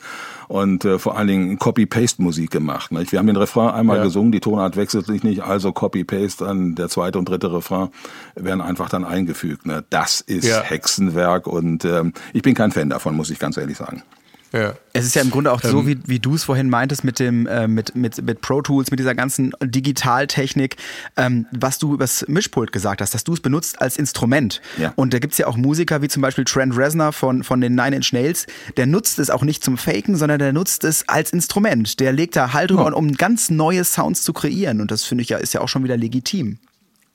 und 0.48 0.86
äh, 0.86 1.00
vor 1.00 1.18
allen 1.18 1.28
Dingen 1.28 1.60
Copy-Paste-Musik 1.60 2.52
gemacht. 2.52 2.92
Nicht? 2.92 3.12
Wir 3.12 3.20
haben 3.20 3.28
den 3.28 3.36
Refrain 3.38 3.70
einmal 3.72 3.98
Ja. 3.98 4.04
gesungen, 4.04 4.32
die 4.32 4.40
Tonart 4.40 4.76
wechselt 4.76 5.06
sich 5.06 5.24
nicht, 5.24 5.44
also 5.44 5.72
Copy-Paste, 5.72 6.46
dann 6.46 6.76
der 6.76 6.90
zweite 6.90 7.20
und 7.20 7.28
dritte 7.30 7.52
Refrain 7.54 7.90
werden 8.36 8.62
einfach 8.62 8.90
dann 8.90 9.06
eingefügt. 9.06 9.66
Ne? 9.66 9.84
Das 9.90 10.22
ist 10.22 10.46
Ja. 10.48 10.62
Hexenwerk 10.62 11.48
und 11.48 11.86
ähm, 11.86 12.14
ich 12.34 12.42
bin 12.42 12.56
kein 12.56 12.72
Fan 12.72 12.90
davon, 12.90 13.16
muss 13.16 13.30
ich 13.30 13.40
ganz 13.40 13.58
ehrlich 13.58 13.78
sagen. 13.78 14.04
Ja. 14.52 14.74
Es 14.94 15.06
ist 15.06 15.16
ja 15.16 15.22
im 15.22 15.30
Grunde 15.30 15.52
auch 15.52 15.62
so, 15.62 15.86
wie, 15.86 16.00
wie 16.06 16.20
du 16.20 16.36
es 16.36 16.44
vorhin 16.44 16.70
meintest 16.70 17.04
mit 17.04 17.20
dem 17.20 17.46
äh, 17.46 17.68
mit, 17.68 17.96
mit, 17.96 18.22
mit 18.22 18.42
Pro 18.42 18.62
Tools, 18.62 18.90
mit 18.90 19.00
dieser 19.00 19.14
ganzen 19.14 19.52
Digitaltechnik, 19.62 20.78
ähm, 21.18 21.46
was 21.52 21.78
du 21.78 21.94
übers 21.94 22.26
Mischpult 22.28 22.72
gesagt 22.72 23.02
hast, 23.02 23.14
dass 23.14 23.24
du 23.24 23.34
es 23.34 23.40
benutzt 23.40 23.82
als 23.82 23.98
Instrument. 23.98 24.62
Ja. 24.78 24.92
Und 24.96 25.14
da 25.14 25.20
gibt's 25.20 25.38
ja 25.38 25.48
auch 25.48 25.58
Musiker 25.58 26.02
wie 26.02 26.08
zum 26.08 26.22
Beispiel 26.22 26.44
Trent 26.46 26.76
Reznor 26.76 27.14
von, 27.14 27.44
von 27.44 27.62
den 27.62 27.76
Nine 27.76 27.98
Inch 27.98 28.12
Nails, 28.12 28.48
der 28.78 28.88
nutzt 28.88 29.20
es 29.20 29.30
auch 29.30 29.44
nicht 29.44 29.64
zum 29.64 29.78
Faken, 29.78 30.16
sondern 30.16 30.40
der 30.40 30.54
nutzt 30.54 30.84
es 30.84 31.08
als 31.08 31.32
Instrument. 31.32 32.00
Der 32.00 32.12
legt 32.12 32.36
da 32.36 32.54
Halt 32.54 32.72
drüber, 32.72 32.96
um 32.96 33.14
ganz 33.14 33.50
neue 33.50 33.84
Sounds 33.84 34.24
zu 34.24 34.34
kreieren. 34.34 34.82
Und 34.82 34.92
das 34.92 35.04
finde 35.04 35.22
ich 35.22 35.30
ja, 35.30 35.38
ist 35.38 35.54
ja 35.54 35.62
auch 35.62 35.70
schon 35.70 35.84
wieder 35.84 35.98
legitim. 35.98 36.58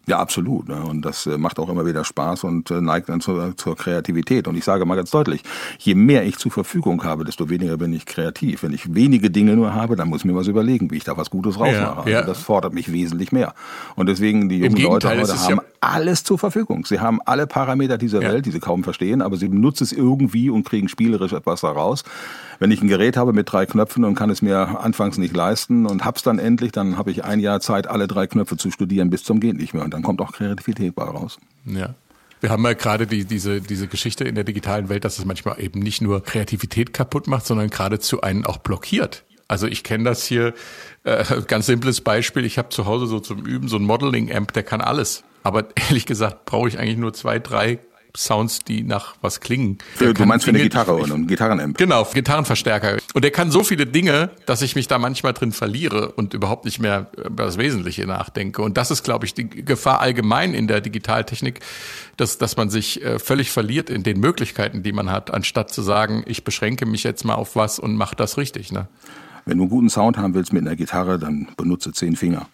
Ja, 0.07 0.19
absolut. 0.19 0.69
Ne? 0.69 0.83
Und 0.83 1.03
das 1.03 1.27
äh, 1.27 1.39
macht 1.39 1.59
auch 1.59 1.69
immer 1.69 1.87
wieder 1.87 2.05
Spaß 2.05 2.45
und 2.45 2.71
äh, 2.71 2.81
neigt 2.81 3.09
dann 3.09 3.21
zur, 3.21 3.57
zur 3.57 3.77
Kreativität. 3.77 4.47
Und 4.47 4.57
ich 4.57 4.65
sage 4.65 4.85
mal 4.85 4.97
ganz 4.97 5.11
deutlich, 5.11 5.43
je 5.79 5.95
mehr 5.95 6.25
ich 6.25 6.37
zur 6.37 6.53
Verfügung 6.53 7.05
habe, 7.05 7.25
desto 7.25 7.49
weniger 7.49 7.77
bin 7.77 7.93
ich 7.93 8.05
kreativ. 8.05 8.63
Wenn 8.63 8.73
ich 8.73 8.95
wenige 8.95 9.31
Dinge 9.31 9.57
nur 9.57 9.75
habe, 9.75 9.97
dann 9.97 10.09
muss 10.09 10.21
ich 10.21 10.25
mir 10.27 10.35
was 10.35 10.47
überlegen, 10.47 10.91
wie 10.91 10.97
ich 10.97 11.05
da 11.05 11.17
was 11.17 11.31
Gutes 11.31 11.59
rausmache. 11.59 11.97
Also 11.99 12.11
ja. 12.11 12.23
das 12.23 12.39
fordert 12.39 12.75
mich 12.75 12.93
wesentlich 12.93 13.33
mehr. 13.33 13.55
Und 13.97 14.09
deswegen, 14.09 14.49
die 14.49 14.59
jungen 14.59 14.77
Leute 14.77 15.09
heute 15.09 15.39
haben 15.41 15.57
ja- 15.57 15.63
alles 15.85 16.25
zur 16.25 16.39
Verfügung. 16.39 16.87
Sie 16.87 17.01
haben 17.01 17.21
alle 17.25 17.47
Parameter 17.47 17.99
dieser 17.99 18.23
Ja. 18.23 18.29
Welt, 18.31 18.47
die 18.47 18.51
sie 18.51 18.61
kaum 18.61 18.85
verstehen, 18.85 19.23
aber 19.23 19.37
sie 19.37 19.49
benutzen 19.49 19.85
es 19.85 19.93
irgendwie 19.93 20.51
und 20.51 20.65
kriegen 20.65 20.89
spielerisch 20.89 21.33
etwas 21.33 21.61
daraus. 21.61 22.05
Wenn 22.59 22.71
ich 22.71 22.83
ein 22.83 22.89
Gerät 22.89 23.17
habe 23.17 23.33
mit 23.33 23.51
drei 23.53 23.67
Knöpfen 23.67 24.05
und 24.05 24.15
kann 24.15 24.31
es 24.31 24.43
mir 24.43 24.81
anfangs 24.81 25.19
nicht 25.19 25.35
leisten 25.35 25.87
und 25.87 26.05
hab's 26.05 26.23
dann 26.23 26.39
endlich, 26.39 26.73
dann 26.73 26.97
habe 26.97 27.11
ich 27.11 27.25
ein 27.25 27.41
Jahr 27.41 27.61
Zeit, 27.61 27.87
alle 27.87 28.07
drei 28.09 28.27
Knöpfe 28.27 28.57
zu 28.57 28.71
studieren 28.71 29.11
bis 29.11 29.25
zum 29.25 29.41
geht 29.41 29.57
nicht 29.57 29.75
mehr. 29.75 29.85
Und 29.85 29.93
dann 29.93 30.03
kommt 30.03 30.21
auch 30.21 30.33
Kreativität 30.33 30.95
bei 30.95 31.05
raus. 31.05 31.39
Ja. 31.65 31.95
Wir 32.41 32.51
haben 32.51 32.65
ja 32.65 32.75
gerade 32.75 33.07
die, 33.07 33.25
diese, 33.25 33.61
diese 33.61 33.89
Geschichte 33.89 34.25
in 34.25 34.35
der 34.35 34.45
digitalen 34.45 34.89
Welt, 34.89 35.05
dass 35.05 35.19
es 35.19 35.25
manchmal 35.25 35.61
eben 35.61 35.81
nicht 35.81 36.03
nur 36.03 36.23
Kreativität 36.23 36.93
kaputt 36.93 37.27
macht, 37.27 37.47
sondern 37.47 37.71
geradezu 37.71 38.21
einen 38.21 38.45
auch 38.45 38.59
blockiert. 38.59 39.25
Also 39.49 39.67
ich 39.67 39.83
kenne 39.83 40.05
das 40.05 40.25
hier, 40.25 40.55
äh, 41.05 41.25
ganz 41.47 41.67
simples 41.67 42.01
Beispiel, 42.01 42.45
ich 42.45 42.59
habe 42.59 42.69
zu 42.71 42.87
Hause 42.87 43.07
so 43.07 43.21
zum 43.21 43.45
Üben 43.47 43.69
so 43.69 43.77
ein 43.77 43.85
Modeling-Amp, 43.85 44.53
der 44.53 44.63
kann 44.63 44.81
alles. 44.81 45.23
Aber 45.45 45.69
ehrlich 45.77 46.07
gesagt 46.07 46.47
brauche 46.47 46.67
ich 46.69 46.79
eigentlich 46.81 46.99
nur 46.99 47.15
zwei, 47.15 47.39
drei 47.39 47.79
Sounds, 48.17 48.61
die 48.61 48.85
nach 48.85 49.17
was 49.23 49.41
klingen. 49.41 49.79
Der 49.99 50.13
Du 50.13 50.25
meinst 50.25 50.45
für 50.45 50.51
eine 50.51 50.61
Gitarre 50.61 50.95
und 50.95 51.11
einen 51.11 51.27
Gitarrenamp. 51.27 51.77
Genau, 51.77 52.05
Gitarrenverstärker. 52.05 52.99
Und 53.13 53.25
der 53.25 53.33
kann 53.33 53.51
so 53.51 53.65
viele 53.65 53.87
Dinge, 53.87 54.31
dass 54.47 54.63
ich 54.63 54.77
mich 54.77 54.87
da 54.87 54.99
manchmal 54.99 55.33
drin 55.33 55.51
verliere 55.51 56.13
und 56.13 56.33
überhaupt 56.33 56.65
nicht 56.65 56.79
mehr 56.79 57.11
über 57.17 57.45
das 57.45 57.59
Wesentliche 57.59 58.07
nachdenke. 58.07 58.63
Und 58.63 58.77
das 58.77 58.93
ist, 58.93 59.03
glaube 59.03 59.27
ich, 59.27 59.35
die 59.35 59.49
Gefahr 59.49 60.01
allgemein 60.01 60.55
in 60.55 60.69
der 60.69 60.81
Digitaltechnik, 60.81 61.59
dass, 62.17 62.39
dass 62.39 62.57
man 62.57 62.71
sich 62.71 63.03
äh, 63.03 63.19
völlig 63.19 63.51
verliert 63.51 63.91
in 63.91 64.05
den 64.05 64.21
Möglichkeiten, 64.21 64.85
die 64.85 64.93
man 64.93 65.11
hat, 65.11 65.35
anstatt 65.35 65.73
zu 65.73 65.83
sagen, 65.83 66.23
ich 66.27 66.45
beschränke 66.45 66.87
mich 66.87 67.03
jetzt 67.03 67.25
mal 67.25 67.35
auf 67.35 67.57
was 67.57 67.81
und 67.81 67.97
mache 67.97 68.15
das 68.15 68.39
richtig. 68.39 68.71
Ne? 68.71 68.87
Wenn 69.45 69.59
du 69.59 69.65
einen 69.65 69.71
guten 69.71 69.91
Sound 69.91 70.19
haben 70.19 70.35
willst 70.35 70.53
mit 70.53 70.63
einer 70.63 70.77
Gitarre, 70.77 71.19
dann 71.19 71.49
benutze 71.57 71.93
zehn 71.93 72.15
Finger. 72.15 72.47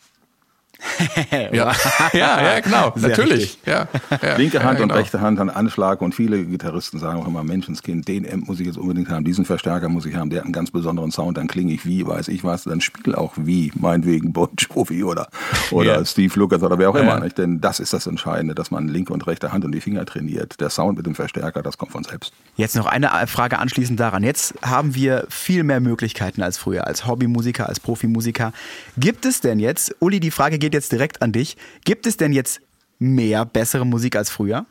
Ja, 1.53 1.73
ja, 2.13 2.43
ja, 2.43 2.61
genau, 2.61 2.93
Sehr 2.97 3.11
natürlich. 3.11 3.59
Ja, 3.67 3.87
ja, 4.23 4.37
Linke 4.37 4.63
Hand 4.63 4.79
ja, 4.79 4.85
und 4.85 4.89
genau. 4.89 5.01
rechte 5.01 5.21
Hand 5.21 5.39
an 5.41 5.51
Anschlag 5.51 6.01
und 6.03 6.15
viele 6.15 6.45
Gitarristen 6.45 6.99
sagen 6.99 7.21
auch 7.21 7.27
immer, 7.27 7.43
Menschenskind, 7.45 8.07
den 8.09 8.31
Amp 8.31 8.49
muss 8.49 8.61
ich 8.61 8.67
jetzt 8.67 8.79
unbedingt 8.79 9.09
haben, 9.09 9.25
diesen 9.25 9.45
Verstärker 9.45 9.89
muss 9.89 10.07
ich 10.07 10.15
haben, 10.15 10.31
der 10.31 10.41
hat 10.41 10.45
einen 10.45 10.53
ganz 10.53 10.71
besonderen 10.71 11.11
Sound, 11.11 11.37
dann 11.37 11.49
klinge 11.49 11.73
ich 11.73 11.85
wie, 11.85 12.07
weiß 12.07 12.29
ich 12.29 12.45
was, 12.45 12.65
dann 12.65 12.81
spiel 12.81 13.15
auch 13.15 13.33
wie, 13.37 13.73
meinetwegen 13.75 14.33
Bon 14.33 14.49
Jovi 14.59 15.05
oder, 15.05 15.29
oder 15.71 15.99
Ja. 15.99 16.05
Steve 16.05 16.39
Lucas 16.39 16.63
oder 16.63 16.79
wer 16.79 16.91
auch 16.91 16.95
Ja. 16.97 17.03
immer, 17.03 17.21
nicht? 17.21 17.39
denn 17.39 17.61
das 17.61 17.81
ist 17.81 17.93
das 17.93 18.07
Entscheidende, 18.07 18.55
dass 18.55 18.71
man 18.71 18.89
linke 18.89 19.13
und 19.13 19.27
rechte 19.27 19.53
Hand 19.53 19.65
und 19.65 19.73
die 19.73 19.81
Finger 19.81 20.05
trainiert. 20.07 20.61
Der 20.61 20.71
Sound 20.71 20.97
mit 20.97 21.07
dem 21.07 21.15
Verstärker, 21.15 21.63
das 21.63 21.79
kommt 21.79 21.93
von 21.93 22.05
selbst. 22.05 22.33
Jetzt 22.57 22.77
noch 22.77 22.87
eine 22.87 23.11
Frage 23.27 23.59
anschließend 23.59 23.99
daran. 23.99 24.23
Jetzt 24.23 24.55
haben 24.63 24.95
wir 24.95 25.27
viel 25.29 25.63
mehr 25.65 25.81
Möglichkeiten 25.81 26.43
als 26.43 26.59
früher, 26.59 26.87
als 26.87 27.07
Hobbymusiker, 27.07 27.69
als 27.69 27.81
Profimusiker. 27.81 28.53
Gibt 28.99 29.25
es 29.25 29.41
denn 29.41 29.59
jetzt, 29.59 29.95
Uli, 30.01 30.21
die 30.21 30.31
Frage 30.31 30.59
geht 30.59 30.70
jetzt 30.75 30.93
direkt 30.93 31.23
an 31.23 31.33
dich, 31.33 31.57
gibt 31.85 32.07
es 32.07 32.17
denn 32.17 32.33
jetzt 32.33 32.61
mehr 32.99 33.45
bessere 33.45 33.87
Musik 33.87 34.17
als 34.17 34.31
früher? 34.31 34.67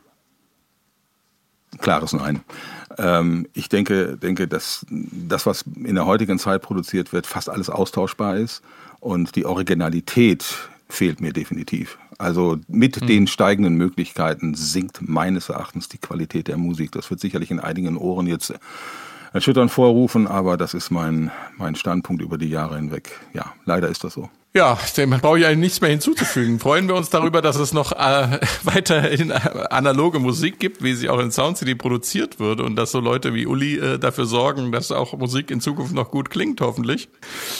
Klares 1.78 2.12
Nein. 2.12 2.40
Ähm, 2.98 3.46
ich 3.52 3.68
denke, 3.68 4.16
denke, 4.16 4.48
dass 4.48 4.84
das, 4.90 5.46
was 5.46 5.64
in 5.84 5.94
der 5.94 6.06
heutigen 6.06 6.38
Zeit 6.38 6.62
produziert 6.62 7.12
wird, 7.12 7.26
fast 7.26 7.48
alles 7.48 7.70
austauschbar 7.70 8.36
ist 8.36 8.62
und 8.98 9.36
die 9.36 9.46
Originalität 9.46 10.44
fehlt 10.88 11.20
mir 11.20 11.32
definitiv. 11.32 11.98
Also 12.18 12.58
mit 12.68 13.08
den 13.08 13.26
steigenden 13.26 13.76
Möglichkeiten 13.76 14.54
sinkt 14.54 15.08
meines 15.08 15.48
Erachtens 15.48 15.88
die 15.88 15.98
Qualität 15.98 16.48
der 16.48 16.58
Musik. 16.58 16.92
Das 16.92 17.08
wird 17.08 17.20
sicherlich 17.20 17.50
in 17.50 17.60
einigen 17.60 17.96
Ohren 17.96 18.26
jetzt 18.26 18.52
erschüttern 19.32 19.68
vorrufen, 19.68 20.26
aber 20.26 20.56
das 20.56 20.74
ist 20.74 20.90
mein, 20.90 21.30
mein 21.56 21.74
Standpunkt 21.74 22.22
über 22.22 22.38
die 22.38 22.48
Jahre 22.48 22.76
hinweg. 22.76 23.10
Ja, 23.32 23.52
leider 23.64 23.88
ist 23.88 24.02
das 24.04 24.14
so. 24.14 24.28
Ja, 24.52 24.76
dem 24.96 25.10
brauche 25.10 25.38
ich 25.38 25.46
eigentlich 25.46 25.58
nichts 25.60 25.80
mehr 25.80 25.90
hinzuzufügen. 25.90 26.58
Freuen 26.58 26.88
wir 26.88 26.96
uns 26.96 27.08
darüber, 27.08 27.40
dass 27.40 27.54
es 27.54 27.72
noch 27.72 27.92
äh, 27.92 28.40
weiterhin 28.64 29.30
analoge 29.30 30.18
Musik 30.18 30.58
gibt, 30.58 30.82
wie 30.82 30.94
sie 30.94 31.08
auch 31.08 31.20
in 31.20 31.30
Sound 31.30 31.56
City 31.58 31.76
produziert 31.76 32.40
wird 32.40 32.60
und 32.60 32.74
dass 32.74 32.90
so 32.90 32.98
Leute 32.98 33.32
wie 33.32 33.46
Uli 33.46 33.76
äh, 33.78 33.98
dafür 34.00 34.26
sorgen, 34.26 34.72
dass 34.72 34.90
auch 34.90 35.16
Musik 35.16 35.52
in 35.52 35.60
Zukunft 35.60 35.94
noch 35.94 36.10
gut 36.10 36.30
klingt, 36.30 36.60
hoffentlich. 36.62 37.08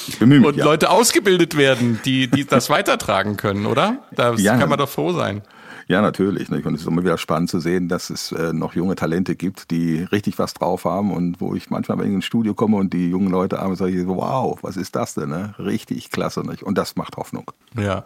Ich 0.08 0.18
bemühe 0.18 0.40
mich. 0.40 0.48
Und 0.48 0.56
ja. 0.56 0.64
Leute 0.64 0.90
ausgebildet 0.90 1.56
werden, 1.56 2.00
die, 2.04 2.26
die 2.26 2.44
das 2.44 2.68
weitertragen 2.70 3.36
können, 3.36 3.66
oder? 3.66 3.98
Da 4.10 4.34
Ja. 4.34 4.56
kann 4.58 4.68
man 4.68 4.78
doch 4.80 4.88
froh 4.88 5.12
sein. 5.12 5.42
Ja, 5.90 6.02
natürlich. 6.02 6.50
Nicht? 6.50 6.64
Und 6.66 6.74
es 6.74 6.82
ist 6.82 6.86
immer 6.86 7.02
wieder 7.02 7.18
spannend 7.18 7.50
zu 7.50 7.58
sehen, 7.58 7.88
dass 7.88 8.10
es 8.10 8.30
äh, 8.30 8.52
noch 8.52 8.74
junge 8.74 8.94
Talente 8.94 9.34
gibt, 9.34 9.72
die 9.72 10.04
richtig 10.04 10.38
was 10.38 10.54
drauf 10.54 10.84
haben 10.84 11.10
und 11.10 11.40
wo 11.40 11.56
ich 11.56 11.68
manchmal, 11.68 11.98
wenn 11.98 12.06
ich 12.06 12.14
ins 12.14 12.26
Studio 12.26 12.54
komme 12.54 12.76
und 12.76 12.92
die 12.92 13.10
jungen 13.10 13.28
Leute 13.28 13.58
haben, 13.58 13.74
sage 13.74 14.00
ich 14.00 14.06
wow, 14.06 14.56
was 14.62 14.76
ist 14.76 14.94
das 14.94 15.14
denn? 15.14 15.30
Ne? 15.30 15.52
Richtig 15.58 16.12
klasse. 16.12 16.42
Nicht? 16.48 16.62
Und 16.62 16.78
das 16.78 16.94
macht 16.94 17.16
Hoffnung. 17.16 17.50
Ja. 17.76 18.04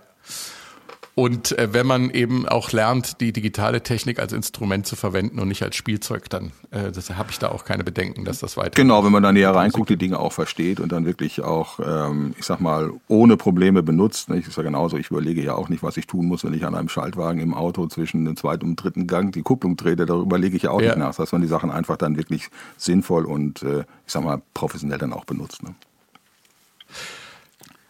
Und 1.17 1.57
äh, 1.59 1.73
wenn 1.73 1.87
man 1.87 2.11
eben 2.11 2.49
auch 2.49 2.73
lernt, 2.73 3.21
die 3.21 3.33
digitale 3.33 3.83
Technik 3.83 4.19
als 4.19 4.33
Instrument 4.33 4.85
zu 4.85 4.97
verwenden 4.97 5.39
und 5.39 5.47
nicht 5.47 5.63
als 5.63 5.77
Spielzeug, 5.77 6.29
dann 6.29 6.51
äh, 6.73 6.91
habe 7.15 7.31
ich 7.31 7.39
da 7.39 7.51
auch 7.51 7.65
keine 7.65 7.85
Bedenken, 7.85 8.25
dass 8.25 8.41
das 8.41 8.57
weiter. 8.57 8.71
Genau, 8.71 9.05
wenn 9.05 9.13
man 9.13 9.23
da 9.23 9.33
näher 9.33 9.55
reinguckt, 9.55 9.91
die 9.91 9.97
Dinge 9.97 10.19
auch 10.19 10.33
versteht 10.33 10.81
und 10.81 10.91
dann 10.91 11.07
wirklich 11.07 11.41
auch, 11.43 11.79
ähm, 11.79 12.35
ich 12.37 12.45
sag 12.45 12.61
mal, 12.61 12.91
ohne 13.07 13.37
Probleme 13.37 13.85
benutzt. 13.85 14.29
Nicht? 14.29 14.49
Ist 14.49 14.57
ja 14.57 14.65
genauso, 14.65 14.97
ich 14.97 15.11
überlege 15.11 15.41
ja 15.43 15.55
auch 15.55 15.69
nicht, 15.69 15.85
was 15.85 15.97
ich 15.97 16.09
tun 16.09 16.27
muss, 16.27 16.43
wenn 16.45 16.53
ich 16.53 16.65
an 16.67 16.75
einem 16.75 16.89
Schaltwagen 16.89 17.39
im 17.39 17.55
Auto 17.55 17.87
zwischen 17.87 18.25
dem 18.25 18.37
zweiten 18.37 18.67
und 18.67 18.77
dritten 18.77 19.07
Gang 19.07 19.33
die 19.33 19.43
Kupplung 19.43 19.77
trete. 19.77 20.07
Darüber 20.07 20.37
lege 20.37 20.57
ich 20.57 20.65
ja 20.65 20.71
auch 20.71 20.81
Ja. 20.81 20.89
nicht 20.89 20.99
nach, 20.99 21.15
dass 21.15 21.31
man 21.31 21.43
die 21.43 21.49
Sachen 21.49 21.71
einfach 21.71 21.97
dann 21.97 22.17
wirklich 22.17 22.49
sinnvoll 22.77 23.25
und, 23.25 23.63
äh, 23.63 23.81
ich 24.05 24.13
sag 24.13 24.25
mal, 24.25 24.43
professionell 24.53 24.99
dann 24.99 25.13
auch 25.13 25.25
benutzt. 25.25 25.63
Ne? 25.63 25.75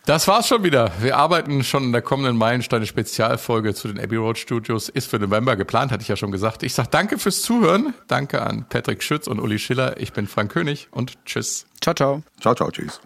Das 0.06 0.28
war's 0.28 0.48
schon 0.48 0.62
wieder. 0.62 0.92
Wir 1.00 1.16
arbeiten 1.16 1.64
schon 1.64 1.84
in 1.84 1.92
der 1.92 2.02
kommenden 2.02 2.36
Meilensteine 2.36 2.84
Spezialfolge 2.84 3.72
zu 3.72 3.88
den 3.88 3.98
Abbey 3.98 4.16
Road 4.16 4.36
Studios. 4.36 4.90
Ist 4.90 5.08
für 5.08 5.18
November 5.18 5.56
geplant, 5.56 5.92
hatte 5.92 6.02
ich 6.02 6.08
ja 6.08 6.16
schon 6.16 6.30
gesagt. 6.30 6.62
Ich 6.62 6.74
sag 6.74 6.90
danke 6.90 7.18
fürs 7.18 7.40
Zuhören. 7.40 7.94
Danke 8.06 8.42
an 8.42 8.66
Patrick 8.68 9.02
Schütz 9.02 9.26
und 9.26 9.40
Uli 9.40 9.58
Schiller. 9.58 9.98
Ich 9.98 10.12
bin 10.12 10.26
Frank 10.26 10.52
König 10.52 10.88
und 10.90 11.24
tschüss. 11.24 11.64
Ciao, 11.80 11.94
ciao. 11.94 12.22
Ciao, 12.38 12.54
ciao, 12.54 12.70
tschüss. 12.70 13.00